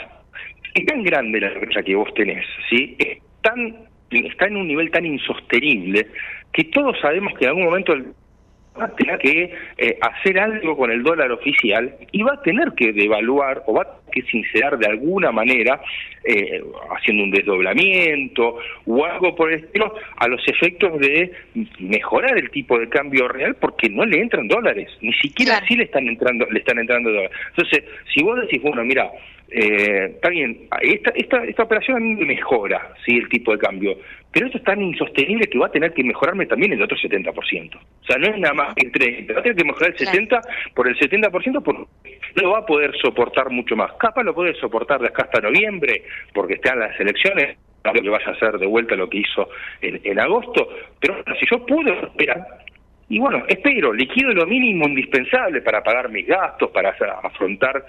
es 0.74 0.86
tan 0.86 1.04
grande 1.04 1.40
la 1.40 1.50
brecha 1.50 1.84
que 1.84 1.96
vos 1.96 2.14
tenés, 2.14 2.46
¿sí? 2.70 2.96
Es 2.98 3.20
tan, 3.42 3.76
está 4.10 4.48
en 4.48 4.58
un 4.58 4.68
nivel 4.68 4.90
tan 4.92 5.06
insostenible 5.06 6.08
que 6.54 6.64
todos 6.66 7.00
sabemos 7.00 7.34
que 7.38 7.46
en 7.46 7.50
algún 7.50 7.66
momento 7.66 7.94
el 7.94 8.14
va 8.80 8.86
a 8.86 8.96
tener 8.96 9.20
que 9.20 9.54
eh, 9.78 9.98
hacer 10.02 10.40
algo 10.40 10.78
con 10.78 10.92
el 10.92 11.04
dólar 11.04 11.32
oficial 11.32 11.94
y 12.12 12.24
va 12.24 12.34
a 12.34 12.42
tener 12.42 12.72
que 12.74 12.94
devaluar 12.94 13.64
o 13.66 13.74
va 13.74 13.82
a 13.82 13.86
tener 13.86 14.02
que 14.12 14.22
sincerar 14.24 14.78
de 14.78 14.88
alguna 14.88 15.32
manera, 15.32 15.82
eh, 16.24 16.64
haciendo 16.96 17.24
un 17.24 17.32
desdoblamiento 17.32 18.58
o 18.86 19.06
algo 19.06 19.36
por 19.36 19.52
el 19.52 19.64
estilo, 19.64 19.96
a 20.18 20.28
los 20.28 20.42
efectos 20.48 21.00
de 21.00 21.32
mejorar 21.80 22.38
el 22.38 22.50
tipo 22.52 22.78
de 22.78 22.90
cambio 22.90 23.28
real 23.28 23.56
porque 23.56 23.90
no 23.90 24.06
le 24.06 24.22
entran 24.22 24.48
dólares, 24.48 24.90
ni 25.02 25.14
siquiera 25.14 25.58
así 25.58 25.76
le 25.76 25.86
están 25.86 26.08
entrando, 26.08 26.46
le 26.50 26.60
están 26.60 26.80
entrando 26.80 27.10
dólares. 27.10 27.32
Entonces, 27.50 27.84
si 28.14 28.24
vos 28.24 28.40
decís, 28.40 28.62
bueno, 28.62 28.84
mira, 28.84 29.10
eh, 29.54 30.12
está 30.16 30.30
bien, 30.30 30.68
esta, 30.82 31.10
esta, 31.10 31.44
esta 31.44 31.64
operación 31.64 32.16
mejora 32.26 32.94
¿sí? 33.06 33.18
el 33.18 33.28
tipo 33.28 33.52
de 33.52 33.58
cambio, 33.58 33.98
pero 34.32 34.46
esto 34.46 34.60
es 34.60 34.64
tan 34.64 34.82
insostenible 34.82 35.48
que 35.48 35.58
va 35.58 35.68
a 35.68 35.72
tener 35.72 35.94
que 35.94 36.06
mejorarme 36.06 36.46
también 36.46 36.72
el 36.72 36.82
otro 36.82 36.96
70%. 36.98 37.76
O 37.76 38.06
sea, 38.06 38.18
no 38.18 38.28
es 38.28 38.40
nada 38.40 38.54
más 38.54 38.76
que 38.76 38.88
el 38.88 38.94
30%, 38.94 39.36
va 39.36 39.40
a 39.40 39.44
tener 39.44 39.58
que 39.58 39.66
mejorar 39.66 39.92
el 39.92 40.08
70% 40.08 40.42
por 40.74 40.88
el 40.88 40.98
70% 40.98 41.64
porque 41.64 41.84
no 42.42 42.52
va 42.52 42.60
a 42.60 42.66
poder 42.66 42.96
soportar 43.02 43.50
mucho 43.50 43.76
más. 43.76 43.92
Capaz 44.00 44.24
lo 44.24 44.34
puede 44.34 44.54
soportar 44.56 45.02
de 45.02 45.08
acá 45.08 45.24
hasta 45.24 45.42
noviembre 45.42 46.04
porque 46.34 46.56
están 46.56 46.80
las 46.80 47.00
elecciones, 47.00 47.58
no 47.84 47.94
que 47.94 48.10
vaya 48.10 48.28
a 48.28 48.32
hacer 48.32 48.58
de 48.60 48.68
vuelta 48.68 48.96
lo 48.96 49.10
que 49.10 49.20
hizo 49.20 49.50
en, 49.82 50.00
en 50.04 50.20
agosto, 50.20 50.70
pero 51.00 51.24
si 51.40 51.46
yo 51.50 51.66
pude 51.66 51.92
esperar, 52.00 52.46
y 53.12 53.20
bueno, 53.20 53.44
espero, 53.50 53.92
liquido 53.92 54.32
lo 54.34 54.48
mínimo 54.48 54.88
indispensable 54.88 55.62
para 55.62 55.84
pagar 55.84 56.10
mis 56.10 56.26
gastos, 56.26 56.72
para 56.72 56.96
afrontar 57.24 57.84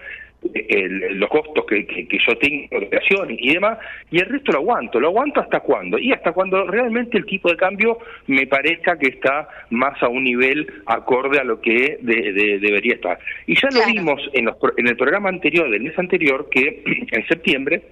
los 1.12 1.28
costos 1.28 1.64
que, 1.66 1.86
yo 2.26 2.36
tengo 2.38 2.66
de 2.70 2.86
operación 2.86 3.28
y 3.30 3.54
demás, 3.54 3.78
y 4.10 4.18
el 4.18 4.26
resto 4.26 4.50
lo 4.50 4.58
aguanto. 4.58 4.98
¿Lo 4.98 5.08
aguanto 5.08 5.40
hasta 5.40 5.60
cuándo? 5.60 5.96
Y 5.96 6.12
hasta 6.12 6.32
cuando 6.32 6.66
realmente 6.66 7.16
el 7.18 7.24
tipo 7.24 7.48
de 7.48 7.56
cambio 7.56 7.98
me 8.26 8.48
parezca 8.48 8.98
que 8.98 9.10
está 9.10 9.48
más 9.70 10.02
a 10.02 10.08
un 10.08 10.24
nivel 10.24 10.66
acorde 10.86 11.38
a 11.38 11.44
lo 11.44 11.60
que 11.60 11.98
debería 12.00 12.94
estar. 12.94 13.18
Y 13.46 13.54
ya 13.54 13.68
lo 13.70 13.86
vimos 13.86 14.20
en, 14.32 14.50
en 14.76 14.88
el 14.88 14.96
programa 14.96 15.28
anterior, 15.28 15.70
del 15.70 15.82
mes 15.82 15.96
anterior, 15.98 16.48
que 16.50 16.82
en 17.12 17.26
septiembre, 17.28 17.82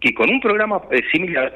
que 0.00 0.14
con 0.14 0.30
un 0.30 0.40
programa 0.40 0.82
eh, 0.90 1.02
similar 1.12 1.52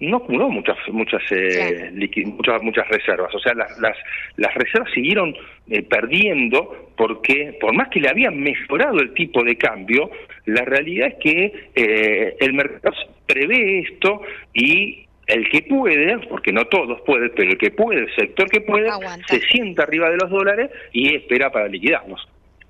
no 0.00 0.18
acumuló 0.18 0.48
muchas 0.48 0.76
muchas, 0.92 1.22
eh, 1.30 1.90
muchas 2.26 2.62
muchas 2.62 2.88
reservas. 2.88 3.34
O 3.34 3.38
sea 3.40 3.54
las 3.54 3.78
las, 3.78 3.96
las 4.36 4.54
reservas 4.54 4.90
siguieron 4.92 5.34
eh, 5.68 5.82
perdiendo 5.82 6.90
porque 6.96 7.56
por 7.60 7.74
más 7.74 7.88
que 7.88 8.00
le 8.00 8.08
habían 8.08 8.38
mejorado 8.40 9.00
el 9.00 9.12
tipo 9.14 9.42
de 9.42 9.56
cambio 9.56 10.10
la 10.48 10.64
realidad 10.64 11.08
es 11.08 11.14
que 11.16 11.52
eh, 11.74 12.36
el 12.40 12.52
mercado 12.54 12.96
prevé 13.26 13.80
esto 13.80 14.22
y 14.54 15.04
el 15.26 15.46
que 15.50 15.60
puede, 15.60 16.18
porque 16.26 16.52
no 16.52 16.64
todos 16.68 17.02
pueden, 17.02 17.30
pero 17.36 17.50
el 17.50 17.58
que 17.58 17.70
puede, 17.70 18.00
el 18.00 18.14
sector 18.14 18.48
que 18.48 18.62
puede, 18.62 18.88
se 19.26 19.40
sienta 19.40 19.82
arriba 19.82 20.08
de 20.08 20.16
los 20.16 20.30
dólares 20.30 20.70
y 20.90 21.14
espera 21.14 21.50
para 21.50 21.68
liquidarlos. 21.68 22.26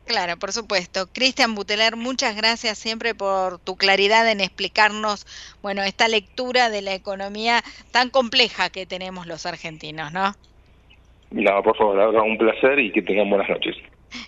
Claro, 0.09 0.39
por 0.39 0.53
supuesto. 0.53 1.07
Cristian 1.13 1.55
Buteler, 1.55 1.95
muchas 1.95 2.35
gracias 2.35 2.79
siempre 2.79 3.15
por 3.15 3.59
tu 3.59 3.77
claridad 3.77 4.27
en 4.31 4.41
explicarnos, 4.41 5.27
bueno, 5.61 5.83
esta 5.83 6.09
lectura 6.09 6.71
de 6.71 6.81
la 6.81 6.95
economía 6.95 7.63
tan 7.91 8.09
compleja 8.09 8.71
que 8.71 8.87
tenemos 8.87 9.27
los 9.27 9.45
argentinos, 9.45 10.11
¿no? 10.11 10.35
No, 11.31 11.63
por 11.63 11.77
favor, 11.77 11.99
un 12.25 12.39
placer 12.39 12.79
y 12.79 12.91
que 12.91 13.03
tengan 13.03 13.29
buenas 13.29 13.51
noches. 13.51 13.77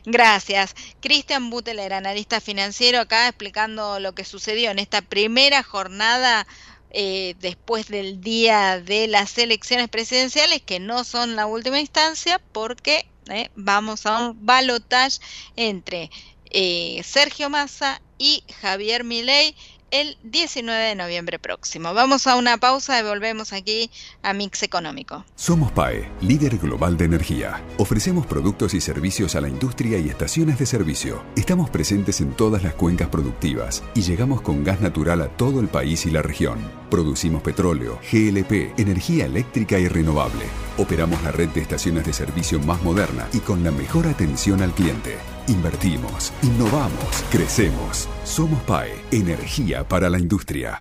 Gracias. 0.04 0.74
Cristian 1.00 1.48
Buteler, 1.48 1.94
analista 1.94 2.42
financiero, 2.42 3.00
acá 3.00 3.26
explicando 3.28 4.00
lo 4.00 4.12
que 4.12 4.26
sucedió 4.26 4.70
en 4.70 4.80
esta 4.80 5.00
primera 5.00 5.62
jornada 5.62 6.46
eh, 6.90 7.36
después 7.40 7.88
del 7.88 8.20
día 8.20 8.80
de 8.80 9.08
las 9.08 9.38
elecciones 9.38 9.88
presidenciales, 9.88 10.60
que 10.60 10.78
no 10.78 11.04
son 11.04 11.36
la 11.36 11.46
última 11.46 11.80
instancia, 11.80 12.38
porque 12.52 13.06
¿eh? 13.28 13.50
vamos 13.54 14.06
a 14.06 14.18
un 14.28 14.46
balotage 14.46 15.18
entre 15.56 16.10
eh, 16.50 17.02
Sergio 17.04 17.50
Massa 17.50 18.00
y 18.18 18.44
Javier 18.60 19.04
Milei 19.04 19.54
el 19.90 20.16
19 20.22 20.82
de 20.82 20.94
noviembre 20.94 21.38
próximo. 21.38 21.94
Vamos 21.94 22.26
a 22.26 22.36
una 22.36 22.58
pausa 22.58 22.98
y 23.00 23.02
volvemos 23.02 23.52
aquí 23.52 23.90
a 24.22 24.32
Mix 24.32 24.62
Económico. 24.62 25.24
Somos 25.36 25.72
PAE, 25.72 26.10
líder 26.20 26.58
global 26.58 26.96
de 26.96 27.06
energía. 27.06 27.62
Ofrecemos 27.78 28.26
productos 28.26 28.74
y 28.74 28.80
servicios 28.80 29.34
a 29.34 29.40
la 29.40 29.48
industria 29.48 29.98
y 29.98 30.08
estaciones 30.08 30.58
de 30.58 30.66
servicio. 30.66 31.22
Estamos 31.36 31.70
presentes 31.70 32.20
en 32.20 32.32
todas 32.34 32.62
las 32.62 32.74
cuencas 32.74 33.08
productivas 33.08 33.82
y 33.94 34.02
llegamos 34.02 34.40
con 34.42 34.64
gas 34.64 34.80
natural 34.80 35.20
a 35.22 35.28
todo 35.28 35.60
el 35.60 35.68
país 35.68 36.06
y 36.06 36.10
la 36.10 36.22
región. 36.22 36.58
Producimos 36.90 37.42
petróleo, 37.42 38.00
GLP, 38.10 38.78
energía 38.78 39.26
eléctrica 39.26 39.78
y 39.78 39.88
renovable. 39.88 40.44
Operamos 40.78 41.22
la 41.22 41.30
red 41.30 41.48
de 41.50 41.60
estaciones 41.60 42.04
de 42.04 42.12
servicio 42.12 42.58
más 42.60 42.82
moderna 42.82 43.28
y 43.32 43.40
con 43.40 43.62
la 43.62 43.70
mejor 43.70 44.06
atención 44.06 44.62
al 44.62 44.72
cliente. 44.72 45.16
Invertimos, 45.50 46.32
innovamos, 46.44 47.24
crecemos. 47.28 48.08
Somos 48.22 48.62
PAE, 48.62 48.92
energía 49.10 49.82
para 49.82 50.08
la 50.08 50.20
industria. 50.20 50.80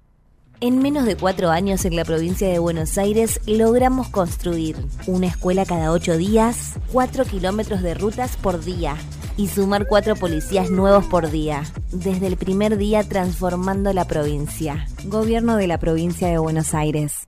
En 0.62 0.78
menos 0.78 1.06
de 1.06 1.18
cuatro 1.18 1.50
años 1.50 1.86
en 1.86 1.96
la 1.96 2.06
provincia 2.06 2.48
de 2.48 2.60
Buenos 2.60 3.00
Aires 3.00 3.42
logramos 3.48 4.10
construir 4.10 4.76
una 5.08 5.26
escuela 5.26 5.66
cada 5.66 5.92
ocho 5.92 6.18
días, 6.18 6.74
cuatro 6.92 7.26
kilómetros 7.26 7.82
de 7.82 7.96
rutas 7.96 8.38
por 8.38 8.64
día 8.64 8.96
y 9.38 9.48
sumar 9.48 9.88
cuatro 9.88 10.16
policías 10.16 10.70
nuevos 10.70 11.06
por 11.06 11.32
día. 11.32 11.64
Desde 11.92 12.28
el 12.28 12.38
primer 12.38 12.78
día 12.78 13.04
transformando 13.04 13.92
la 13.92 14.06
provincia. 14.06 14.88
Gobierno 15.06 15.56
de 15.56 15.66
la 15.66 15.80
provincia 15.80 16.28
de 16.28 16.38
Buenos 16.38 16.76
Aires. 16.76 17.28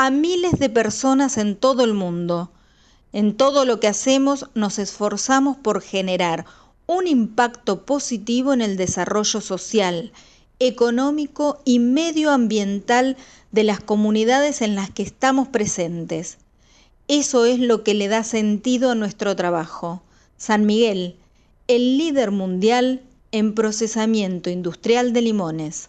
a 0.00 0.12
miles 0.12 0.60
de 0.60 0.70
personas 0.70 1.38
en 1.38 1.56
todo 1.56 1.82
el 1.82 1.92
mundo. 1.92 2.52
En 3.12 3.36
todo 3.36 3.64
lo 3.64 3.80
que 3.80 3.88
hacemos 3.88 4.48
nos 4.54 4.78
esforzamos 4.78 5.56
por 5.56 5.82
generar 5.82 6.44
un 6.86 7.08
impacto 7.08 7.84
positivo 7.84 8.52
en 8.52 8.60
el 8.60 8.76
desarrollo 8.76 9.40
social, 9.40 10.12
económico 10.60 11.60
y 11.64 11.80
medioambiental 11.80 13.16
de 13.50 13.64
las 13.64 13.80
comunidades 13.80 14.62
en 14.62 14.76
las 14.76 14.88
que 14.88 15.02
estamos 15.02 15.48
presentes. 15.48 16.38
Eso 17.08 17.44
es 17.44 17.58
lo 17.58 17.82
que 17.82 17.94
le 17.94 18.06
da 18.06 18.22
sentido 18.22 18.92
a 18.92 18.94
nuestro 18.94 19.34
trabajo. 19.34 20.00
San 20.36 20.64
Miguel, 20.64 21.16
el 21.66 21.98
líder 21.98 22.30
mundial 22.30 23.02
en 23.32 23.52
procesamiento 23.52 24.48
industrial 24.48 25.12
de 25.12 25.22
limones. 25.22 25.88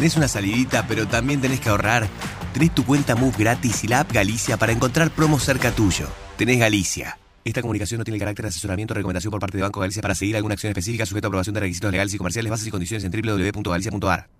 Tenés 0.00 0.16
una 0.16 0.28
salidita, 0.28 0.86
pero 0.88 1.06
también 1.06 1.42
tenés 1.42 1.60
que 1.60 1.68
ahorrar. 1.68 2.08
Tenés 2.54 2.74
tu 2.74 2.86
cuenta 2.86 3.16
Move 3.16 3.34
gratis 3.36 3.84
y 3.84 3.86
la 3.86 4.00
app 4.00 4.10
Galicia 4.10 4.56
para 4.56 4.72
encontrar 4.72 5.10
promos 5.10 5.44
cerca 5.44 5.72
tuyo. 5.72 6.06
Tenés 6.38 6.58
Galicia. 6.58 7.18
Esta 7.44 7.60
comunicación 7.60 7.98
no 7.98 8.04
tiene 8.04 8.16
el 8.16 8.20
carácter 8.20 8.44
de 8.44 8.48
asesoramiento 8.48 8.94
o 8.94 8.96
recomendación 8.96 9.30
por 9.30 9.40
parte 9.40 9.58
de 9.58 9.62
Banco 9.62 9.78
Galicia 9.78 10.00
para 10.00 10.14
seguir 10.14 10.36
alguna 10.36 10.54
acción 10.54 10.70
específica 10.70 11.04
sujeto 11.04 11.26
a 11.26 11.28
aprobación 11.28 11.52
de 11.52 11.60
requisitos 11.60 11.92
legales 11.92 12.14
y 12.14 12.16
comerciales, 12.16 12.50
bases 12.50 12.66
y 12.66 12.70
condiciones 12.70 13.04
en 13.04 13.12
www.galicia.ar. 13.12 14.30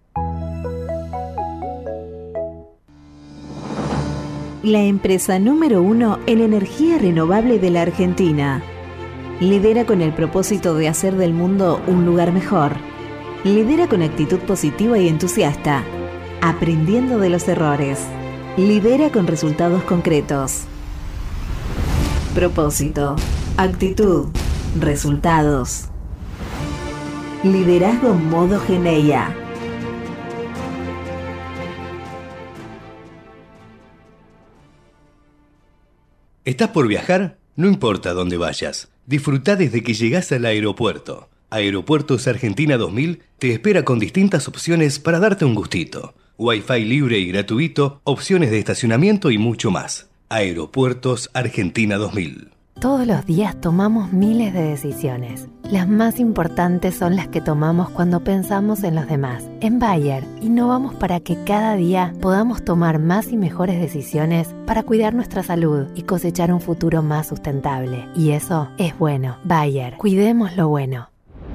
La 4.62 4.80
empresa 4.80 5.38
número 5.38 5.82
uno 5.82 6.20
en 6.26 6.40
energía 6.40 6.96
renovable 6.96 7.58
de 7.58 7.68
la 7.68 7.82
Argentina. 7.82 8.62
Lidera 9.40 9.84
con 9.84 10.00
el 10.00 10.14
propósito 10.14 10.74
de 10.74 10.88
hacer 10.88 11.16
del 11.16 11.34
mundo 11.34 11.82
un 11.86 12.06
lugar 12.06 12.32
mejor 12.32 12.89
Lidera 13.44 13.88
con 13.88 14.02
actitud 14.02 14.38
positiva 14.40 14.98
y 14.98 15.08
entusiasta, 15.08 15.82
aprendiendo 16.42 17.18
de 17.18 17.30
los 17.30 17.48
errores. 17.48 17.98
Lidera 18.58 19.10
con 19.10 19.26
resultados 19.26 19.82
concretos. 19.84 20.64
Propósito, 22.34 23.16
actitud, 23.56 24.28
resultados. 24.78 25.86
Liderazgo 27.42 28.12
modo 28.12 28.60
Geneia. 28.60 29.34
¿Estás 36.44 36.68
por 36.68 36.88
viajar? 36.88 37.38
No 37.56 37.68
importa 37.68 38.12
dónde 38.12 38.36
vayas. 38.36 38.90
Disfruta 39.06 39.56
desde 39.56 39.82
que 39.82 39.94
llegas 39.94 40.30
al 40.30 40.44
aeropuerto. 40.44 41.30
Aeropuertos 41.52 42.28
Argentina 42.28 42.76
2000 42.76 43.22
te 43.40 43.50
espera 43.52 43.84
con 43.84 43.98
distintas 43.98 44.46
opciones 44.46 45.00
para 45.00 45.18
darte 45.18 45.44
un 45.44 45.56
gustito. 45.56 46.14
Wi-Fi 46.38 46.84
libre 46.84 47.18
y 47.18 47.26
gratuito, 47.26 48.00
opciones 48.04 48.52
de 48.52 48.60
estacionamiento 48.60 49.32
y 49.32 49.38
mucho 49.38 49.72
más. 49.72 50.08
Aeropuertos 50.28 51.28
Argentina 51.34 51.96
2000. 51.96 52.50
Todos 52.80 53.04
los 53.04 53.26
días 53.26 53.60
tomamos 53.60 54.12
miles 54.12 54.54
de 54.54 54.62
decisiones. 54.62 55.48
Las 55.64 55.88
más 55.88 56.20
importantes 56.20 56.94
son 56.94 57.16
las 57.16 57.26
que 57.26 57.40
tomamos 57.40 57.90
cuando 57.90 58.22
pensamos 58.22 58.84
en 58.84 58.94
los 58.94 59.08
demás. 59.08 59.44
En 59.60 59.80
Bayer, 59.80 60.24
innovamos 60.40 60.94
para 60.94 61.18
que 61.18 61.42
cada 61.44 61.74
día 61.74 62.14
podamos 62.20 62.64
tomar 62.64 63.00
más 63.00 63.32
y 63.32 63.36
mejores 63.36 63.80
decisiones 63.80 64.54
para 64.66 64.84
cuidar 64.84 65.14
nuestra 65.14 65.42
salud 65.42 65.88
y 65.96 66.02
cosechar 66.02 66.52
un 66.52 66.60
futuro 66.60 67.02
más 67.02 67.26
sustentable. 67.26 68.06
Y 68.14 68.30
eso 68.30 68.68
es 68.78 68.96
bueno. 68.96 69.36
Bayer, 69.42 69.96
cuidemos 69.96 70.56
lo 70.56 70.68
bueno. 70.68 71.10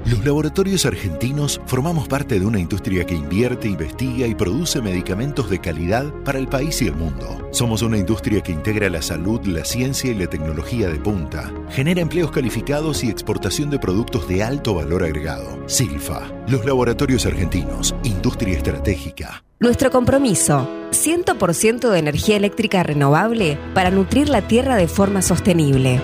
Los 0.06 0.24
laboratorios 0.24 0.86
argentinos 0.86 1.60
formamos 1.66 2.08
parte 2.08 2.40
de 2.40 2.46
una 2.46 2.60
industria 2.60 3.06
que 3.06 3.16
invierte, 3.16 3.68
investiga 3.68 4.28
y 4.28 4.36
produce 4.36 4.80
medicamentos 4.80 5.50
de 5.50 5.60
calidad 5.60 6.06
para 6.24 6.38
el 6.38 6.48
país 6.48 6.80
y 6.84 6.88
el 6.88 6.96
mundo. 6.96 7.50
Somos 7.52 7.82
una 7.82 7.98
industria 7.98 8.42
que 8.42 8.52
integra 8.52 8.88
la 8.92 9.02
salud, 9.02 9.44
la 9.48 9.66
ciencia 9.66 10.12
y 10.12 10.14
la 10.14 10.28
tecnología 10.28 10.90
de 10.90 11.00
punta. 11.00 11.52
Genera 11.72 12.02
empleos 12.02 12.30
calificados 12.30 13.04
y 13.04 13.10
exportación 13.10 13.72
de 13.72 13.80
productos 13.80 14.28
de 14.28 14.44
alto 14.44 14.76
valor 14.76 15.04
agregado. 15.04 15.58
Silfa, 15.66 16.22
los 16.48 16.66
laboratorios 16.66 17.26
argentinos, 17.26 17.96
industria 18.04 18.58
estratégica. 18.58 19.44
Nuestro 19.60 19.90
compromiso, 19.90 20.70
100% 20.92 21.90
de 21.90 21.98
energía 21.98 22.38
eléctrica 22.38 22.84
renovable 22.84 23.58
para 23.74 23.90
nutrir 23.90 24.30
la 24.30 24.44
tierra 24.44 24.76
de 24.76 24.88
forma 24.88 25.24
sostenible. 25.24 26.00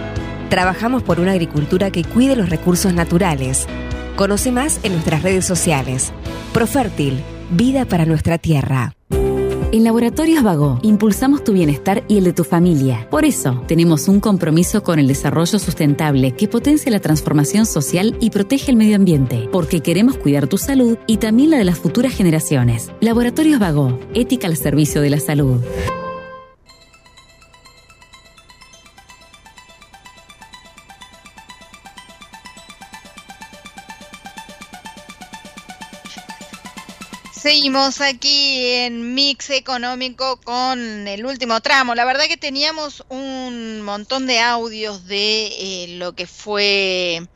Trabajamos 0.51 1.01
por 1.01 1.19
una 1.19 1.31
agricultura 1.31 1.89
que 1.89 2.03
cuide 2.03 2.35
los 2.35 2.51
recursos 2.51 2.93
naturales 2.93 3.65
Conoce 4.15 4.51
más 4.51 4.79
en 4.83 4.93
nuestras 4.93 5.23
redes 5.23 5.45
sociales. 5.45 6.13
Profértil, 6.53 7.23
vida 7.49 7.85
para 7.85 8.05
nuestra 8.05 8.37
tierra. 8.37 8.93
En 9.71 9.83
Laboratorios 9.83 10.43
Vago 10.43 10.79
impulsamos 10.83 11.43
tu 11.43 11.53
bienestar 11.53 12.03
y 12.07 12.17
el 12.17 12.25
de 12.25 12.33
tu 12.33 12.43
familia. 12.43 13.07
Por 13.09 13.25
eso, 13.25 13.63
tenemos 13.67 14.07
un 14.09 14.19
compromiso 14.19 14.83
con 14.83 14.99
el 14.99 15.07
desarrollo 15.07 15.57
sustentable 15.57 16.33
que 16.33 16.47
potencia 16.47 16.91
la 16.91 16.99
transformación 16.99 17.65
social 17.65 18.17
y 18.19 18.29
protege 18.29 18.69
el 18.69 18.77
medio 18.77 18.97
ambiente, 18.97 19.49
porque 19.51 19.79
queremos 19.79 20.17
cuidar 20.17 20.47
tu 20.47 20.57
salud 20.57 20.97
y 21.07 21.17
también 21.17 21.49
la 21.49 21.57
de 21.57 21.65
las 21.65 21.79
futuras 21.79 22.13
generaciones. 22.13 22.91
Laboratorios 22.99 23.59
Vago, 23.59 23.97
ética 24.13 24.47
al 24.47 24.57
servicio 24.57 25.01
de 25.01 25.09
la 25.09 25.19
salud. 25.19 25.61
Seguimos 37.41 38.01
aquí 38.01 38.67
en 38.67 39.15
Mix 39.15 39.49
Económico 39.49 40.39
con 40.41 41.07
el 41.07 41.25
último 41.25 41.59
tramo. 41.59 41.95
La 41.95 42.05
verdad 42.05 42.25
que 42.27 42.37
teníamos 42.37 43.03
un 43.09 43.81
montón 43.81 44.27
de 44.27 44.39
audios 44.39 45.07
de 45.07 45.47
eh, 45.47 45.87
lo 45.97 46.13
que 46.13 46.27
fue 46.27 47.27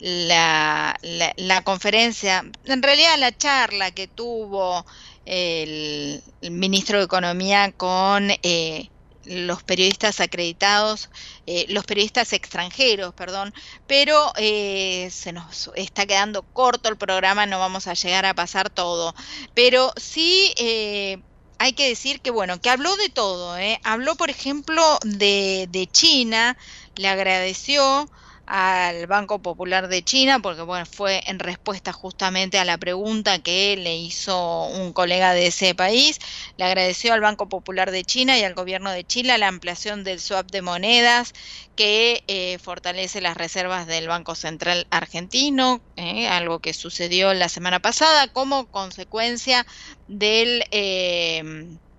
la, 0.00 0.94
la, 1.00 1.64
conferencia, 1.64 2.44
en 2.66 2.82
realidad 2.82 3.16
la 3.18 3.34
charla 3.34 3.90
que 3.90 4.06
tuvo 4.06 4.84
el, 5.24 6.22
ministro 6.42 6.98
de 6.98 7.04
Economía 7.06 7.72
con 7.72 8.32
eh, 8.42 8.90
los 9.26 9.62
periodistas 9.62 10.20
acreditados, 10.20 11.10
eh, 11.46 11.66
los 11.68 11.84
periodistas 11.84 12.32
extranjeros, 12.32 13.14
perdón, 13.14 13.54
pero 13.86 14.32
eh, 14.36 15.08
se 15.10 15.32
nos 15.32 15.70
está 15.74 16.06
quedando 16.06 16.42
corto 16.42 16.88
el 16.88 16.96
programa, 16.96 17.46
no 17.46 17.58
vamos 17.58 17.86
a 17.86 17.94
llegar 17.94 18.26
a 18.26 18.34
pasar 18.34 18.70
todo, 18.70 19.14
pero 19.54 19.92
sí 19.96 20.52
eh, 20.56 21.18
hay 21.58 21.72
que 21.72 21.88
decir 21.88 22.20
que 22.20 22.30
bueno, 22.30 22.60
que 22.60 22.70
habló 22.70 22.96
de 22.96 23.08
todo, 23.08 23.56
habló 23.82 24.16
por 24.16 24.30
ejemplo 24.30 24.98
de 25.04 25.88
China, 25.92 26.56
le 26.96 27.08
agradeció 27.08 28.08
al 28.46 29.06
Banco 29.06 29.38
Popular 29.40 29.88
de 29.88 30.02
China, 30.02 30.40
porque 30.40 30.62
bueno, 30.62 30.84
fue 30.86 31.22
en 31.26 31.38
respuesta 31.38 31.92
justamente 31.92 32.58
a 32.58 32.64
la 32.64 32.76
pregunta 32.78 33.38
que 33.38 33.76
le 33.76 33.96
hizo 33.96 34.66
un 34.66 34.92
colega 34.92 35.32
de 35.32 35.46
ese 35.46 35.74
país. 35.74 36.18
Le 36.56 36.64
agradeció 36.64 37.14
al 37.14 37.20
Banco 37.20 37.48
Popular 37.48 37.90
de 37.90 38.04
China 38.04 38.38
y 38.38 38.44
al 38.44 38.54
gobierno 38.54 38.90
de 38.90 39.04
Chile 39.04 39.36
la 39.38 39.48
ampliación 39.48 40.04
del 40.04 40.20
swap 40.20 40.50
de 40.50 40.62
monedas 40.62 41.32
que 41.74 42.22
eh, 42.28 42.58
fortalece 42.62 43.20
las 43.20 43.36
reservas 43.36 43.86
del 43.86 44.08
Banco 44.08 44.34
Central 44.34 44.86
argentino, 44.90 45.80
eh, 45.96 46.28
algo 46.28 46.58
que 46.60 46.74
sucedió 46.74 47.32
la 47.34 47.48
semana 47.48 47.80
pasada 47.80 48.28
como 48.28 48.66
consecuencia 48.66 49.66
del, 50.06 50.64
eh, 50.70 51.42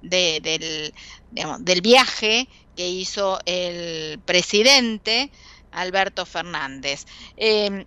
del, 0.02 0.94
del 1.60 1.82
viaje 1.82 2.48
que 2.76 2.90
hizo 2.90 3.40
el 3.46 4.20
presidente 4.20 5.32
Alberto 5.76 6.26
Fernández. 6.26 7.06
Em, 7.38 7.86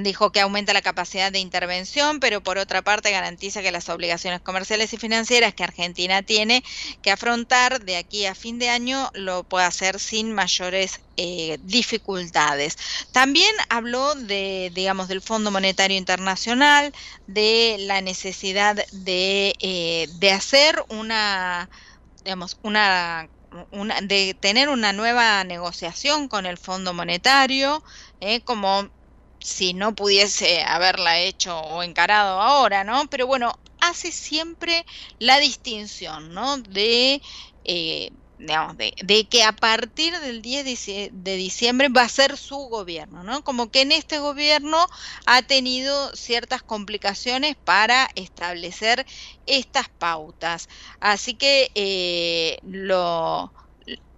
dijo 0.00 0.32
que 0.32 0.40
aumenta 0.40 0.72
la 0.72 0.80
capacidad 0.80 1.30
de 1.30 1.38
intervención, 1.38 2.20
pero 2.20 2.42
por 2.42 2.56
otra 2.58 2.82
parte 2.82 3.10
garantiza 3.10 3.62
que 3.62 3.72
las 3.72 3.88
obligaciones 3.88 4.40
comerciales 4.40 4.92
y 4.92 4.96
financieras 4.96 5.54
que 5.54 5.64
Argentina 5.64 6.22
tiene 6.22 6.64
que 7.02 7.10
afrontar 7.10 7.84
de 7.84 7.96
aquí 7.96 8.24
a 8.26 8.34
fin 8.34 8.58
de 8.58 8.70
año 8.70 9.10
lo 9.14 9.44
puede 9.44 9.66
hacer 9.66 10.00
sin 10.00 10.32
mayores 10.32 11.00
eh, 11.18 11.58
dificultades. 11.62 12.78
También 13.12 13.54
habló 13.68 14.14
de, 14.14 14.70
digamos, 14.74 15.08
del 15.08 15.20
Fondo 15.20 15.50
Monetario 15.50 15.96
Internacional, 15.96 16.92
de 17.26 17.76
la 17.80 18.00
necesidad 18.00 18.76
de, 18.92 19.54
eh, 19.60 20.08
de 20.14 20.32
hacer 20.32 20.82
una, 20.88 21.68
digamos, 22.24 22.56
una 22.62 23.28
de 24.02 24.34
tener 24.40 24.68
una 24.68 24.92
nueva 24.92 25.44
negociación 25.44 26.28
con 26.28 26.46
el 26.46 26.58
Fondo 26.58 26.94
Monetario, 26.94 27.82
eh, 28.20 28.42
como 28.42 28.90
si 29.40 29.74
no 29.74 29.94
pudiese 29.94 30.62
haberla 30.62 31.18
hecho 31.20 31.58
o 31.60 31.82
encarado 31.82 32.40
ahora, 32.40 32.84
¿no? 32.84 33.08
Pero 33.08 33.26
bueno, 33.26 33.52
hace 33.80 34.12
siempre 34.12 34.84
la 35.18 35.38
distinción, 35.40 36.32
¿no? 36.32 36.58
De 36.58 37.20
eh, 37.64 38.10
de, 38.76 39.26
que 39.28 39.44
a 39.44 39.52
partir 39.52 40.18
del 40.20 40.42
10 40.42 40.64
de 41.12 41.36
diciembre 41.36 41.88
va 41.88 42.02
a 42.02 42.08
ser 42.08 42.36
su 42.36 42.56
gobierno, 42.56 43.22
¿no? 43.22 43.44
Como 43.44 43.70
que 43.70 43.82
en 43.82 43.92
este 43.92 44.18
gobierno 44.18 44.86
ha 45.26 45.42
tenido 45.42 46.14
ciertas 46.16 46.62
complicaciones 46.62 47.56
para 47.56 48.08
establecer 48.16 49.06
estas 49.46 49.88
pautas. 49.88 50.68
Así 51.00 51.34
que 51.34 51.70
eh, 51.74 52.58
lo 52.62 53.52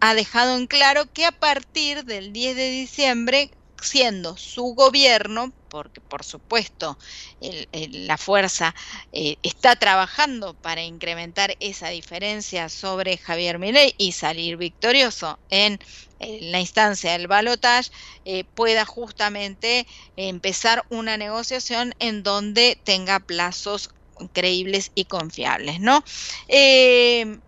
ha 0.01 0.15
dejado 0.15 0.57
en 0.57 0.67
claro 0.67 1.13
que 1.13 1.27
a 1.27 1.33
partir 1.33 2.05
del 2.05 2.33
10 2.33 2.57
de 2.57 2.71
diciembre 2.71 3.51
siendo 3.81 4.37
su 4.37 4.75
gobierno, 4.75 5.53
porque 5.75 6.01
por 6.01 6.23
supuesto 6.23 6.97
la 7.41 8.17
fuerza 8.17 8.77
eh, 9.11 9.39
está 9.43 9.75
trabajando 9.75 10.55
para 10.55 10.85
incrementar 10.85 11.57
esa 11.59 11.89
diferencia 11.89 12.69
sobre 12.69 13.17
Javier 13.19 13.59
Milei 13.59 13.93
y 13.99 14.13
salir 14.13 14.57
victorioso 14.57 15.37
en, 15.51 15.81
la 16.21 16.61
instancia 16.61 17.11
del 17.11 17.27
balotage, 17.27 17.91
eh, 18.25 18.45
pueda 18.55 18.85
justamente 18.85 19.85
empezar 20.17 20.85
una 20.91 21.17
negociación 21.17 21.93
en 21.99 22.23
donde 22.23 22.79
tenga 22.85 23.19
plazos 23.19 23.91
creíbles 24.33 24.93
y 24.95 25.07
confiables, 25.07 25.81
¿no? 25.81 26.05
Eh, 26.47 27.41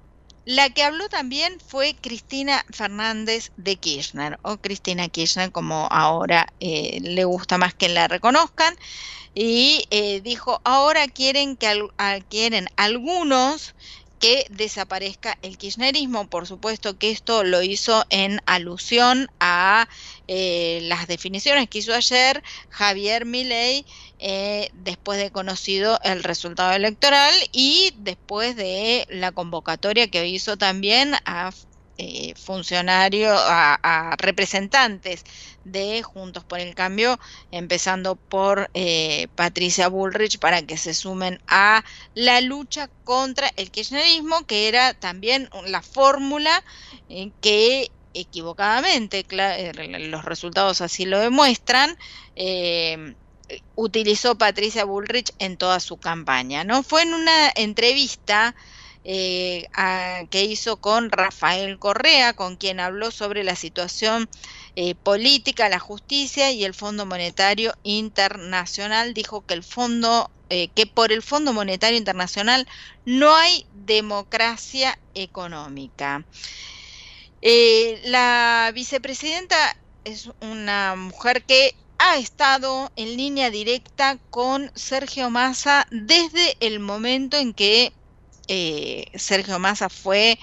la 0.47 0.71
que 0.71 0.85
habló 0.85 1.09
también 1.09 1.59
fue 1.67 1.97
Cristina 2.01 2.65
Fernández 2.71 3.51
de 3.57 3.77
Kirchner, 3.77 4.39
o 4.43 4.59
Cristina 4.59 5.09
Kirchner, 5.09 5.51
como 5.51 5.89
ahora 5.91 6.47
eh, 6.61 7.01
le 7.03 7.25
gusta 7.25 7.59
más 7.59 7.75
que 7.75 7.89
la 7.89 8.07
reconozcan, 8.07 8.75
y 9.35 9.87
eh, 9.91 10.21
dijo, 10.23 10.61
ahora 10.65 11.09
quieren 11.09 11.57
que 11.57 11.89
quieren 12.29 12.69
algunos 12.77 13.75
que 14.19 14.47
desaparezca 14.51 15.37
el 15.43 15.59
kirchnerismo. 15.59 16.29
Por 16.29 16.47
supuesto 16.47 16.97
que 16.99 17.11
esto 17.11 17.45
lo 17.45 17.63
hizo 17.63 18.05
en 18.11 18.41
alusión 18.47 19.29
a 19.41 19.89
eh, 20.29 20.81
las 20.85 21.07
definiciones 21.07 21.69
que 21.69 21.79
hizo 21.79 21.93
ayer 21.93 22.43
Javier 22.71 23.27
Milei 23.27 23.85
eh, 24.19 24.71
después 24.73 25.19
de 25.19 25.31
conocido 25.31 25.99
el 26.03 26.23
resultado 26.23 26.73
electoral 26.73 27.35
y 27.53 27.93
después 27.99 28.57
de 28.57 29.07
la 29.11 29.33
convocatoria 29.33 30.09
que 30.09 30.27
hizo 30.27 30.57
también 30.57 31.15
a 31.25 31.53
eh, 31.99 32.35
funcionarios, 32.37 33.35
a, 33.43 34.15
representantes 34.19 35.25
de 35.65 36.03
Juntos 36.03 36.45
por 36.45 36.61
el 36.61 36.75
Cambio, 36.75 37.19
empezando 37.51 38.17
por 38.17 38.69
eh, 38.75 39.29
Patricia 39.35 39.89
Bullrich, 39.89 40.39
para 40.39 40.61
que 40.61 40.77
se 40.77 40.93
sumen 40.93 41.41
a 41.47 41.85
la 42.15 42.43
lucha 42.43 42.91
contra 43.05 43.51
el 43.57 43.71
kirchnerismo, 43.71 44.47
que 44.47 44.69
era 44.69 44.93
también 44.93 45.49
la 45.69 45.81
fórmula 45.81 46.63
eh, 47.09 47.31
que 47.41 47.91
equivocadamente, 48.13 49.25
los 49.31 50.25
resultados 50.27 50.83
así 50.83 51.07
lo 51.07 51.19
demuestran, 51.19 51.97
utilizó 53.75 54.37
Patricia 54.37 54.85
Bullrich 54.85 55.33
en 55.39 55.57
toda 55.57 55.81
su 55.81 55.97
campaña. 55.99 56.65
¿no? 56.65 56.83
Fue 56.83 57.03
en 57.03 57.15
una 57.15 57.51
entrevista 57.55 58.55
eh, 59.09 59.69
que 60.31 60.43
hizo 60.43 60.79
con 60.79 61.13
Rafael 61.13 61.79
Correa, 61.79 62.33
con 62.33 62.57
quien 62.57 62.81
habló 62.81 63.13
sobre 63.13 63.45
la 63.45 63.55
situación 63.55 64.29
eh, 64.75 64.97
política, 64.97 65.69
la 65.69 65.79
justicia 65.79 66.51
y 66.51 66.65
el 66.65 66.75
Fondo 66.75 67.07
Monetario 67.07 67.73
Internacional. 67.85 69.15
Dijo 69.15 69.47
que 69.47 69.55
el 69.55 69.63
fondo, 69.63 70.29
eh, 70.51 70.71
que 70.75 70.87
por 70.87 71.13
el 71.13 71.23
Fondo 71.23 71.53
Monetario 71.53 71.99
Internacional 71.99 72.67
no 73.05 73.37
hay 73.37 73.65
democracia 73.73 74.99
económica. 75.15 76.25
la 78.07 78.73
vicepresidenta 78.75 79.77
es 80.03 80.31
una 80.41 80.97
mujer 80.97 81.45
que 81.45 81.77
ha 81.99 82.17
estado 82.19 82.91
en 82.97 83.17
línea 83.17 83.51
directa 83.51 84.19
con 84.31 84.71
Sergio 84.75 85.31
Massa 85.31 85.87
desde 85.91 86.57
el 86.61 86.81
momento 86.81 87.37
en 87.37 87.55
que 87.55 87.93
eh, 88.49 89.07
Sergio 89.15 89.59
Massa 89.59 89.89
fue 89.89 90.39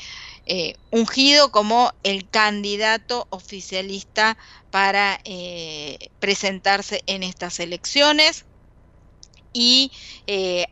eh, 0.45 0.75
ungido 0.91 1.51
como 1.51 1.93
el 2.03 2.29
candidato 2.29 3.27
oficialista 3.29 4.37
para 4.71 5.19
eh, 5.23 6.09
presentarse 6.19 7.01
en 7.05 7.23
estas 7.23 7.59
elecciones. 7.59 8.45
y 9.55 9.91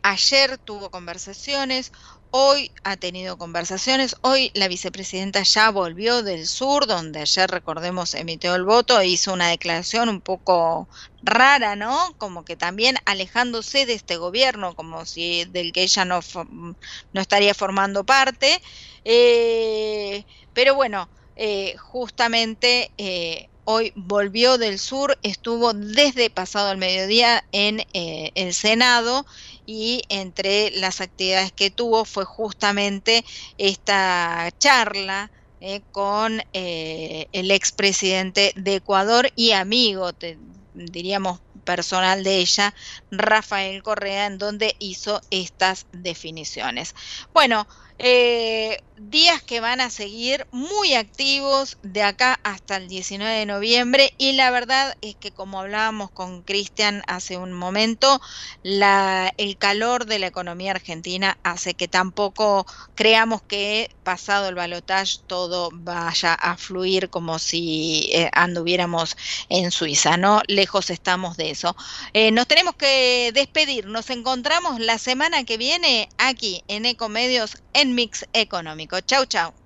ayer 0.01 0.57
tuvo 0.57 0.89
conversaciones, 0.89 1.91
hoy 2.31 2.71
ha 2.83 2.95
tenido 2.97 3.37
conversaciones, 3.37 4.15
hoy 4.21 4.51
la 4.53 4.69
vicepresidenta 4.69 5.43
ya 5.43 5.69
volvió 5.69 6.23
del 6.23 6.47
sur, 6.47 6.87
donde 6.87 7.19
ayer, 7.19 7.51
recordemos, 7.51 8.13
emitió 8.13 8.55
el 8.55 8.63
voto 8.63 8.99
e 8.99 9.07
hizo 9.07 9.33
una 9.33 9.49
declaración 9.49 10.07
un 10.09 10.21
poco 10.21 10.87
rara, 11.21 11.75
¿no? 11.75 12.15
Como 12.17 12.45
que 12.45 12.55
también 12.55 12.95
alejándose 13.05 13.85
de 13.85 13.93
este 13.93 14.15
gobierno, 14.15 14.75
como 14.75 15.05
si 15.05 15.45
del 15.45 15.73
que 15.73 15.83
ella 15.83 16.05
no, 16.05 16.21
no 17.13 17.21
estaría 17.21 17.53
formando 17.53 18.05
parte. 18.05 18.61
Eh, 19.03 20.23
pero 20.53 20.73
bueno, 20.75 21.09
eh, 21.35 21.75
justamente 21.77 22.91
eh, 22.97 23.49
hoy 23.65 23.91
volvió 23.95 24.57
del 24.57 24.79
sur, 24.79 25.17
estuvo 25.21 25.73
desde 25.73 26.29
pasado 26.29 26.71
el 26.71 26.77
mediodía 26.77 27.43
en 27.51 27.85
el 27.93 28.53
Senado 28.53 29.25
y 29.65 30.03
entre 30.09 30.71
las 30.71 31.01
actividades 31.01 31.51
que 31.51 31.71
tuvo 31.71 32.05
fue 32.05 32.25
justamente 32.25 33.23
esta 33.57 34.49
charla 34.57 35.31
eh, 35.59 35.81
con 35.91 36.41
eh, 36.53 37.27
el 37.33 37.51
expresidente 37.51 38.51
de 38.55 38.75
Ecuador 38.75 39.31
y 39.35 39.51
amigo, 39.51 40.11
diríamos 40.73 41.39
personal 41.63 42.23
de 42.23 42.37
ella, 42.37 42.73
Rafael 43.11 43.83
Correa, 43.83 44.25
en 44.25 44.37
donde 44.37 44.75
hizo 44.79 45.21
estas 45.29 45.85
definiciones. 45.91 46.95
Bueno, 47.33 47.67
eh, 47.99 48.81
días 49.09 49.41
que 49.41 49.59
van 49.59 49.81
a 49.81 49.89
seguir 49.89 50.45
muy 50.51 50.93
activos 50.93 51.77
de 51.81 52.03
acá 52.03 52.39
hasta 52.43 52.77
el 52.77 52.87
19 52.87 53.33
de 53.33 53.45
noviembre 53.45 54.13
y 54.17 54.33
la 54.33 54.51
verdad 54.51 54.95
es 55.01 55.15
que 55.15 55.31
como 55.31 55.59
hablábamos 55.59 56.11
con 56.11 56.43
Cristian 56.43 57.01
hace 57.07 57.37
un 57.37 57.53
momento, 57.53 58.21
el 58.63 59.57
calor 59.57 60.05
de 60.05 60.19
la 60.19 60.27
economía 60.27 60.71
argentina 60.71 61.37
hace 61.43 61.73
que 61.73 61.87
tampoco 61.87 62.65
creamos 62.95 63.41
que 63.41 63.89
pasado 64.03 64.49
el 64.49 64.55
balotaje 64.55 64.91
todo 65.25 65.69
vaya 65.73 66.33
a 66.33 66.57
fluir 66.57 67.09
como 67.09 67.39
si 67.39 68.09
eh, 68.13 68.29
anduviéramos 68.33 69.15
en 69.49 69.71
Suiza, 69.71 70.17
¿no? 70.17 70.41
Lejos 70.47 70.89
estamos 70.89 71.37
de 71.37 71.51
eso. 71.51 71.75
Eh, 72.13 72.31
nos 72.31 72.47
tenemos 72.47 72.75
que 72.75 73.31
despedir, 73.33 73.85
nos 73.85 74.09
encontramos 74.09 74.79
la 74.79 74.97
semana 74.97 75.43
que 75.43 75.57
viene 75.57 76.09
aquí 76.17 76.63
en 76.67 76.85
Ecomedios 76.85 77.57
en 77.73 77.95
Mix 77.95 78.25
Económico. 78.33 78.90
Chau, 78.99 79.25
chau. 79.25 79.60